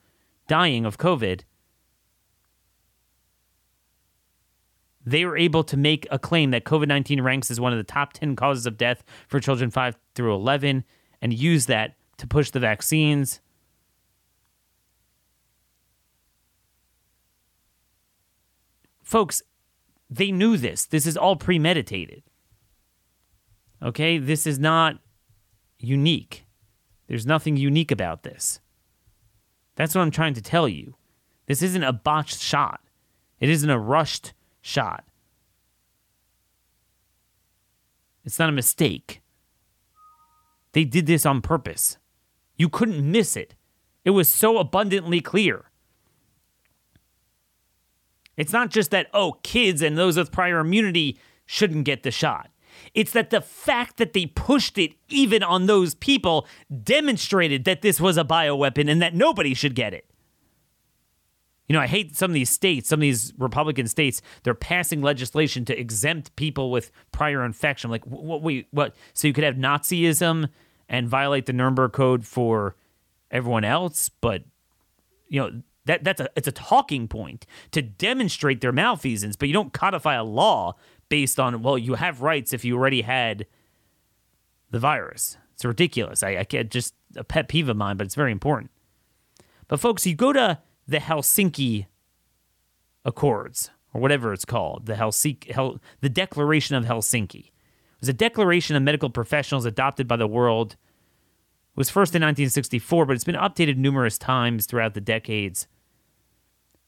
dying 0.48 0.86
of 0.86 0.98
COVID, 0.98 1.42
they 5.06 5.26
were 5.26 5.38
able 5.38 5.64
to 5.64 5.78
make 5.78 6.06
a 6.12 6.20
claim 6.20 6.52
that 6.52 6.66
COVID 6.66 6.88
19 6.88 7.22
ranks 7.22 7.50
as 7.50 7.60
one 7.60 7.72
of 7.72 7.78
the 7.78 7.84
top 7.84 8.14
10 8.14 8.36
causes 8.36 8.66
of 8.66 8.78
death 8.78 9.04
for 9.28 9.40
children 9.40 9.72
5 9.72 9.98
through 10.14 10.34
11 10.34 10.84
and 11.22 11.34
use 11.34 11.66
that 11.66 11.96
to 12.18 12.28
push 12.28 12.52
the 12.52 12.60
vaccines. 12.60 13.40
Folks, 19.04 19.44
they 20.10 20.32
knew 20.32 20.58
this. 20.58 20.86
This 20.86 21.06
is 21.06 21.18
all 21.18 21.36
premeditated. 21.36 22.24
Okay? 23.82 24.18
This 24.18 24.48
is 24.48 24.58
not 24.58 25.00
unique. 25.80 26.46
There's 27.08 27.26
nothing 27.28 27.58
unique 27.58 27.92
about 27.92 28.24
this. 28.24 28.60
That's 29.76 29.94
what 29.94 30.02
I'm 30.02 30.12
trying 30.12 30.34
to 30.36 30.42
tell 30.42 30.68
you. 30.68 30.96
This 31.46 31.62
isn't 31.62 31.84
a 31.84 31.94
botched 31.94 32.40
shot, 32.40 32.82
it 33.40 33.50
isn't 33.50 33.70
a 33.70 33.78
rushed 33.78 34.34
shot. 34.62 35.04
It's 38.24 38.40
not 38.40 38.50
a 38.50 38.54
mistake. 38.54 39.22
They 40.72 40.86
did 40.86 41.06
this 41.08 41.26
on 41.26 41.42
purpose. 41.42 41.98
You 42.56 42.70
couldn't 42.70 43.12
miss 43.12 43.36
it. 43.36 43.56
It 44.06 44.12
was 44.12 44.30
so 44.30 44.58
abundantly 44.58 45.20
clear. 45.20 45.70
It's 48.38 48.54
not 48.54 48.70
just 48.70 48.92
that, 48.92 49.08
oh, 49.14 49.34
kids 49.44 49.82
and 49.82 49.98
those 49.98 50.18
with 50.18 50.32
prior 50.32 50.60
immunity 50.60 51.18
shouldn't 51.46 51.86
get 51.86 52.04
the 52.04 52.12
shot. 52.12 52.50
It's 52.94 53.12
that 53.12 53.30
the 53.30 53.42
fact 53.42 53.98
that 53.98 54.14
they 54.14 54.26
pushed 54.26 54.78
it 54.78 54.94
even 55.10 55.44
on 55.44 55.68
those 55.68 55.94
people 55.96 56.48
demonstrated 56.84 57.66
that 57.66 57.82
this 57.82 58.02
was 58.02 58.18
a 58.18 58.24
bioweapon 58.24 58.90
and 58.90 59.02
that 59.02 59.14
nobody 59.14 59.54
should 59.54 59.76
get 59.76 59.94
it. 59.94 60.06
You 61.68 61.74
know, 61.74 61.82
I 61.82 61.88
hate 61.88 62.16
some 62.16 62.32
of 62.32 62.36
these 62.36 62.50
states, 62.50 62.90
some 62.90 62.98
of 62.98 63.02
these 63.02 63.34
Republican 63.38 63.88
states, 63.88 64.22
they're 64.44 64.54
passing 64.54 65.02
legislation 65.02 65.64
to 65.66 65.80
exempt 65.80 66.36
people 66.36 66.72
with 66.72 66.92
prior 67.12 67.46
infection. 67.46 67.90
Like, 67.90 68.04
what, 68.06 68.42
wait, 68.42 68.68
what? 68.72 68.96
So 69.14 69.28
you 69.28 69.34
could 69.34 69.46
have 69.46 69.56
Nazism 69.56 70.50
and 70.90 71.08
violate 71.08 71.46
the 71.46 71.54
Nuremberg 71.54 71.94
Code 71.94 72.26
for 72.26 72.76
everyone 73.32 73.64
else, 73.64 74.10
but, 74.10 74.44
you 75.30 75.40
know, 75.40 75.62
that 75.86 76.04
that's 76.04 76.22
a 76.22 76.30
it's 76.36 76.48
a 76.48 76.52
talking 76.52 77.08
point 77.08 77.46
to 77.72 77.82
demonstrate 77.82 78.62
their 78.62 78.72
malfeasance, 78.72 79.36
but 79.36 79.48
you 79.48 79.54
don't 79.54 79.74
codify 79.74 80.16
a 80.16 80.24
law 80.24 80.76
based 81.10 81.40
on 81.40 81.62
well, 81.62 81.78
you 81.78 81.96
have 81.96 82.22
rights 82.22 82.54
if 82.54 82.64
you 82.64 82.78
already 82.78 83.02
had 83.02 83.46
the 84.72 84.80
virus. 84.80 85.38
It's 85.54 85.66
ridiculous. 85.66 86.24
I, 86.24 86.38
I 86.38 86.44
can't 86.44 86.72
just 86.72 86.96
a 87.16 87.24
pet 87.24 87.48
peeve 87.48 87.70
of 87.70 87.78
mine, 87.78 87.98
but 87.98 88.06
it's 88.06 88.16
very 88.16 88.32
important. 88.32 88.72
But 89.68 89.80
folks, 89.80 90.06
you 90.06 90.16
go 90.16 90.34
to 90.34 90.60
the 90.88 90.98
Helsinki 90.98 91.86
Accords 93.06 93.70
or 93.94 94.02
whatever 94.02 94.34
it's 94.34 94.46
called, 94.46 94.86
the 94.86 94.96
Helsinki, 94.96 95.52
Hel- 95.52 95.80
the 96.02 96.10
Declaration 96.10 96.76
of 96.76 96.86
Helsinki. 96.86 97.46
It 97.46 97.52
was 98.00 98.10
a 98.10 98.14
declaration 98.14 98.76
of 98.76 98.84
medical 98.84 99.10
professionals 99.10 99.66
adopted 99.66 100.08
by 100.08 100.18
the 100.18 100.28
world. 100.28 100.74
It 100.74 101.78
was 101.78 101.90
first 101.90 102.16
in 102.16 102.22
1964, 102.22 103.06
but 103.06 103.14
it's 103.14 103.24
been 103.24 103.36
updated 103.36 103.78
numerous 103.78 104.18
times 104.18 104.66
throughout 104.66 104.94
the 104.94 105.02
decades. 105.02 105.68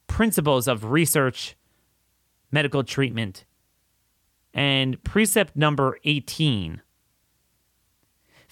Principles 0.08 0.68
of 0.68 0.86
research, 0.86 1.56
medical 2.52 2.84
treatment, 2.84 3.46
and 4.54 5.04
precept 5.04 5.56
number 5.56 6.00
18 6.06 6.82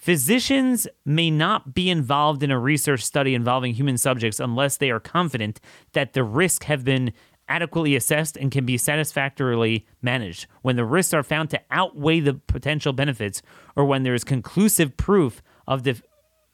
Physicians 0.03 0.85
may 1.05 1.31
not 1.31 1.73
be 1.73 1.89
involved 1.89 2.43
in 2.43 2.51
a 2.51 2.59
research 2.59 3.01
study 3.01 3.33
involving 3.33 3.73
human 3.73 3.97
subjects 3.97 4.37
unless 4.37 4.75
they 4.75 4.91
are 4.91 4.99
confident 4.99 5.61
that 5.93 6.11
the 6.11 6.25
risks 6.25 6.65
have 6.65 6.83
been 6.83 7.13
adequately 7.47 7.95
assessed 7.95 8.35
and 8.35 8.51
can 8.51 8.65
be 8.65 8.77
satisfactorily 8.77 9.85
managed. 10.01 10.45
When 10.61 10.75
the 10.75 10.83
risks 10.83 11.13
are 11.13 11.23
found 11.23 11.49
to 11.51 11.61
outweigh 11.71 12.19
the 12.19 12.33
potential 12.33 12.91
benefits 12.91 13.41
or 13.77 13.85
when 13.85 14.03
there 14.03 14.13
is 14.13 14.25
conclusive 14.25 14.97
proof 14.97 15.41
of 15.69 15.83
the 15.83 16.01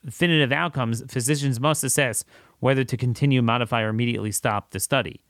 definitive 0.05 0.51
outcomes, 0.51 1.03
physicians 1.11 1.59
must 1.59 1.83
assess 1.83 2.23
whether 2.59 2.83
to 2.83 2.97
continue, 2.97 3.41
modify, 3.41 3.81
or 3.81 3.89
immediately 3.89 4.31
stop 4.31 4.71
the 4.71 4.79
study. 4.79 5.21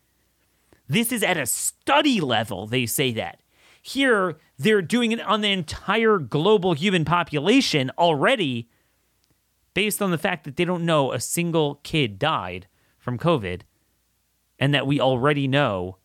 This 0.88 1.12
is 1.12 1.24
at 1.24 1.38
a 1.38 1.46
study 1.46 2.20
level, 2.20 2.66
they 2.66 2.86
say 2.86 3.12
that. 3.14 3.42
Here, 3.82 4.38
they're 4.58 4.82
doing 4.82 5.12
it 5.12 5.22
on 5.22 5.42
the 5.42 5.52
entire 5.52 6.18
global 6.18 6.74
human 6.74 7.06
population 7.06 7.92
already 7.98 8.70
based 9.74 10.02
on 10.02 10.12
the 10.12 10.18
fact 10.18 10.44
that 10.44 10.58
they 10.58 10.66
don't 10.66 10.86
know 10.86 11.12
a 11.12 11.20
single 11.20 11.76
kid 11.84 12.20
died 12.20 12.68
from 12.98 13.18
COVID 13.18 13.62
and 14.58 14.74
that 14.74 14.88
we 14.88 15.00
already 15.00 15.48
know 15.48 15.98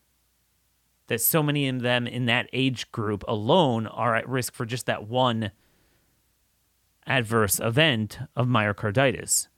that 1.09 1.21
so 1.21 1.43
many 1.43 1.69
of 1.69 1.81
them 1.81 2.07
in 2.07 2.27
that 2.27 2.49
age 2.53 2.91
group 2.93 3.25
alone 3.27 3.87
are 3.87 4.15
at 4.15 4.29
risk 4.29 4.55
for 4.55 4.65
just 4.65 4.87
that 4.87 5.09
one 5.09 5.51
adverse 7.07 7.59
event 7.61 8.19
of 8.37 8.47
myocarditis. 8.47 9.49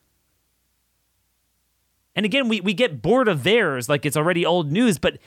And 2.17 2.25
again, 2.25 2.49
we, 2.49 2.61
we 2.62 2.75
get 2.75 3.03
bored 3.03 3.29
of 3.29 3.41
VAERS 3.41 3.89
like 3.89 4.07
it's 4.07 4.17
already 4.17 4.45
old 4.45 4.73
news, 4.73 4.99
but 4.99 5.19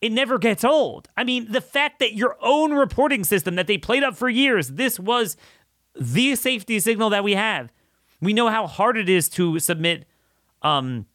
it 0.00 0.10
never 0.10 0.38
gets 0.38 0.64
old. 0.64 1.08
I 1.16 1.22
mean, 1.22 1.52
the 1.52 1.60
fact 1.60 1.98
that 1.98 2.14
your 2.14 2.36
own 2.40 2.72
reporting 2.72 3.22
system 3.22 3.54
that 3.56 3.66
they 3.66 3.76
played 3.76 4.02
up 4.02 4.16
for 4.16 4.28
years, 4.28 4.68
this 4.68 4.98
was 4.98 5.36
the 5.94 6.34
safety 6.36 6.80
signal 6.80 7.10
that 7.10 7.22
we 7.22 7.34
have. 7.34 7.70
We 8.20 8.32
know 8.32 8.48
how 8.48 8.66
hard 8.66 8.96
it 8.96 9.08
is 9.08 9.28
to 9.30 9.58
submit 9.58 10.06
um, 10.62 11.06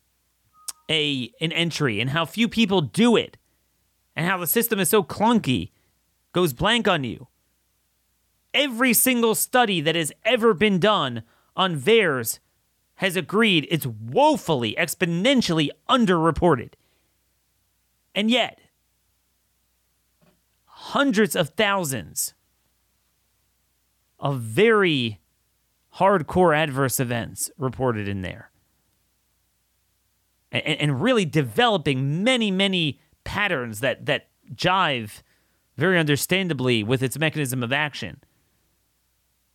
a 0.90 1.32
an 1.42 1.52
entry 1.52 2.00
and 2.00 2.12
how 2.12 2.26
few 2.26 2.48
people 2.48 2.82
do 2.82 3.16
it, 3.16 3.38
and 4.16 4.28
how 4.28 4.38
the 4.38 4.48
system 4.48 4.80
is 4.80 4.90
so 4.90 5.04
clunky, 5.04 5.72
goes 6.32 6.54
blank 6.54 6.88
on 6.88 7.04
you. 7.04 7.28
Every 8.54 8.94
single 8.94 9.34
study 9.34 9.82
that 9.82 9.96
has 9.96 10.12
ever 10.24 10.54
been 10.54 10.80
done 10.80 11.24
on 11.56 11.76
VAERS 11.76 12.40
has 12.96 13.16
agreed 13.16 13.68
it's 13.70 13.86
woefully, 13.86 14.76
exponentially 14.78 15.70
underreported. 15.89 16.74
And 18.16 18.30
yet, 18.30 18.60
hundreds 20.66 21.36
of 21.36 21.50
thousands 21.50 22.34
of 24.20 24.39
very 24.39 25.20
hardcore 25.98 26.56
adverse 26.56 27.00
events 27.00 27.52
reported 27.58 28.08
in 28.08 28.22
there. 28.22 28.52
And, 30.52 30.64
and 30.64 31.02
really 31.02 31.26
developing 31.26 32.24
many, 32.24 32.52
many 32.52 33.00
patterns 33.24 33.80
that, 33.80 34.06
that 34.06 34.30
jive 34.54 35.24
very 35.78 35.98
understandably 35.98 36.84
with 36.84 37.02
its 37.02 37.18
mechanism 37.18 37.64
of 37.64 37.74
action. 37.74 38.22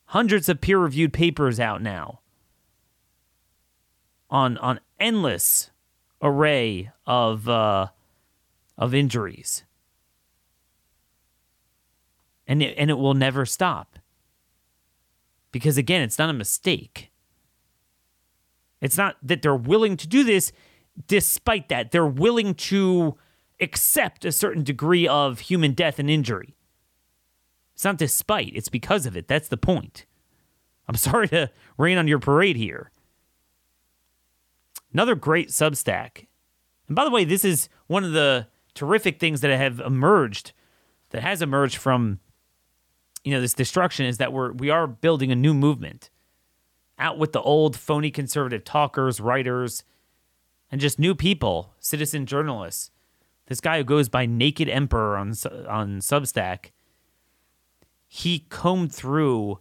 Hundreds 0.06 0.48
of 0.48 0.60
peer 0.60 0.78
reviewed 0.78 1.12
papers 1.12 1.60
out 1.60 1.80
now 1.82 2.20
on, 4.30 4.58
on 4.58 4.80
endless 4.98 5.70
array 6.22 6.90
of, 7.06 7.48
uh, 7.48 7.88
of 8.76 8.94
injuries 8.94 9.64
and 12.48 12.62
it, 12.62 12.74
and 12.78 12.90
it 12.90 12.94
will 12.94 13.14
never 13.14 13.44
stop. 13.44 13.98
Because 15.52 15.76
again, 15.76 16.02
it's 16.02 16.18
not 16.18 16.30
a 16.30 16.34
mistake. 16.34 17.10
It's 18.80 18.96
not 18.96 19.16
that 19.22 19.42
they're 19.42 19.54
willing 19.54 19.96
to 19.98 20.08
do 20.08 20.24
this 20.24 20.50
despite 21.06 21.68
that. 21.68 21.90
They're 21.90 22.06
willing 22.06 22.54
to 22.54 23.16
accept 23.60 24.24
a 24.24 24.32
certain 24.32 24.62
degree 24.64 25.06
of 25.06 25.40
human 25.40 25.72
death 25.72 25.98
and 25.98 26.10
injury. 26.10 26.56
It's 27.74 27.84
not 27.84 27.98
despite, 27.98 28.52
it's 28.54 28.68
because 28.68 29.06
of 29.06 29.16
it. 29.16 29.28
That's 29.28 29.48
the 29.48 29.56
point. 29.56 30.06
I'm 30.88 30.94
sorry 30.96 31.28
to 31.28 31.50
rain 31.76 31.98
on 31.98 32.08
your 32.08 32.18
parade 32.18 32.56
here. 32.56 32.90
Another 34.92 35.14
great 35.14 35.48
Substack. 35.48 36.26
And 36.86 36.96
by 36.96 37.04
the 37.04 37.10
way, 37.10 37.24
this 37.24 37.44
is 37.44 37.68
one 37.86 38.04
of 38.04 38.12
the 38.12 38.46
terrific 38.74 39.20
things 39.20 39.40
that 39.42 39.56
have 39.56 39.80
emerged, 39.80 40.52
that 41.10 41.22
has 41.22 41.42
emerged 41.42 41.76
from 41.76 42.20
you 43.24 43.34
know 43.34 43.40
this 43.42 43.52
destruction 43.52 44.06
is 44.06 44.16
that 44.18 44.32
we're 44.32 44.52
we 44.52 44.70
are 44.70 44.86
building 44.86 45.30
a 45.30 45.36
new 45.36 45.54
movement 45.54 46.08
out 46.98 47.18
with 47.18 47.32
the 47.32 47.42
old 47.42 47.76
phony 47.76 48.10
conservative 48.10 48.64
talkers 48.64 49.20
writers 49.20 49.84
and 50.70 50.80
just 50.80 50.98
new 50.98 51.14
people 51.14 51.74
citizen 51.78 52.24
journalists 52.24 52.90
this 53.46 53.60
guy 53.60 53.76
who 53.78 53.84
goes 53.84 54.08
by 54.08 54.24
naked 54.24 54.68
emperor 54.68 55.16
on 55.16 55.28
on 55.68 55.98
substack 55.98 56.70
he 58.06 58.46
combed 58.48 58.94
through 58.94 59.58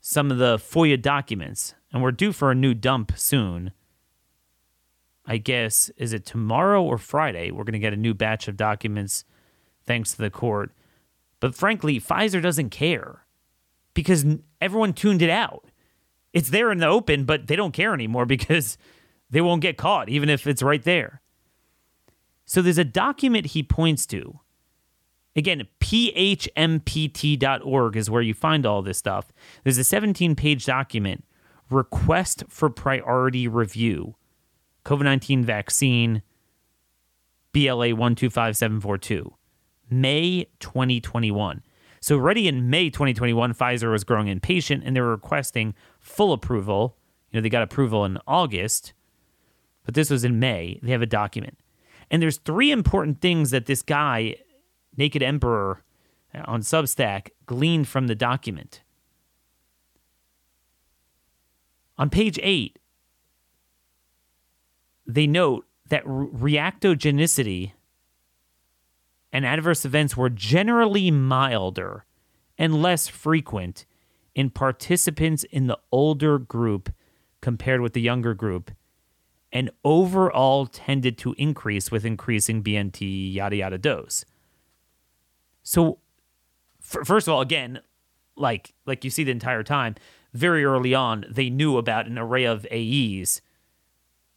some 0.00 0.30
of 0.30 0.38
the 0.38 0.56
foia 0.56 1.00
documents 1.00 1.74
and 1.92 2.02
we're 2.02 2.10
due 2.10 2.32
for 2.32 2.50
a 2.50 2.56
new 2.56 2.74
dump 2.74 3.12
soon 3.16 3.72
i 5.26 5.36
guess 5.36 5.90
is 5.96 6.12
it 6.12 6.24
tomorrow 6.24 6.82
or 6.82 6.98
friday 6.98 7.50
we're 7.50 7.64
going 7.64 7.72
to 7.72 7.78
get 7.78 7.92
a 7.92 7.96
new 7.96 8.14
batch 8.14 8.48
of 8.48 8.56
documents 8.56 9.24
thanks 9.84 10.12
to 10.12 10.18
the 10.18 10.30
court 10.30 10.72
but 11.40 11.54
frankly, 11.54 12.00
Pfizer 12.00 12.42
doesn't 12.42 12.70
care 12.70 13.26
because 13.94 14.24
everyone 14.60 14.92
tuned 14.92 15.22
it 15.22 15.30
out. 15.30 15.64
It's 16.32 16.50
there 16.50 16.72
in 16.72 16.78
the 16.78 16.86
open, 16.86 17.24
but 17.24 17.46
they 17.46 17.56
don't 17.56 17.72
care 17.72 17.94
anymore 17.94 18.26
because 18.26 18.76
they 19.30 19.40
won't 19.40 19.62
get 19.62 19.76
caught, 19.76 20.08
even 20.08 20.28
if 20.28 20.46
it's 20.46 20.62
right 20.62 20.82
there. 20.82 21.20
So 22.44 22.62
there's 22.62 22.78
a 22.78 22.84
document 22.84 23.46
he 23.46 23.62
points 23.62 24.06
to. 24.06 24.40
Again, 25.34 25.66
phmpt.org 25.80 26.36
is 27.96 28.08
where 28.08 28.22
you 28.22 28.32
find 28.32 28.64
all 28.64 28.80
this 28.82 28.98
stuff. 28.98 29.32
There's 29.64 29.76
a 29.76 29.84
17 29.84 30.34
page 30.34 30.64
document, 30.64 31.24
Request 31.68 32.44
for 32.48 32.70
Priority 32.70 33.46
Review, 33.46 34.16
COVID 34.86 35.02
19 35.02 35.44
vaccine, 35.44 36.22
BLA 37.52 37.94
125742. 37.94 39.34
May 39.90 40.46
2021. 40.60 41.62
So, 42.00 42.14
already 42.14 42.46
in 42.46 42.70
May 42.70 42.90
2021, 42.90 43.52
Pfizer 43.52 43.90
was 43.90 44.04
growing 44.04 44.28
impatient 44.28 44.84
and 44.84 44.94
they 44.94 45.00
were 45.00 45.10
requesting 45.10 45.74
full 45.98 46.32
approval. 46.32 46.96
You 47.30 47.38
know, 47.38 47.42
they 47.42 47.48
got 47.48 47.64
approval 47.64 48.04
in 48.04 48.18
August, 48.28 48.92
but 49.84 49.94
this 49.94 50.08
was 50.08 50.22
in 50.22 50.38
May. 50.38 50.78
They 50.82 50.92
have 50.92 51.02
a 51.02 51.06
document. 51.06 51.58
And 52.08 52.22
there's 52.22 52.38
three 52.38 52.70
important 52.70 53.20
things 53.20 53.50
that 53.50 53.66
this 53.66 53.82
guy, 53.82 54.36
Naked 54.96 55.22
Emperor 55.22 55.82
uh, 56.32 56.42
on 56.44 56.60
Substack, 56.60 57.30
gleaned 57.46 57.88
from 57.88 58.06
the 58.06 58.14
document. 58.14 58.82
On 61.98 62.08
page 62.08 62.38
eight, 62.40 62.78
they 65.06 65.26
note 65.26 65.66
that 65.88 66.04
reactogenicity 66.04 67.72
and 69.32 69.44
adverse 69.44 69.84
events 69.84 70.16
were 70.16 70.30
generally 70.30 71.10
milder 71.10 72.04
and 72.58 72.82
less 72.82 73.08
frequent 73.08 73.84
in 74.34 74.50
participants 74.50 75.44
in 75.44 75.66
the 75.66 75.78
older 75.92 76.38
group 76.38 76.92
compared 77.40 77.80
with 77.80 77.92
the 77.92 78.00
younger 78.00 78.34
group, 78.34 78.70
and 79.52 79.70
overall 79.84 80.66
tended 80.66 81.16
to 81.18 81.34
increase 81.38 81.90
with 81.90 82.04
increasing 82.04 82.62
BNT 82.62 83.32
yada 83.32 83.56
yada 83.56 83.78
dose. 83.78 84.24
So, 85.62 85.98
f- 86.80 87.06
first 87.06 87.28
of 87.28 87.34
all, 87.34 87.40
again, 87.40 87.80
like 88.36 88.74
like 88.84 89.04
you 89.04 89.10
see 89.10 89.24
the 89.24 89.30
entire 89.30 89.62
time, 89.62 89.94
very 90.32 90.64
early 90.64 90.94
on, 90.94 91.24
they 91.30 91.48
knew 91.48 91.76
about 91.78 92.06
an 92.06 92.18
array 92.18 92.44
of 92.44 92.66
AEs 92.72 93.40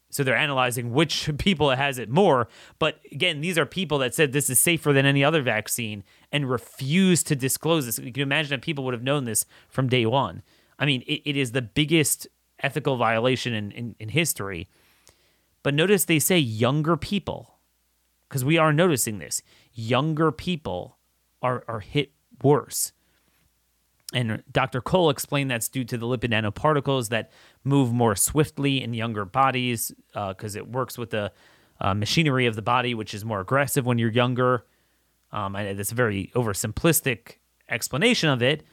so 0.10 0.24
they're 0.24 0.36
analyzing 0.36 0.92
which 0.92 1.30
people 1.38 1.70
has 1.70 2.00
it 2.00 2.10
more. 2.10 2.48
But 2.80 3.00
again, 3.12 3.42
these 3.42 3.58
are 3.58 3.66
people 3.66 4.00
that 4.00 4.14
said 4.16 4.32
this 4.32 4.50
is 4.50 4.60
safer 4.60 4.94
than 4.94 5.06
any 5.06 5.24
other 5.24 5.42
vaccine 5.42 6.04
and 6.32 6.50
refuse 6.50 7.24
to 7.24 7.36
disclose 7.36 7.86
this. 7.86 8.00
You 8.00 8.12
can 8.12 8.24
imagine 8.24 8.52
that 8.52 8.62
people 8.62 8.84
would 8.86 8.94
have 8.94 9.04
known 9.04 9.26
this 9.26 9.46
from 9.70 9.88
day 9.88 10.06
one. 10.06 10.44
I 10.78 10.86
mean, 10.86 11.04
it, 11.08 11.22
it 11.26 11.38
is 11.38 11.52
the 11.52 11.62
biggest 11.62 12.28
ethical 12.62 12.98
violation 12.98 13.54
in, 13.54 13.72
in, 13.72 13.96
in 14.00 14.10
history. 14.10 14.68
But 15.64 15.74
notice 15.74 16.06
they 16.06 16.20
say 16.20 16.38
younger 16.38 16.96
people, 16.98 17.56
because 18.28 18.46
we 18.46 18.58
are 18.58 18.72
noticing 18.72 19.20
this. 19.20 19.42
Younger 19.74 20.32
people 20.32 20.98
are, 21.42 21.64
are 21.68 21.82
hit 21.82 22.12
worse. 22.42 22.94
And 24.14 24.44
Dr. 24.52 24.82
Cole 24.82 25.10
explained 25.10 25.52
that's 25.52 25.70
due 25.70 25.84
to 25.84 25.98
the 25.98 26.06
lipid 26.06 26.32
nanoparticles 26.32 27.10
that 27.10 27.32
move 27.64 27.92
more 27.94 28.16
swiftly 28.16 28.82
in 28.84 28.94
younger 28.94 29.26
bodies 29.26 29.92
because 30.14 30.56
uh, 30.56 30.60
it 30.60 30.68
works 30.70 30.98
with 30.98 31.10
the 31.12 31.32
uh, 31.82 31.94
machinery 31.94 32.46
of 32.46 32.56
the 32.56 32.62
body, 32.62 32.94
which 32.94 33.14
is 33.14 33.24
more 33.26 33.40
aggressive 33.42 33.86
when 33.86 33.98
you're 33.98 34.12
younger. 34.12 34.66
Um, 35.32 35.56
and 35.56 35.80
it's 35.80 35.92
a 35.92 35.96
very 35.96 36.32
oversimplistic 36.36 37.36
explanation 37.70 38.30
of 38.30 38.42
it. 38.42 38.64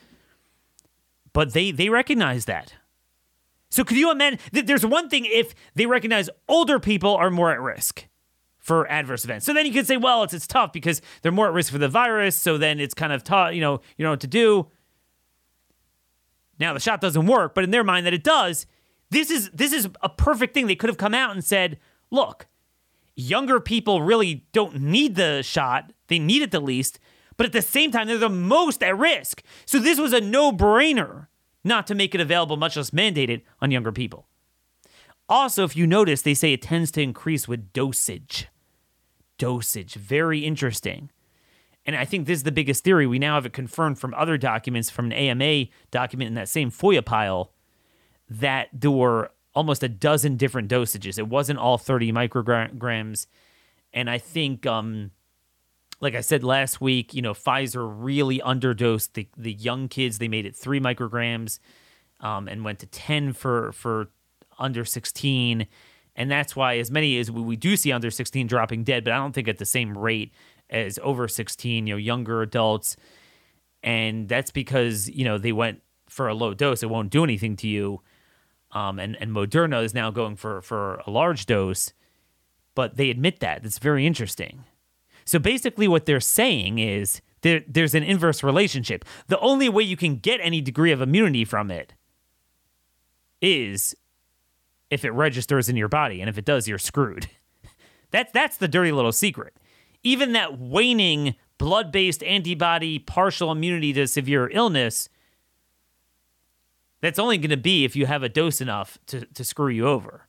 but 1.32 1.52
they 1.52 1.70
they 1.70 1.88
recognize 1.90 2.46
that. 2.46 2.74
So 3.68 3.84
could 3.84 3.98
you 3.98 4.10
imagine? 4.10 4.38
There's 4.52 4.86
one 4.86 5.08
thing 5.10 5.26
if 5.26 5.54
they 5.74 5.86
recognize 5.86 6.30
older 6.48 6.78
people 6.80 7.14
are 7.14 7.30
more 7.30 7.52
at 7.52 7.60
risk 7.60 8.06
for 8.58 8.90
adverse 8.90 9.24
events. 9.24 9.44
So 9.46 9.52
then 9.52 9.66
you 9.66 9.72
could 9.72 9.86
say, 9.86 9.96
well, 9.98 10.22
it's 10.22 10.32
it's 10.32 10.46
tough 10.46 10.72
because 10.72 11.02
they're 11.22 11.32
more 11.32 11.48
at 11.48 11.52
risk 11.52 11.72
for 11.72 11.78
the 11.78 11.88
virus. 11.88 12.36
So 12.36 12.56
then 12.58 12.80
it's 12.80 12.94
kind 12.94 13.12
of 13.12 13.22
tough. 13.22 13.52
You 13.54 13.60
know, 13.60 13.80
you 13.98 14.04
know 14.04 14.10
what 14.10 14.20
to 14.20 14.26
do. 14.26 14.68
Now 16.58 16.72
the 16.72 16.80
shot 16.80 17.00
doesn't 17.00 17.26
work, 17.26 17.54
but 17.54 17.64
in 17.64 17.70
their 17.70 17.84
mind 17.84 18.06
that 18.06 18.14
it 18.14 18.24
does. 18.24 18.66
This 19.10 19.30
is 19.30 19.50
this 19.50 19.72
is 19.72 19.88
a 20.02 20.08
perfect 20.08 20.54
thing. 20.54 20.66
They 20.66 20.76
could 20.76 20.90
have 20.90 20.98
come 20.98 21.14
out 21.14 21.32
and 21.32 21.44
said, 21.44 21.78
look, 22.10 22.46
younger 23.14 23.60
people 23.60 24.02
really 24.02 24.46
don't 24.52 24.80
need 24.80 25.14
the 25.14 25.42
shot. 25.42 25.92
They 26.08 26.18
need 26.18 26.42
it 26.42 26.50
the 26.50 26.60
least, 26.60 26.98
but 27.36 27.46
at 27.46 27.52
the 27.52 27.62
same 27.62 27.90
time, 27.90 28.06
they're 28.06 28.18
the 28.18 28.28
most 28.28 28.82
at 28.82 28.96
risk. 28.96 29.42
So 29.64 29.78
this 29.78 29.98
was 29.98 30.12
a 30.12 30.20
no-brainer 30.20 31.26
not 31.64 31.86
to 31.88 31.94
make 31.94 32.14
it 32.14 32.20
available, 32.20 32.56
much 32.56 32.76
less 32.76 32.90
mandated 32.90 33.42
on 33.60 33.70
younger 33.70 33.92
people. 33.92 34.28
Also, 35.28 35.64
if 35.64 35.76
you 35.76 35.86
notice, 35.86 36.22
they 36.22 36.34
say 36.34 36.52
it 36.52 36.62
tends 36.62 36.92
to 36.92 37.02
increase 37.02 37.48
with 37.48 37.72
dosage. 37.72 38.46
Dosage, 39.38 39.94
very 39.94 40.44
interesting. 40.44 41.10
And 41.84 41.96
I 41.96 42.04
think 42.04 42.26
this 42.26 42.38
is 42.38 42.42
the 42.44 42.52
biggest 42.52 42.84
theory. 42.84 43.06
We 43.06 43.18
now 43.18 43.34
have 43.34 43.46
it 43.46 43.52
confirmed 43.52 43.98
from 43.98 44.14
other 44.14 44.38
documents, 44.38 44.90
from 44.90 45.06
an 45.06 45.12
AMA 45.12 45.66
document 45.90 46.28
in 46.28 46.34
that 46.34 46.48
same 46.48 46.70
FOIA 46.70 47.04
pile, 47.04 47.52
that 48.28 48.68
there 48.72 48.90
were 48.90 49.30
almost 49.54 49.82
a 49.82 49.88
dozen 49.88 50.36
different 50.36 50.70
dosages. 50.70 51.18
It 51.18 51.28
wasn't 51.28 51.58
all 51.58 51.78
30 51.78 52.12
micrograms. 52.12 53.26
And 53.92 54.10
I 54.10 54.18
think, 54.18 54.66
um, 54.66 55.12
like 56.00 56.14
I 56.14 56.20
said 56.20 56.44
last 56.44 56.80
week, 56.80 57.14
you 57.14 57.22
know, 57.22 57.32
Pfizer 57.32 57.90
really 57.90 58.38
underdosed 58.40 59.14
the, 59.14 59.26
the 59.36 59.54
young 59.54 59.88
kids. 59.88 60.18
They 60.18 60.28
made 60.28 60.44
it 60.44 60.54
three 60.54 60.78
micrograms 60.78 61.58
um, 62.20 62.48
and 62.48 62.64
went 62.64 62.80
to 62.80 62.86
10 62.86 63.32
for, 63.32 63.72
for 63.72 64.10
under 64.58 64.84
16. 64.84 65.66
And 66.14 66.30
that's 66.30 66.54
why, 66.54 66.76
as 66.76 66.90
many 66.90 67.18
as 67.18 67.30
we, 67.30 67.40
we 67.40 67.56
do 67.56 67.76
see 67.76 67.92
under 67.92 68.10
16 68.10 68.46
dropping 68.46 68.84
dead, 68.84 69.04
but 69.04 69.14
I 69.14 69.16
don't 69.16 69.32
think 69.32 69.48
at 69.48 69.58
the 69.58 69.64
same 69.64 69.96
rate 69.96 70.32
as 70.68 70.98
over 71.02 71.28
16, 71.28 71.86
you 71.86 71.94
know, 71.94 71.98
younger 71.98 72.42
adults. 72.42 72.96
And 73.82 74.28
that's 74.28 74.50
because, 74.50 75.08
you 75.08 75.24
know, 75.24 75.38
they 75.38 75.52
went 75.52 75.82
for 76.10 76.28
a 76.28 76.34
low 76.34 76.52
dose. 76.52 76.82
It 76.82 76.90
won't 76.90 77.10
do 77.10 77.24
anything 77.24 77.56
to 77.56 77.68
you 77.68 78.02
um, 78.72 78.98
and 78.98 79.16
and 79.20 79.30
Moderna 79.30 79.84
is 79.84 79.94
now 79.94 80.10
going 80.10 80.36
for 80.36 80.60
for 80.62 80.96
a 81.06 81.10
large 81.10 81.46
dose, 81.46 81.92
but 82.74 82.96
they 82.96 83.10
admit 83.10 83.40
that. 83.40 83.64
It's 83.64 83.78
very 83.78 84.06
interesting. 84.06 84.64
So 85.24 85.38
basically, 85.38 85.88
what 85.88 86.06
they're 86.06 86.20
saying 86.20 86.78
is 86.78 87.20
there, 87.42 87.62
there's 87.66 87.94
an 87.94 88.02
inverse 88.02 88.42
relationship. 88.42 89.04
The 89.26 89.38
only 89.40 89.68
way 89.68 89.82
you 89.82 89.96
can 89.96 90.16
get 90.16 90.40
any 90.42 90.60
degree 90.60 90.92
of 90.92 91.00
immunity 91.02 91.44
from 91.44 91.70
it 91.70 91.94
is 93.42 93.94
if 94.90 95.04
it 95.04 95.10
registers 95.10 95.68
in 95.68 95.76
your 95.76 95.88
body, 95.88 96.20
and 96.20 96.28
if 96.28 96.38
it 96.38 96.44
does, 96.44 96.68
you're 96.68 96.78
screwed. 96.78 97.28
that's 98.10 98.32
that's 98.32 98.56
the 98.56 98.68
dirty 98.68 98.92
little 98.92 99.12
secret. 99.12 99.56
Even 100.02 100.32
that 100.32 100.58
waning 100.58 101.34
blood-based 101.58 102.22
antibody 102.22 102.98
partial 102.98 103.50
immunity 103.50 103.92
to 103.92 104.06
severe 104.06 104.48
illness 104.52 105.08
that's 107.06 107.20
only 107.20 107.38
going 107.38 107.50
to 107.50 107.56
be 107.56 107.84
if 107.84 107.94
you 107.94 108.06
have 108.06 108.24
a 108.24 108.28
dose 108.28 108.60
enough 108.60 108.98
to, 109.06 109.24
to 109.26 109.44
screw 109.44 109.68
you 109.68 109.86
over. 109.86 110.26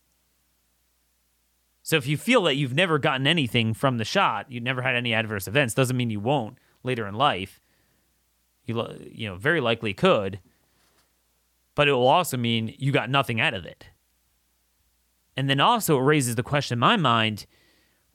So 1.82 1.95
if 1.95 2.05
you 2.05 2.17
feel 2.17 2.43
that 2.43 2.55
you've 2.55 2.75
never 2.75 2.99
gotten 2.99 3.25
anything 3.25 3.73
from 3.73 3.97
the 3.97 4.05
shot, 4.05 4.45
you've 4.51 4.63
never 4.63 4.84
had 4.84 4.93
any 4.93 5.11
adverse 5.11 5.47
events, 5.47 5.73
doesn't 5.73 5.97
mean 5.97 6.11
you 6.11 6.19
won't 6.19 6.59
later 6.84 7.07
in 7.07 7.15
life. 7.15 7.59
You 8.65 8.86
you 9.11 9.28
know 9.28 9.38
very 9.38 9.59
likely 9.59 9.93
could, 9.93 10.39
but 11.73 11.88
it 11.88 11.93
will 11.93 12.07
also 12.07 12.38
mean 12.38 12.75
you 12.78 12.91
got 12.91 13.09
nothing 13.09 13.41
out 13.41 13.55
of 13.55 13.65
it. 13.65 13.88
And 15.36 15.49
then 15.49 15.59
also 15.59 15.97
it 15.97 16.03
raises 16.03 16.36
the 16.36 16.43
question 16.43 16.75
in 16.75 16.80
my 16.80 16.97
mind, 16.97 17.47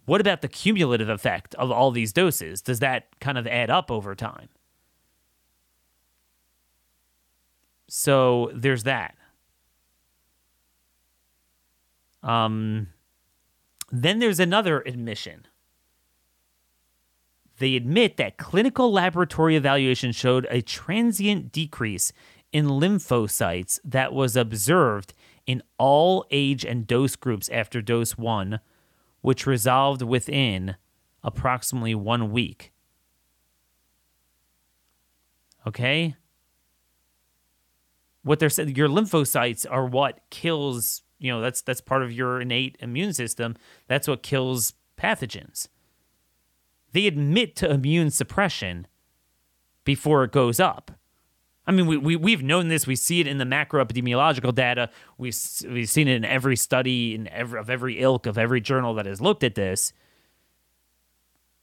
what 0.05 0.21
about 0.21 0.43
the 0.43 0.49
cumulative 0.49 1.09
effect 1.09 1.55
of 1.57 1.71
all 1.71 1.91
these 1.91 2.13
doses? 2.13 2.63
Does 2.63 2.81
that 2.81 3.19
kind 3.19 3.39
of 3.39 3.47
add 3.47 3.71
up 3.71 3.91
over 3.91 4.15
time? 4.15 4.51
So 7.95 8.51
there's 8.55 8.85
that. 8.85 9.17
Um, 12.23 12.89
then 13.91 14.19
there's 14.19 14.41
another 14.41 14.81
admission. 14.87 15.47
They 17.59 17.77
admit 17.77 18.17
that 18.17 18.39
clinical 18.39 18.91
laboratory 18.91 19.57
evaluation 19.57 20.13
showed 20.13 20.47
a 20.49 20.63
transient 20.63 21.53
decrease 21.53 22.15
in 22.51 22.67
lymphocytes 22.67 23.79
that 23.85 24.15
was 24.15 24.37
observed 24.37 25.13
in 25.47 25.63
all 25.77 26.25
age 26.31 26.65
and 26.65 26.87
dose 26.87 27.15
groups 27.15 27.51
after 27.51 27.83
dose 27.83 28.17
one, 28.17 28.61
which 29.21 29.47
resolved 29.47 30.01
within 30.01 30.77
approximately 31.23 31.95
one 31.95 32.33
week. 32.33 32.73
Okay? 35.67 36.17
What 38.23 38.39
they're 38.39 38.51
saying 38.51 38.75
your 38.77 38.89
lymphocytes 38.89 39.67
are 39.69 39.87
what 39.87 40.21
kills 40.31 41.03
you 41.19 41.31
know 41.31 41.41
that's 41.41 41.63
that's 41.63 41.81
part 41.81 42.03
of 42.03 42.13
your 42.13 42.41
innate 42.41 42.77
immune 42.81 43.13
system. 43.13 43.57
That's 43.87 44.09
what 44.09 44.23
kills 44.23 44.75
pathogens. 44.99 45.69
They 46.93 47.07
admit 47.07 47.57
to 47.57 47.71
immune 47.71 48.11
suppression 48.11 48.87
before 49.85 50.25
it 50.25 50.33
goes 50.33 50.61
up. 50.61 50.91
I 51.67 51.73
mean 51.73 51.87
we, 51.87 51.97
we, 51.97 52.17
we've 52.17 52.43
known 52.43 52.69
this. 52.69 52.87
We 52.87 52.97
see 52.97 53.21
it 53.21 53.27
in 53.27 53.39
the 53.39 53.45
macro 53.45 53.85
epidemiological 53.85 54.55
data 54.55 54.91
we've, 55.17 55.37
we've 55.69 55.89
seen 55.89 56.09
it 56.09 56.17
in 56.17 56.25
every 56.25 56.57
study 56.57 57.15
in 57.15 57.29
every, 57.29 57.59
of 57.59 57.71
every 57.71 58.01
ilk 58.01 58.27
of 58.27 58.37
every 58.37 58.61
journal 58.61 58.95
that 58.95 59.07
has 59.07 59.21
looked 59.21 59.45
at 59.45 59.55
this. 59.55 59.93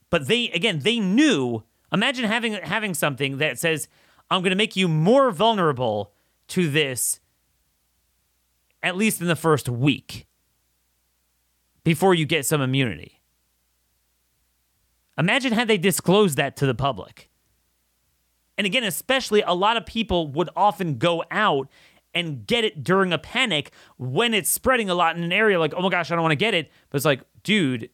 But 0.08 0.26
they 0.26 0.50
again 0.50 0.80
they 0.80 1.00
knew. 1.00 1.64
Imagine 1.92 2.24
having 2.26 2.54
having 2.54 2.94
something 2.94 3.38
that 3.38 3.58
says 3.58 3.88
i'm 4.30 4.42
going 4.42 4.50
to 4.50 4.56
make 4.56 4.76
you 4.76 4.88
more 4.88 5.30
vulnerable 5.32 6.12
to 6.50 6.70
this 6.70 7.20
at 8.82 8.96
least 8.96 9.20
in 9.20 9.26
the 9.26 9.36
first 9.36 9.68
week 9.68 10.26
before 11.84 12.14
you 12.14 12.26
get 12.26 12.46
some 12.46 12.60
immunity. 12.60 13.20
Imagine 15.18 15.52
had 15.52 15.68
they 15.68 15.78
disclosed 15.78 16.36
that 16.38 16.56
to 16.56 16.66
the 16.66 16.74
public. 16.74 17.28
And 18.56 18.66
again, 18.66 18.84
especially 18.84 19.42
a 19.42 19.52
lot 19.52 19.76
of 19.76 19.86
people 19.86 20.28
would 20.28 20.50
often 20.56 20.98
go 20.98 21.24
out 21.30 21.68
and 22.14 22.46
get 22.46 22.64
it 22.64 22.82
during 22.82 23.12
a 23.12 23.18
panic 23.18 23.70
when 23.96 24.34
it's 24.34 24.50
spreading 24.50 24.90
a 24.90 24.94
lot 24.94 25.16
in 25.16 25.22
an 25.22 25.32
area 25.32 25.60
like, 25.60 25.74
oh 25.76 25.82
my 25.82 25.88
gosh, 25.88 26.10
I 26.10 26.14
don't 26.14 26.22
want 26.22 26.32
to 26.32 26.36
get 26.36 26.54
it. 26.54 26.70
But 26.88 26.96
it's 26.96 27.04
like, 27.04 27.22
dude, 27.42 27.90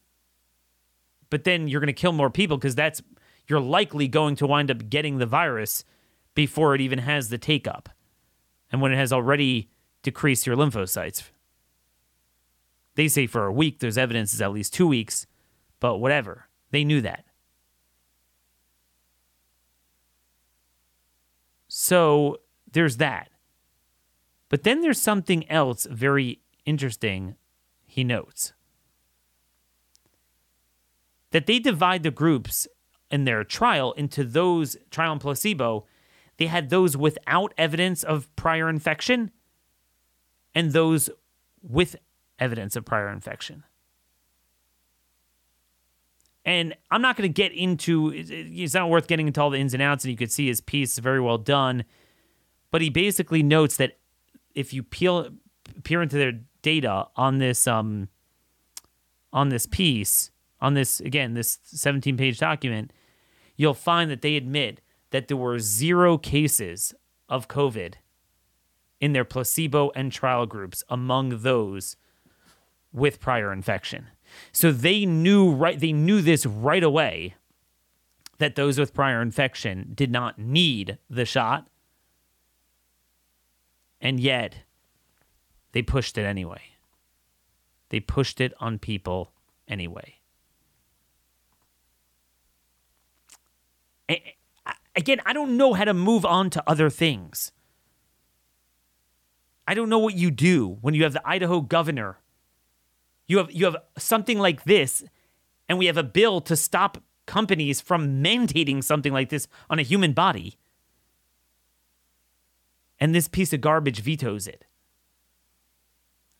but 1.30 1.44
then 1.44 1.68
you're 1.68 1.80
going 1.80 1.88
to 1.88 1.92
kill 1.92 2.12
more 2.12 2.30
people 2.30 2.56
because 2.56 2.74
that's, 2.74 3.02
you're 3.48 3.60
likely 3.60 4.08
going 4.08 4.36
to 4.36 4.46
wind 4.46 4.70
up 4.70 4.88
getting 4.88 5.18
the 5.18 5.26
virus 5.26 5.84
before 6.34 6.74
it 6.74 6.80
even 6.80 7.00
has 7.00 7.28
the 7.28 7.38
take 7.38 7.66
up 7.66 7.88
and 8.70 8.80
when 8.80 8.92
it 8.92 8.96
has 8.96 9.12
already 9.12 9.70
decreased 10.02 10.46
your 10.46 10.56
lymphocytes. 10.56 11.24
They 12.94 13.08
say 13.08 13.26
for 13.26 13.46
a 13.46 13.52
week, 13.52 13.78
there's 13.78 13.98
evidence 13.98 14.32
is 14.32 14.40
at 14.40 14.52
least 14.52 14.72
two 14.72 14.86
weeks, 14.88 15.26
but 15.80 15.98
whatever. 15.98 16.48
They 16.70 16.84
knew 16.84 17.00
that. 17.02 17.24
So 21.68 22.40
there's 22.72 22.96
that. 22.96 23.30
But 24.48 24.62
then 24.62 24.80
there's 24.80 25.00
something 25.00 25.48
else 25.50 25.86
very 25.90 26.40
interesting, 26.64 27.36
he 27.84 28.04
notes. 28.04 28.52
That 31.32 31.46
they 31.46 31.58
divide 31.58 32.02
the 32.02 32.10
groups 32.10 32.66
in 33.10 33.24
their 33.24 33.44
trial 33.44 33.92
into 33.92 34.24
those 34.24 34.76
trial 34.90 35.12
and 35.12 35.20
placebo 35.20 35.86
they 36.38 36.46
had 36.46 36.70
those 36.70 36.96
without 36.96 37.54
evidence 37.56 38.02
of 38.02 38.34
prior 38.36 38.68
infection 38.68 39.30
and 40.54 40.72
those 40.72 41.10
with 41.62 41.96
evidence 42.38 42.76
of 42.76 42.84
prior 42.84 43.08
infection. 43.08 43.64
And 46.44 46.76
I'm 46.90 47.02
not 47.02 47.16
going 47.16 47.28
to 47.28 47.32
get 47.32 47.52
into 47.52 48.12
it's 48.14 48.74
not 48.74 48.88
worth 48.88 49.08
getting 49.08 49.26
into 49.26 49.42
all 49.42 49.50
the 49.50 49.58
ins 49.58 49.74
and 49.74 49.82
outs, 49.82 50.04
and 50.04 50.12
you 50.12 50.16
could 50.16 50.30
see 50.30 50.46
his 50.46 50.60
piece 50.60 50.92
is 50.92 50.98
very 50.98 51.20
well 51.20 51.38
done. 51.38 51.84
But 52.70 52.82
he 52.82 52.88
basically 52.88 53.42
notes 53.42 53.76
that 53.78 53.98
if 54.54 54.72
you 54.72 54.82
peel 54.82 55.30
peer 55.82 56.02
into 56.02 56.16
their 56.16 56.40
data 56.62 57.08
on 57.16 57.38
this 57.38 57.66
um 57.66 58.08
on 59.32 59.48
this 59.48 59.66
piece, 59.66 60.30
on 60.60 60.74
this 60.74 61.00
again, 61.00 61.34
this 61.34 61.58
17 61.64 62.16
page 62.16 62.38
document, 62.38 62.92
you'll 63.56 63.74
find 63.74 64.08
that 64.10 64.22
they 64.22 64.36
admit 64.36 64.80
that 65.16 65.28
there 65.28 65.36
were 65.38 65.58
zero 65.58 66.18
cases 66.18 66.92
of 67.26 67.48
COVID 67.48 67.94
in 69.00 69.14
their 69.14 69.24
placebo 69.24 69.90
and 69.94 70.12
trial 70.12 70.44
groups 70.44 70.84
among 70.90 71.38
those 71.40 71.96
with 72.92 73.18
prior 73.18 73.50
infection. 73.50 74.08
So 74.52 74.70
they 74.70 75.06
knew 75.06 75.50
right 75.50 75.80
they 75.80 75.92
knew 75.92 76.20
this 76.20 76.44
right 76.44 76.84
away 76.84 77.34
that 78.36 78.56
those 78.56 78.78
with 78.78 78.92
prior 78.92 79.22
infection 79.22 79.92
did 79.94 80.12
not 80.12 80.38
need 80.38 80.98
the 81.08 81.24
shot. 81.24 81.66
And 83.98 84.20
yet, 84.20 84.56
they 85.72 85.80
pushed 85.80 86.18
it 86.18 86.26
anyway. 86.26 86.60
They 87.88 88.00
pushed 88.00 88.38
it 88.38 88.52
on 88.60 88.78
people 88.78 89.32
anyway. 89.66 90.16
Again, 94.96 95.20
I 95.26 95.32
don't 95.34 95.56
know 95.56 95.74
how 95.74 95.84
to 95.84 95.94
move 95.94 96.24
on 96.24 96.48
to 96.50 96.64
other 96.66 96.88
things. 96.88 97.52
I 99.68 99.74
don't 99.74 99.90
know 99.90 99.98
what 99.98 100.14
you 100.14 100.30
do 100.30 100.78
when 100.80 100.94
you 100.94 101.02
have 101.02 101.12
the 101.12 101.28
Idaho 101.28 101.60
governor. 101.60 102.18
You 103.26 103.38
have 103.38 103.52
you 103.52 103.64
have 103.64 103.76
something 103.98 104.38
like 104.38 104.64
this 104.64 105.04
and 105.68 105.78
we 105.78 105.86
have 105.86 105.96
a 105.96 106.02
bill 106.02 106.40
to 106.42 106.56
stop 106.56 107.02
companies 107.26 107.80
from 107.80 108.22
mandating 108.22 108.82
something 108.82 109.12
like 109.12 109.28
this 109.28 109.48
on 109.68 109.78
a 109.78 109.82
human 109.82 110.12
body. 110.12 110.56
And 112.98 113.14
this 113.14 113.28
piece 113.28 113.52
of 113.52 113.60
garbage 113.60 114.00
vetoes 114.00 114.46
it. 114.46 114.64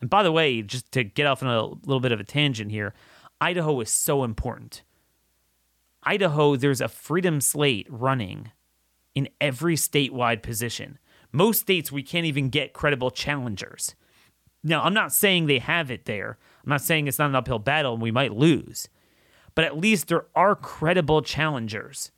And 0.01 0.09
by 0.09 0.23
the 0.23 0.33
way, 0.33 0.63
just 0.63 0.93
to 0.93 1.05
get 1.05 1.27
off 1.27 1.43
on 1.43 1.49
a 1.49 1.67
little 1.67 2.01
bit 2.01 2.13
of 2.13 2.21
a 2.21 2.25
tangent 2.25 2.71
here, 2.71 2.95
Idaho 3.41 3.81
is 3.81 3.91
so 3.91 4.25
important. 4.25 4.83
Idaho, 6.07 6.57
there's 6.57 6.81
a 6.81 6.89
freedom 6.89 7.41
slate 7.41 7.87
running 7.91 8.53
in 9.15 9.29
every 9.41 9.75
statewide 9.75 10.43
position. 10.43 10.99
Most 11.33 11.61
states, 11.61 11.91
we 11.91 12.03
can't 12.03 12.27
even 12.27 12.49
get 12.49 12.73
credible 12.73 13.11
challengers. 13.11 13.97
Now, 14.63 14.83
I'm 14.83 14.95
not 14.95 15.13
saying 15.13 15.47
they 15.47 15.59
have 15.59 15.91
it 15.91 16.05
there. 16.05 16.39
I'm 16.65 16.71
not 16.71 16.81
saying 16.81 17.09
it's 17.09 17.19
not 17.19 17.31
an 17.31 17.37
uphill 17.37 17.59
battle 17.59 17.95
and 17.95 18.03
we 18.03 18.11
might 18.11 18.33
lose, 18.33 18.89
but 19.55 19.65
at 19.65 19.77
least 19.77 20.09
there 20.09 20.27
are 20.35 20.55
credible 20.55 21.23
challengers 21.23 22.13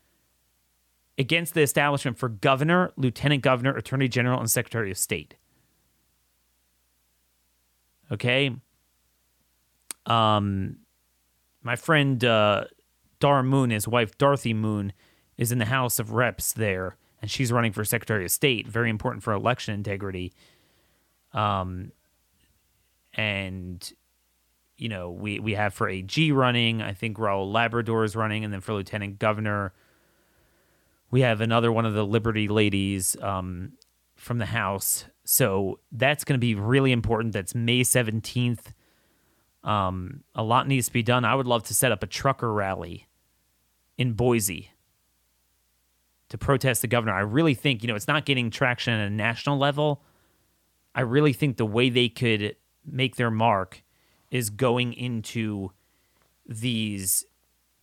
against 1.16 1.54
the 1.54 1.62
establishment 1.62 2.18
for 2.18 2.28
governor, 2.28 2.92
lieutenant 2.96 3.42
governor, 3.42 3.76
attorney 3.76 4.08
general, 4.08 4.38
and 4.38 4.50
secretary 4.50 4.90
of 4.90 4.98
state. 4.98 5.34
Okay. 8.10 8.54
Um, 10.06 10.76
my 11.62 11.76
friend 11.76 12.24
uh, 12.24 12.64
Dar 13.20 13.42
Moon, 13.42 13.70
his 13.70 13.88
wife 13.88 14.16
Dorothy 14.18 14.54
Moon, 14.54 14.92
is 15.36 15.52
in 15.52 15.58
the 15.58 15.66
House 15.66 15.98
of 15.98 16.12
Reps 16.12 16.52
there, 16.52 16.96
and 17.20 17.30
she's 17.30 17.52
running 17.52 17.72
for 17.72 17.84
Secretary 17.84 18.24
of 18.24 18.30
State. 18.30 18.66
Very 18.66 18.90
important 18.90 19.22
for 19.22 19.32
election 19.32 19.74
integrity. 19.74 20.32
Um, 21.32 21.92
and 23.14 23.92
you 24.78 24.88
know, 24.88 25.10
we 25.10 25.40
we 25.40 25.54
have 25.54 25.74
for 25.74 25.88
AG 25.88 26.32
running. 26.32 26.80
I 26.80 26.92
think 26.92 27.18
Raul 27.18 27.52
Labrador 27.52 28.04
is 28.04 28.14
running, 28.14 28.44
and 28.44 28.52
then 28.52 28.60
for 28.60 28.74
Lieutenant 28.74 29.18
Governor, 29.18 29.72
we 31.10 31.22
have 31.22 31.40
another 31.40 31.72
one 31.72 31.84
of 31.84 31.94
the 31.94 32.06
Liberty 32.06 32.46
ladies 32.46 33.16
um, 33.20 33.72
from 34.14 34.38
the 34.38 34.46
House. 34.46 35.04
So 35.24 35.80
that's 35.90 36.24
going 36.24 36.38
to 36.38 36.44
be 36.44 36.54
really 36.54 36.92
important. 36.92 37.32
That's 37.32 37.54
May 37.54 37.82
seventeenth. 37.82 38.72
Um, 39.64 40.22
a 40.36 40.44
lot 40.44 40.68
needs 40.68 40.86
to 40.86 40.92
be 40.92 41.02
done. 41.02 41.24
I 41.24 41.34
would 41.34 41.48
love 41.48 41.64
to 41.64 41.74
set 41.74 41.90
up 41.90 42.04
a 42.04 42.06
trucker 42.06 42.52
rally 42.52 43.07
in 43.98 44.12
Boise 44.12 44.70
to 46.28 46.38
protest 46.38 46.82
the 46.82 46.88
governor. 46.88 47.12
I 47.12 47.20
really 47.20 47.54
think, 47.54 47.82
you 47.82 47.88
know, 47.88 47.96
it's 47.96 48.08
not 48.08 48.24
getting 48.24 48.50
traction 48.50 48.94
at 48.94 49.06
a 49.06 49.10
national 49.10 49.58
level. 49.58 50.02
I 50.94 51.02
really 51.02 51.32
think 51.32 51.56
the 51.56 51.66
way 51.66 51.90
they 51.90 52.08
could 52.08 52.56
make 52.86 53.16
their 53.16 53.30
mark 53.30 53.82
is 54.30 54.50
going 54.50 54.92
into 54.92 55.72
these, 56.46 57.24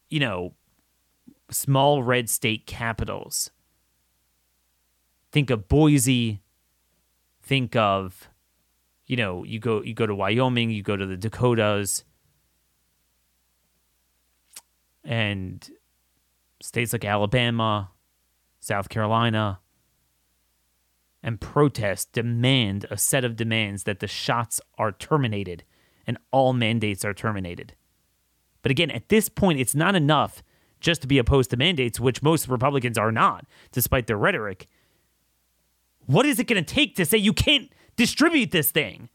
you 0.09 0.19
know, 0.19 0.53
small 1.49 2.03
red 2.03 2.29
state 2.29 2.65
capitals. 2.65 3.51
Think 5.31 5.49
of 5.49 5.67
Boise. 5.67 6.41
Think 7.41 7.75
of, 7.75 8.29
you 9.05 9.15
know, 9.15 9.43
you 9.43 9.59
go 9.59 9.83
you 9.83 9.93
go 9.93 10.07
to 10.07 10.15
Wyoming, 10.15 10.71
you 10.71 10.81
go 10.81 10.95
to 10.95 11.05
the 11.05 11.17
Dakotas, 11.17 12.03
and 15.03 15.69
states 16.65 16.93
like 16.93 17.05
Alabama, 17.05 17.91
South 18.59 18.89
Carolina, 18.89 19.59
and 21.21 21.39
protest 21.39 22.11
demand 22.11 22.85
a 22.89 22.97
set 22.97 23.23
of 23.23 23.35
demands 23.35 23.83
that 23.83 23.99
the 23.99 24.07
shots 24.07 24.59
are 24.77 24.91
terminated 24.91 25.63
and 26.05 26.17
all 26.31 26.53
mandates 26.53 27.05
are 27.05 27.13
terminated. 27.13 27.73
But 28.61 28.71
again, 28.71 28.91
at 28.91 29.09
this 29.09 29.29
point, 29.29 29.59
it's 29.59 29.75
not 29.75 29.95
enough 29.95 30.43
just 30.79 31.01
to 31.01 31.07
be 31.07 31.17
opposed 31.17 31.49
to 31.51 31.57
mandates, 31.57 31.99
which 31.99 32.21
most 32.21 32.47
Republicans 32.47 32.97
are 32.97 33.11
not, 33.11 33.45
despite 33.71 34.07
their 34.07 34.17
rhetoric. 34.17 34.67
What 36.05 36.25
is 36.25 36.39
it 36.39 36.47
going 36.47 36.63
to 36.63 36.73
take 36.73 36.95
to 36.95 37.05
say 37.05 37.17
you 37.17 37.33
can't 37.33 37.71
distribute 37.95 38.51
this 38.51 38.71
thing? 38.71 39.09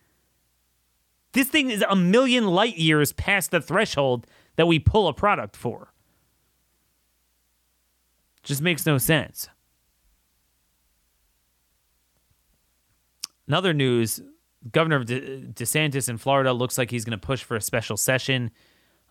This 1.32 1.48
thing 1.48 1.70
is 1.70 1.84
a 1.88 1.94
million 1.94 2.48
light 2.48 2.76
years 2.76 3.12
past 3.12 3.52
the 3.52 3.60
threshold 3.60 4.26
that 4.56 4.66
we 4.66 4.80
pull 4.80 5.06
a 5.06 5.14
product 5.14 5.56
for. 5.56 5.92
Just 8.42 8.62
makes 8.62 8.86
no 8.86 8.98
sense. 8.98 9.48
In 13.46 13.54
other 13.54 13.74
news, 13.74 14.20
Governor 14.70 15.04
De- 15.04 15.42
DeSantis 15.46 16.08
in 16.08 16.18
Florida 16.18 16.52
looks 16.52 16.78
like 16.78 16.90
he's 16.90 17.04
going 17.04 17.18
to 17.18 17.26
push 17.26 17.42
for 17.42 17.56
a 17.56 17.60
special 17.60 17.96
session 17.96 18.50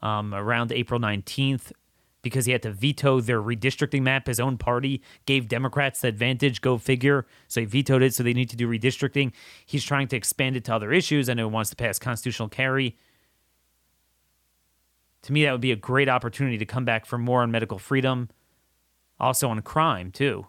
um, 0.02 0.34
around 0.34 0.72
April 0.72 1.00
19th 1.00 1.72
because 2.22 2.46
he 2.46 2.52
had 2.52 2.62
to 2.64 2.72
veto 2.72 3.22
their 3.22 3.42
redistricting 3.42 4.02
map. 4.02 4.28
His 4.28 4.40
own 4.40 4.58
party 4.58 5.02
gave 5.26 5.48
Democrats 5.48 6.02
the 6.02 6.10
advantage, 6.10 6.62
go 6.62 6.78
figure. 6.78 7.26
So 7.48 7.62
he 7.62 7.66
vetoed 7.66 8.02
it, 8.02 8.14
so 8.14 8.24
they 8.24 8.34
need 8.34 8.50
to 8.50 8.56
do 8.56 8.68
redistricting. 8.68 9.32
He's 9.66 9.84
trying 9.84 10.08
to 10.10 10.18
expand 10.18 10.56
it 10.56 10.66
to 10.66 10.76
other 10.76 10.92
issues. 10.92 11.30
I 11.30 11.34
know 11.34 11.48
he 11.48 11.54
wants 11.54 11.70
to 11.70 11.76
pass 11.76 11.98
constitutional 12.00 12.50
carry. 12.50 12.98
To 15.24 15.34
me, 15.34 15.44
that 15.44 15.52
would 15.52 15.62
be 15.62 15.72
a 15.72 15.78
great 15.78 16.10
opportunity 16.10 16.58
to 16.58 16.66
come 16.66 16.86
back 16.86 17.06
for 17.06 17.18
more 17.18 17.42
on 17.42 17.52
medical 17.52 17.78
freedom, 17.78 18.30
also 19.20 19.50
on 19.50 19.62
crime, 19.62 20.12
too. 20.12 20.48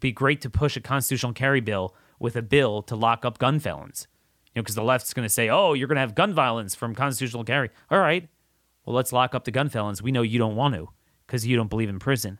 Be 0.00 0.12
great 0.12 0.40
to 0.42 0.50
push 0.50 0.76
a 0.76 0.80
constitutional 0.80 1.32
carry 1.32 1.60
bill 1.60 1.94
with 2.18 2.36
a 2.36 2.42
bill 2.42 2.82
to 2.82 2.96
lock 2.96 3.24
up 3.24 3.38
gun 3.38 3.58
felons. 3.58 4.06
You 4.54 4.60
know, 4.60 4.62
because 4.62 4.74
the 4.74 4.82
left's 4.82 5.14
going 5.14 5.26
to 5.26 5.32
say, 5.32 5.48
"Oh, 5.48 5.74
you're 5.74 5.88
going 5.88 5.96
to 5.96 6.00
have 6.00 6.14
gun 6.14 6.32
violence 6.32 6.74
from 6.74 6.94
constitutional 6.94 7.44
carry." 7.44 7.70
All 7.90 7.98
right, 7.98 8.28
well, 8.84 8.94
let's 8.96 9.12
lock 9.12 9.34
up 9.34 9.44
the 9.44 9.50
gun 9.50 9.68
felons. 9.68 10.02
We 10.02 10.12
know 10.12 10.22
you 10.22 10.38
don't 10.38 10.56
want 10.56 10.74
to 10.74 10.88
because 11.26 11.46
you 11.46 11.56
don't 11.56 11.70
believe 11.70 11.88
in 11.88 11.98
prison. 11.98 12.38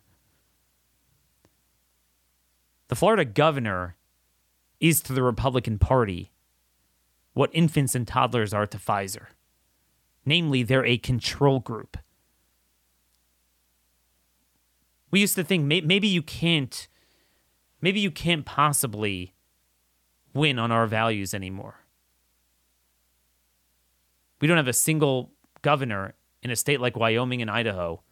The 2.87 2.95
Florida 2.95 3.25
governor 3.25 3.97
is 4.79 5.01
to 5.01 5.13
the 5.13 5.23
Republican 5.23 5.77
Party 5.77 6.31
what 7.33 7.49
infants 7.53 7.93
and 7.93 8.07
toddlers 8.07 8.53
are 8.53 8.65
to 8.65 8.77
Pfizer. 8.77 9.27
Namely, 10.25 10.63
they're 10.63 10.85
a 10.85 10.97
control 10.97 11.59
group. 11.59 11.97
We 15.09 15.19
used 15.19 15.35
to 15.35 15.43
think 15.43 15.65
maybe 15.65 16.07
you 16.07 16.21
can't, 16.21 16.87
maybe 17.81 17.99
you 17.99 18.11
can't 18.11 18.45
possibly 18.45 19.33
win 20.33 20.59
on 20.59 20.71
our 20.71 20.85
values 20.85 21.33
anymore. 21.33 21.81
We 24.39 24.47
don't 24.47 24.57
have 24.57 24.67
a 24.67 24.73
single 24.73 25.31
governor 25.61 26.13
in 26.43 26.51
a 26.51 26.55
state 26.55 26.79
like 26.79 26.95
Wyoming 26.95 27.41
and 27.41 27.49
Idaho 27.49 28.03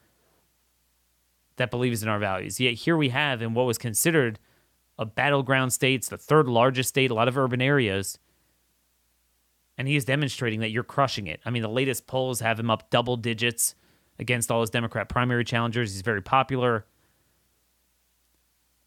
that 1.58 1.72
believes 1.72 2.02
in 2.02 2.10
our 2.10 2.20
values. 2.20 2.60
Yet 2.60 2.74
here 2.74 2.98
we 2.98 3.10
have 3.10 3.42
in 3.42 3.54
what 3.54 3.66
was 3.66 3.78
considered 3.78 4.40
a 4.98 5.06
battleground 5.06 5.74
states, 5.74 6.08
the 6.08 6.18
third 6.18 6.48
largest 6.48 6.90
state, 6.90 7.12
a 7.12 7.14
lot 7.14 7.28
of 7.28 7.38
urban 7.38 7.62
areas. 7.62 8.18
And 9.78 9.88
he 9.88 9.96
is 9.96 10.06
demonstrating 10.06 10.62
that 10.62 10.72
you're 10.72 10.84
crushing 10.84 11.28
it. 11.28 11.42
I 11.46 11.50
mean, 11.50 11.62
the 11.62 11.70
latest 11.70 12.08
polls 12.08 12.40
have 12.40 12.60
him 12.60 12.72
up 12.72 12.90
double 12.90 13.18
digits 13.18 13.76
against 14.20 14.52
all 14.52 14.62
his 14.62 14.70
Democrat 14.70 15.10
primary 15.10 15.44
challengers. 15.44 15.94
He's 15.94 16.02
very 16.02 16.22
popular. 16.22 16.86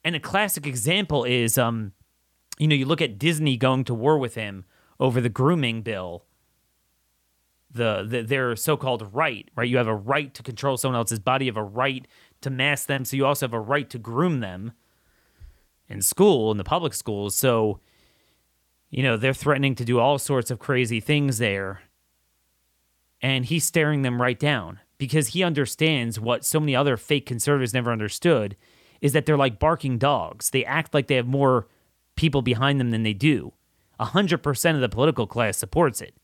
And 0.04 0.16
a 0.16 0.20
classic 0.20 0.66
example 0.66 1.24
is 1.24 1.58
um, 1.58 1.92
you 2.58 2.66
know, 2.66 2.74
you 2.74 2.86
look 2.86 3.00
at 3.00 3.18
Disney 3.18 3.56
going 3.56 3.84
to 3.84 3.94
war 3.94 4.18
with 4.18 4.34
him 4.34 4.64
over 5.00 5.20
the 5.20 5.28
grooming 5.28 5.82
bill, 5.82 6.24
the, 7.70 8.04
the 8.06 8.22
their 8.22 8.56
so-called 8.56 9.14
right, 9.14 9.48
right? 9.56 9.68
You 9.68 9.76
have 9.76 9.86
a 9.86 9.94
right 9.94 10.34
to 10.34 10.42
control 10.42 10.76
someone 10.76 10.96
else's 10.96 11.20
body, 11.20 11.46
you 11.46 11.52
have 11.52 11.56
a 11.56 11.62
right 11.62 12.06
to 12.40 12.50
mask 12.50 12.86
them, 12.88 13.04
so 13.04 13.16
you 13.16 13.24
also 13.24 13.46
have 13.46 13.54
a 13.54 13.60
right 13.60 13.88
to 13.90 13.98
groom 13.98 14.40
them 14.40 14.72
in 15.88 16.02
school, 16.02 16.50
in 16.50 16.58
the 16.58 16.64
public 16.64 16.94
schools. 16.94 17.34
So, 17.34 17.80
you 18.90 19.02
know, 19.02 19.16
they're 19.16 19.34
threatening 19.34 19.74
to 19.76 19.84
do 19.84 20.00
all 20.00 20.18
sorts 20.18 20.50
of 20.50 20.58
crazy 20.58 21.00
things 21.00 21.38
there. 21.38 21.82
And 23.20 23.44
he's 23.44 23.64
staring 23.64 24.02
them 24.02 24.22
right 24.22 24.38
down 24.38 24.80
because 24.98 25.28
he 25.28 25.42
understands 25.42 26.20
what 26.20 26.44
so 26.44 26.60
many 26.60 26.74
other 26.74 26.96
fake 26.96 27.24
conservatives 27.24 27.72
never 27.72 27.92
understood 27.92 28.56
is 29.00 29.12
that 29.12 29.26
they're 29.26 29.36
like 29.36 29.60
barking 29.60 29.96
dogs. 29.96 30.50
They 30.50 30.64
act 30.64 30.92
like 30.92 31.06
they 31.06 31.14
have 31.14 31.26
more 31.26 31.68
people 32.16 32.42
behind 32.42 32.80
them 32.80 32.90
than 32.90 33.04
they 33.04 33.12
do. 33.14 33.52
100% 34.00 34.74
of 34.74 34.80
the 34.80 34.88
political 34.88 35.26
class 35.26 35.56
supports 35.56 36.00
it. 36.00 36.14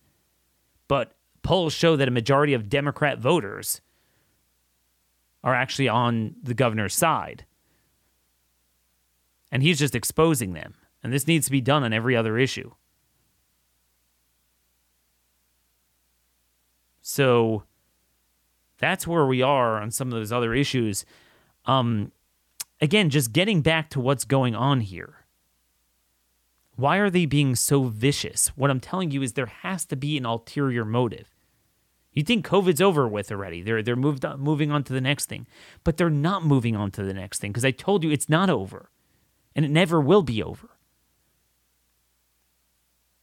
But 0.88 1.12
polls 1.42 1.72
show 1.72 1.96
that 1.96 2.08
a 2.08 2.12
majority 2.12 2.52
of 2.52 2.68
Democrat 2.68 3.18
voters 3.18 3.80
are 5.44 5.54
actually 5.54 5.88
on 5.88 6.34
the 6.42 6.54
governor's 6.54 6.94
side. 6.94 7.44
And 9.52 9.62
he's 9.62 9.78
just 9.78 9.94
exposing 9.94 10.52
them. 10.52 10.74
And 11.02 11.12
this 11.12 11.26
needs 11.26 11.46
to 11.46 11.52
be 11.52 11.60
done 11.60 11.84
on 11.84 11.92
every 11.92 12.16
other 12.16 12.38
issue. 12.38 12.72
So 17.02 17.64
that's 18.84 19.06
where 19.06 19.24
we 19.24 19.40
are 19.40 19.80
on 19.80 19.90
some 19.90 20.08
of 20.08 20.12
those 20.12 20.30
other 20.30 20.52
issues. 20.52 21.06
Um, 21.64 22.12
again, 22.82 23.08
just 23.08 23.32
getting 23.32 23.62
back 23.62 23.88
to 23.90 24.00
what's 24.00 24.26
going 24.26 24.54
on 24.54 24.82
here. 24.82 25.24
Why 26.76 26.98
are 26.98 27.08
they 27.08 27.24
being 27.24 27.56
so 27.56 27.84
vicious? 27.84 28.48
What 28.48 28.70
I'm 28.70 28.80
telling 28.80 29.10
you 29.10 29.22
is 29.22 29.32
there 29.32 29.46
has 29.46 29.86
to 29.86 29.96
be 29.96 30.18
an 30.18 30.26
ulterior 30.26 30.84
motive. 30.84 31.28
You 32.12 32.22
think 32.22 32.46
COVID's 32.46 32.82
over 32.82 33.08
with 33.08 33.32
already. 33.32 33.62
They're 33.62 33.82
they're 33.82 33.96
moved 33.96 34.24
on, 34.24 34.38
moving 34.38 34.70
on 34.70 34.84
to 34.84 34.92
the 34.92 35.00
next 35.00 35.30
thing. 35.30 35.46
But 35.82 35.96
they're 35.96 36.10
not 36.10 36.44
moving 36.44 36.76
on 36.76 36.90
to 36.92 37.02
the 37.02 37.14
next 37.14 37.38
thing 37.38 37.52
because 37.52 37.64
I 37.64 37.70
told 37.70 38.04
you 38.04 38.10
it's 38.10 38.28
not 38.28 38.50
over. 38.50 38.90
And 39.56 39.64
it 39.64 39.70
never 39.70 39.98
will 40.00 40.22
be 40.22 40.42
over. 40.42 40.68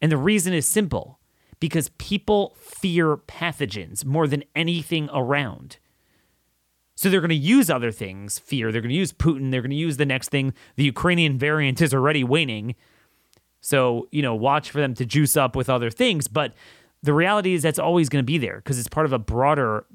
And 0.01 0.12
the 0.12 0.18
reason 0.18 0.53
is 0.53 0.68
simple 0.68 1.20
because 1.62 1.89
people 1.97 2.57
fear 2.59 3.16
pathogens 3.16 4.03
more 4.03 4.28
than 4.28 4.43
anything 4.55 5.09
around. 5.14 5.78
So 6.95 7.09
they're 7.09 7.22
going 7.22 7.30
to 7.30 7.36
use 7.36 7.70
other 7.70 7.91
things, 7.91 8.39
fear. 8.39 8.72
They're 8.72 8.82
going 8.82 8.89
to 8.89 8.97
use 8.97 9.14
Putin. 9.14 9.51
They're 9.51 9.62
going 9.62 9.70
to 9.70 9.78
use 9.78 9.95
the 9.95 10.05
next 10.05 10.30
thing. 10.30 10.53
The 10.76 10.84
Ukrainian 10.84 11.38
variant 11.38 11.80
is 11.80 11.93
already 11.93 12.24
waning. 12.24 12.76
So, 13.62 14.07
you 14.12 14.24
know, 14.24 14.36
watch 14.36 14.72
for 14.72 14.82
them 14.82 14.95
to 14.95 15.05
juice 15.05 15.38
up 15.38 15.55
with 15.55 15.70
other 15.70 15.91
things. 15.91 16.28
But 16.28 16.53
the 17.03 17.14
reality 17.14 17.53
is 17.53 17.62
that's 17.62 17.80
always 17.80 18.09
going 18.09 18.24
to 18.24 18.28
be 18.28 18.39
there 18.39 18.57
because 18.57 18.80
it's 18.80 18.89
part 18.89 19.05
of 19.05 19.14
a 19.14 19.20
broader 19.20 19.86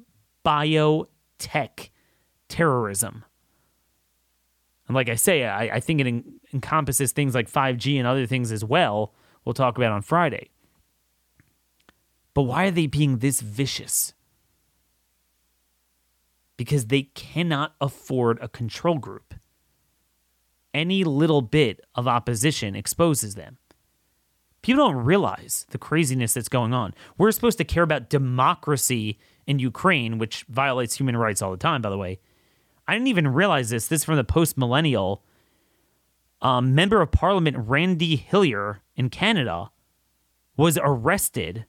biotech 0.45 1.91
terrorism. 2.49 3.25
And 4.87 4.95
like 4.95 5.09
I 5.09 5.17
say, 5.17 5.45
I, 5.45 5.63
I 5.65 5.81
think 5.81 6.01
it 6.01 6.07
en- 6.07 6.41
encompasses 6.55 7.11
things 7.11 7.35
like 7.35 7.51
5G 7.51 7.99
and 7.99 8.07
other 8.07 8.27
things 8.27 8.53
as 8.53 8.65
well. 8.65 9.15
We'll 9.45 9.53
talk 9.53 9.77
about 9.77 9.91
on 9.91 10.03
Friday. 10.03 10.51
But 12.37 12.43
why 12.43 12.67
are 12.67 12.71
they 12.71 12.87
being 12.87 13.21
this 13.21 13.41
vicious? 13.41 14.13
Because 16.59 16.89
they 16.89 17.05
cannot 17.05 17.75
afford 17.81 18.39
a 18.43 18.49
control 18.49 18.99
group. 18.99 19.33
Any 20.75 21.03
little 21.03 21.41
bit 21.41 21.81
of 21.95 22.07
opposition 22.07 22.77
exposes 22.77 23.37
them. 23.37 23.57
People 24.61 24.85
don't 24.85 25.03
realize 25.03 25.65
the 25.71 25.79
craziness 25.79 26.35
that's 26.35 26.51
going 26.51 26.75
on. 26.75 26.93
We're 27.17 27.33
supposed 27.33 27.57
to 27.57 27.65
care 27.65 27.83
about 27.83 28.11
democracy 28.11 29.19
in 29.47 29.59
Ukraine, 29.59 30.19
which 30.19 30.45
violates 30.47 30.99
human 30.99 31.17
rights 31.17 31.41
all 31.41 31.53
the 31.53 31.57
time, 31.57 31.81
by 31.81 31.89
the 31.89 31.97
way. 31.97 32.21
I 32.87 32.93
didn't 32.93 33.09
even 33.09 33.29
realize 33.29 33.71
this. 33.71 33.87
This 33.87 34.03
is 34.03 34.05
from 34.05 34.17
the 34.17 34.25
post 34.25 34.59
millennial. 34.59 35.25
Um, 36.43 36.75
member 36.75 37.01
of 37.01 37.13
Parliament 37.13 37.57
Randy 37.57 38.17
Hillier 38.17 38.83
in 38.95 39.09
Canada 39.09 39.71
was 40.55 40.79
arrested 40.83 41.65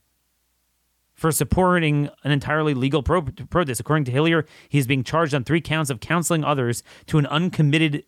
for 1.18 1.32
supporting 1.32 2.08
an 2.22 2.30
entirely 2.30 2.74
legal 2.74 3.02
pro- 3.02 3.22
protest. 3.22 3.80
According 3.80 4.04
to 4.04 4.12
Hillier, 4.12 4.46
he's 4.68 4.86
being 4.86 5.02
charged 5.02 5.34
on 5.34 5.42
three 5.42 5.60
counts 5.60 5.90
of 5.90 5.98
counseling 5.98 6.44
others 6.44 6.84
to 7.06 7.18
an 7.18 7.26
uncommitted 7.26 8.04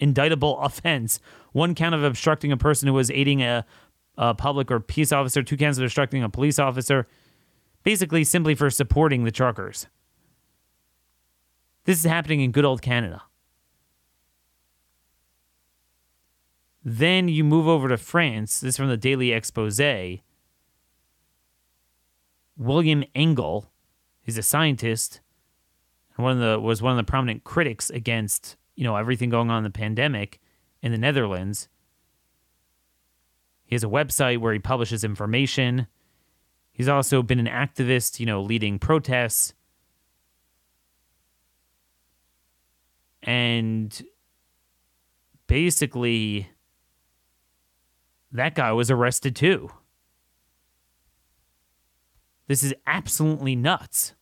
indictable 0.00 0.58
offense. 0.58 1.20
One 1.52 1.76
count 1.76 1.94
of 1.94 2.02
obstructing 2.02 2.50
a 2.50 2.56
person 2.56 2.88
who 2.88 2.94
was 2.94 3.08
aiding 3.12 3.40
a, 3.40 3.64
a 4.18 4.34
public 4.34 4.68
or 4.68 4.80
peace 4.80 5.12
officer, 5.12 5.44
two 5.44 5.56
counts 5.56 5.78
of 5.78 5.84
obstructing 5.84 6.24
a 6.24 6.28
police 6.28 6.58
officer, 6.58 7.06
basically 7.84 8.24
simply 8.24 8.56
for 8.56 8.68
supporting 8.68 9.22
the 9.22 9.30
truckers. 9.30 9.86
This 11.84 12.00
is 12.00 12.04
happening 12.04 12.40
in 12.40 12.50
good 12.50 12.64
old 12.64 12.82
Canada. 12.82 13.22
Then 16.84 17.28
you 17.28 17.44
move 17.44 17.68
over 17.68 17.88
to 17.88 17.96
France. 17.96 18.58
This 18.58 18.70
is 18.70 18.76
from 18.76 18.88
the 18.88 18.96
Daily 18.96 19.30
Expose. 19.30 19.78
William 22.56 23.04
Engel, 23.14 23.70
he's 24.20 24.38
a 24.38 24.42
scientist, 24.42 25.20
and 26.16 26.24
one 26.24 26.40
of 26.40 26.42
the 26.42 26.60
was 26.60 26.82
one 26.82 26.92
of 26.92 26.96
the 26.96 27.10
prominent 27.10 27.44
critics 27.44 27.90
against 27.90 28.56
you 28.74 28.84
know 28.84 28.96
everything 28.96 29.30
going 29.30 29.50
on 29.50 29.58
in 29.58 29.64
the 29.64 29.70
pandemic 29.70 30.40
in 30.82 30.92
the 30.92 30.98
Netherlands. 30.98 31.68
He 33.64 33.74
has 33.74 33.84
a 33.84 33.88
website 33.88 34.38
where 34.38 34.52
he 34.52 34.58
publishes 34.58 35.02
information. 35.02 35.86
He's 36.72 36.88
also 36.88 37.22
been 37.22 37.38
an 37.38 37.46
activist, 37.46 38.20
you 38.20 38.26
know, 38.26 38.42
leading 38.42 38.78
protests. 38.78 39.54
And 43.22 44.02
basically, 45.46 46.50
that 48.32 48.54
guy 48.54 48.72
was 48.72 48.90
arrested 48.90 49.36
too. 49.36 49.70
This 52.52 52.62
is 52.62 52.74
absolutely 52.86 53.56
nuts. 53.56 54.12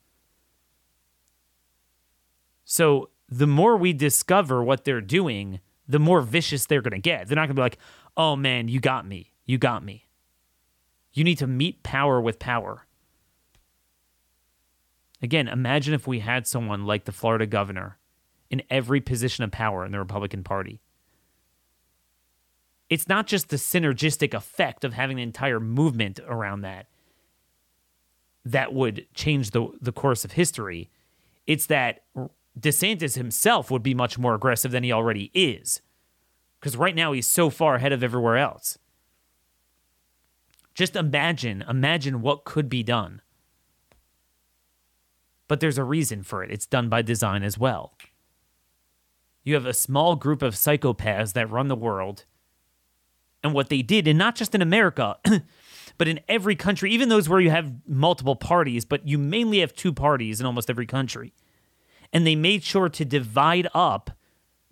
So, 2.64 3.10
the 3.28 3.48
more 3.48 3.76
we 3.76 3.92
discover 3.92 4.62
what 4.62 4.84
they're 4.84 5.00
doing, 5.00 5.58
the 5.88 5.98
more 5.98 6.20
vicious 6.20 6.64
they're 6.64 6.80
going 6.80 6.92
to 6.92 7.00
get. 7.00 7.26
They're 7.26 7.34
not 7.34 7.48
going 7.48 7.56
to 7.56 7.60
be 7.60 7.62
like, 7.62 7.78
oh 8.16 8.36
man, 8.36 8.68
you 8.68 8.78
got 8.78 9.04
me. 9.04 9.32
You 9.46 9.58
got 9.58 9.84
me. 9.84 10.06
You 11.12 11.24
need 11.24 11.38
to 11.38 11.48
meet 11.48 11.82
power 11.82 12.20
with 12.20 12.38
power. 12.38 12.86
Again, 15.20 15.48
imagine 15.48 15.92
if 15.92 16.06
we 16.06 16.20
had 16.20 16.46
someone 16.46 16.86
like 16.86 17.06
the 17.06 17.12
Florida 17.12 17.46
governor 17.46 17.98
in 18.48 18.62
every 18.70 19.00
position 19.00 19.42
of 19.42 19.50
power 19.50 19.84
in 19.84 19.90
the 19.90 19.98
Republican 19.98 20.44
Party. 20.44 20.80
It's 22.88 23.08
not 23.08 23.26
just 23.26 23.48
the 23.48 23.56
synergistic 23.56 24.34
effect 24.34 24.84
of 24.84 24.92
having 24.92 25.16
the 25.16 25.24
entire 25.24 25.58
movement 25.58 26.20
around 26.28 26.60
that 26.60 26.86
that 28.44 28.72
would 28.72 29.06
change 29.14 29.50
the, 29.50 29.68
the 29.80 29.92
course 29.92 30.24
of 30.24 30.32
history. 30.32 30.90
It's 31.46 31.66
that 31.66 32.04
DeSantis 32.58 33.16
himself 33.16 33.70
would 33.70 33.82
be 33.82 33.94
much 33.94 34.18
more 34.18 34.34
aggressive 34.34 34.70
than 34.70 34.84
he 34.84 34.92
already 34.92 35.30
is. 35.34 35.80
Because 36.58 36.76
right 36.76 36.94
now 36.94 37.12
he's 37.12 37.26
so 37.26 37.50
far 37.50 37.76
ahead 37.76 37.92
of 37.92 38.02
everywhere 38.02 38.36
else. 38.36 38.78
Just 40.74 40.96
imagine, 40.96 41.64
imagine 41.68 42.22
what 42.22 42.44
could 42.44 42.68
be 42.68 42.82
done. 42.82 43.22
But 45.48 45.60
there's 45.60 45.78
a 45.78 45.84
reason 45.84 46.22
for 46.22 46.44
it. 46.44 46.50
It's 46.50 46.66
done 46.66 46.88
by 46.88 47.02
design 47.02 47.42
as 47.42 47.58
well. 47.58 47.94
You 49.42 49.54
have 49.54 49.66
a 49.66 49.74
small 49.74 50.16
group 50.16 50.42
of 50.42 50.54
psychopaths 50.54 51.32
that 51.32 51.50
run 51.50 51.68
the 51.68 51.76
world. 51.76 52.24
And 53.42 53.54
what 53.54 53.68
they 53.68 53.82
did, 53.82 54.06
and 54.06 54.18
not 54.18 54.36
just 54.36 54.54
in 54.54 54.62
America, 54.62 55.16
but 56.00 56.08
in 56.08 56.18
every 56.30 56.56
country, 56.56 56.90
even 56.92 57.10
those 57.10 57.28
where 57.28 57.40
you 57.40 57.50
have 57.50 57.74
multiple 57.86 58.34
parties, 58.34 58.86
but 58.86 59.06
you 59.06 59.18
mainly 59.18 59.60
have 59.60 59.74
two 59.74 59.92
parties 59.92 60.40
in 60.40 60.46
almost 60.46 60.70
every 60.70 60.86
country. 60.86 61.34
And 62.10 62.26
they 62.26 62.34
made 62.34 62.64
sure 62.64 62.88
to 62.88 63.04
divide 63.04 63.68
up 63.74 64.10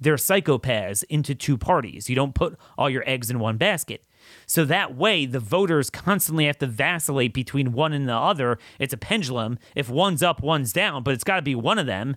their 0.01 0.17
psychopaths 0.17 1.05
into 1.11 1.35
two 1.35 1.59
parties. 1.59 2.09
You 2.09 2.17
don't 2.17 2.35
put 2.35 2.59
all 2.79 2.89
your 2.89 3.05
eggs 3.07 3.31
in 3.31 3.41
one 3.41 3.59
basket. 3.59 4.05
So 4.47 4.65
that 4.65 4.97
way, 4.97 5.27
the 5.27 5.39
voters 5.39 5.91
constantly 5.91 6.47
have 6.47 6.57
to 6.61 6.67
vacillate 6.67 7.35
between 7.35 7.75
one 7.75 7.93
and 7.93 8.09
the 8.09 8.15
other. 8.15 8.59
It's 8.79 8.95
a 8.95 8.97
pendulum. 8.97 9.59
If 9.75 9.91
one's 9.91 10.23
up, 10.23 10.43
one's 10.43 10.73
down, 10.73 11.03
but 11.03 11.13
it's 11.13 11.25
got 11.25 11.37
to 11.37 11.43
be 11.43 11.55
one 11.55 11.79
of 11.79 11.85
them 11.85 12.17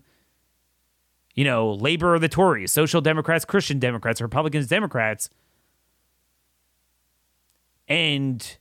you 1.35 1.43
know, 1.43 1.73
Labor 1.73 2.15
or 2.15 2.19
the 2.19 2.29
Tories, 2.29 2.71
Social 2.71 3.01
Democrats, 3.01 3.43
Christian 3.43 3.77
Democrats, 3.77 4.21
Republicans, 4.21 4.67
Democrats. 4.67 5.29
And 7.89 8.57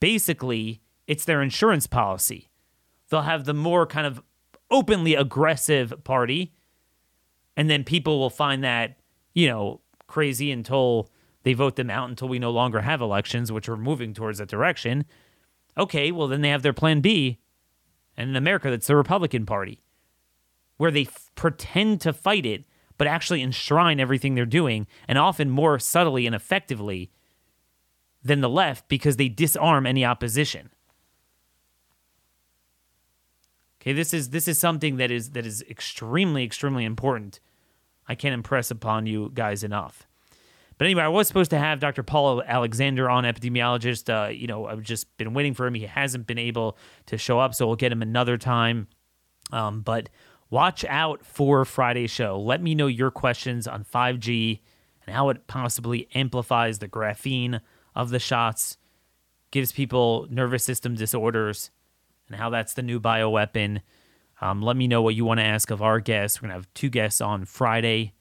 basically, 0.00 0.80
it's 1.06 1.24
their 1.24 1.42
insurance 1.42 1.86
policy. 1.86 2.48
They'll 3.08 3.22
have 3.22 3.44
the 3.44 3.54
more 3.54 3.86
kind 3.86 4.06
of 4.06 4.22
openly 4.70 5.14
aggressive 5.14 5.92
party, 6.04 6.52
and 7.56 7.70
then 7.70 7.84
people 7.84 8.18
will 8.18 8.30
find 8.30 8.64
that, 8.64 8.96
you 9.32 9.48
know, 9.48 9.80
crazy 10.06 10.50
until 10.50 11.10
they 11.44 11.52
vote 11.52 11.76
them 11.76 11.90
out 11.90 12.08
until 12.08 12.28
we 12.28 12.38
no 12.38 12.50
longer 12.50 12.80
have 12.80 13.00
elections, 13.00 13.52
which 13.52 13.68
we're 13.68 13.76
moving 13.76 14.12
towards 14.12 14.38
that 14.38 14.48
direction. 14.48 15.04
Okay, 15.78 16.10
well, 16.10 16.26
then 16.26 16.40
they 16.40 16.48
have 16.48 16.62
their 16.62 16.72
plan 16.72 17.00
B. 17.00 17.38
And 18.16 18.30
in 18.30 18.36
America, 18.36 18.70
that's 18.70 18.86
the 18.86 18.96
Republican 18.96 19.46
Party 19.46 19.80
where 20.76 20.90
they 20.90 21.02
f- 21.02 21.30
pretend 21.34 22.00
to 22.02 22.12
fight 22.12 22.46
it, 22.46 22.64
but 22.98 23.06
actually 23.06 23.42
enshrine 23.42 24.00
everything 24.00 24.34
they're 24.34 24.46
doing, 24.46 24.86
and 25.08 25.18
often 25.18 25.50
more 25.50 25.78
subtly 25.78 26.26
and 26.26 26.34
effectively 26.34 27.10
than 28.26 28.40
the 28.40 28.48
left 28.48 28.88
because 28.88 29.16
they 29.16 29.28
disarm 29.28 29.86
any 29.86 30.04
opposition. 30.04 30.70
Okay, 33.80 33.92
this 33.92 34.12
is 34.12 34.30
this 34.30 34.48
is 34.48 34.58
something 34.58 34.96
that 34.96 35.10
is 35.10 35.30
that 35.30 35.46
is 35.46 35.62
extremely 35.70 36.42
extremely 36.44 36.84
important. 36.84 37.40
I 38.08 38.14
can't 38.14 38.34
impress 38.34 38.70
upon 38.70 39.06
you 39.06 39.30
guys 39.32 39.62
enough. 39.62 40.06
But 40.78 40.86
anyway, 40.86 41.04
I 41.04 41.08
was 41.08 41.26
supposed 41.26 41.50
to 41.50 41.58
have 41.58 41.80
Dr. 41.80 42.02
Paul 42.02 42.42
Alexander 42.42 43.08
on, 43.08 43.24
epidemiologist. 43.24 44.12
Uh, 44.12 44.28
you 44.28 44.46
know, 44.46 44.66
I've 44.66 44.82
just 44.82 45.16
been 45.16 45.32
waiting 45.32 45.54
for 45.54 45.66
him. 45.66 45.74
He 45.74 45.86
hasn't 45.86 46.26
been 46.26 46.38
able 46.38 46.76
to 47.06 47.16
show 47.16 47.38
up, 47.38 47.54
so 47.54 47.66
we'll 47.66 47.76
get 47.76 47.92
him 47.92 48.02
another 48.02 48.36
time. 48.36 48.88
Um, 49.52 49.80
but 49.80 50.10
watch 50.50 50.84
out 50.84 51.24
for 51.24 51.64
Friday's 51.64 52.10
show. 52.10 52.38
Let 52.38 52.60
me 52.60 52.74
know 52.74 52.88
your 52.88 53.10
questions 53.10 53.66
on 53.66 53.84
5G 53.84 54.60
and 55.06 55.14
how 55.14 55.30
it 55.30 55.46
possibly 55.46 56.08
amplifies 56.14 56.78
the 56.78 56.88
graphene 56.88 57.60
of 57.96 58.10
the 58.10 58.20
shots, 58.20 58.76
gives 59.50 59.72
people 59.72 60.28
nervous 60.30 60.62
system 60.62 60.94
disorders, 60.94 61.70
and 62.28 62.36
how 62.36 62.50
that's 62.50 62.74
the 62.74 62.82
new 62.82 63.00
bioweapon. 63.00 63.80
Um, 64.40 64.60
let 64.62 64.76
me 64.76 64.86
know 64.86 65.00
what 65.00 65.14
you 65.14 65.24
want 65.24 65.40
to 65.40 65.44
ask 65.44 65.70
of 65.70 65.82
our 65.82 65.98
guests. 65.98 66.40
We're 66.40 66.48
going 66.48 66.60
to 66.60 66.66
have 66.66 66.74
two 66.74 66.90
guests 66.90 67.20
on 67.20 67.46
Friday. 67.46 68.12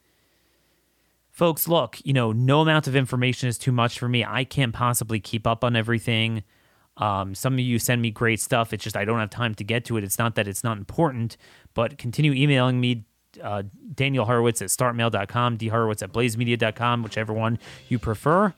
Folks, 1.30 1.68
look, 1.68 2.00
you 2.06 2.14
know, 2.14 2.32
no 2.32 2.62
amount 2.62 2.88
of 2.88 2.96
information 2.96 3.50
is 3.50 3.58
too 3.58 3.74
much 3.74 4.00
for 4.00 4.08
me. 4.08 4.24
I 4.24 4.46
can't 4.46 4.74
possibly 4.74 5.20
keep 5.20 5.46
up 5.46 5.66
on 5.66 5.76
everything. 5.76 6.44
Um, 6.96 7.36
some 7.36 7.56
of 7.56 7.60
you 7.60 7.78
send 7.78 8.02
me 8.02 8.10
great 8.10 8.40
stuff. 8.40 8.72
It's 8.72 8.84
just 8.84 8.96
I 8.96 9.04
don't 9.04 9.20
have 9.20 9.30
time 9.30 9.54
to 9.56 9.66
get 9.66 9.84
to 9.86 9.98
it. 9.98 10.06
It's 10.06 10.18
not 10.18 10.36
that 10.36 10.48
it's 10.48 10.64
not 10.64 10.78
important, 10.78 11.36
but 11.74 11.98
continue 11.98 12.32
emailing 12.32 12.80
me, 12.80 13.04
uh, 13.44 13.64
Daniel 13.94 14.24
Horowitz 14.24 14.62
at 14.62 14.70
startmail.com, 14.70 15.58
dhorowitz 15.58 16.02
at 16.02 16.14
blazemedia.com, 16.14 17.04
whichever 17.04 17.34
one 17.34 17.60
you 17.90 18.00
prefer. 18.00 18.54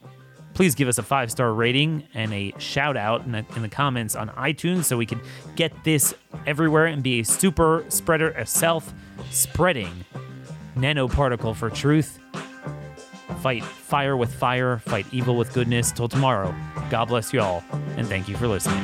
Please 0.58 0.74
give 0.74 0.88
us 0.88 0.98
a 0.98 1.04
five 1.04 1.30
star 1.30 1.54
rating 1.54 2.02
and 2.16 2.34
a 2.34 2.52
shout 2.58 2.98
out 2.98 3.24
in 3.24 3.32
the, 3.32 3.46
in 3.56 3.62
the 3.62 3.70
comments 3.70 4.16
on 4.16 4.30
iTunes 4.30 4.86
so 4.86 4.98
we 4.98 5.06
can 5.06 5.22
get 5.56 5.72
this 5.84 6.16
everywhere 6.48 6.88
and 6.88 7.04
be 7.04 7.20
a 7.20 7.24
super 7.24 7.86
spreader, 7.90 8.32
a 8.32 8.44
self 8.44 8.92
spreading 9.30 10.04
nanoparticle 10.76 11.56
for 11.56 11.70
truth. 11.70 12.18
Fight 13.44 13.64
fire 13.64 14.18
with 14.18 14.34
fire, 14.34 14.80
fight 14.80 15.06
evil 15.12 15.36
with 15.36 15.54
goodness. 15.54 15.92
Till 15.92 16.08
tomorrow, 16.08 16.56
God 16.90 17.06
bless 17.06 17.32
you 17.32 17.40
all, 17.40 17.64
and 17.96 18.08
thank 18.08 18.28
you 18.28 18.36
for 18.36 18.48
listening. 18.48 18.84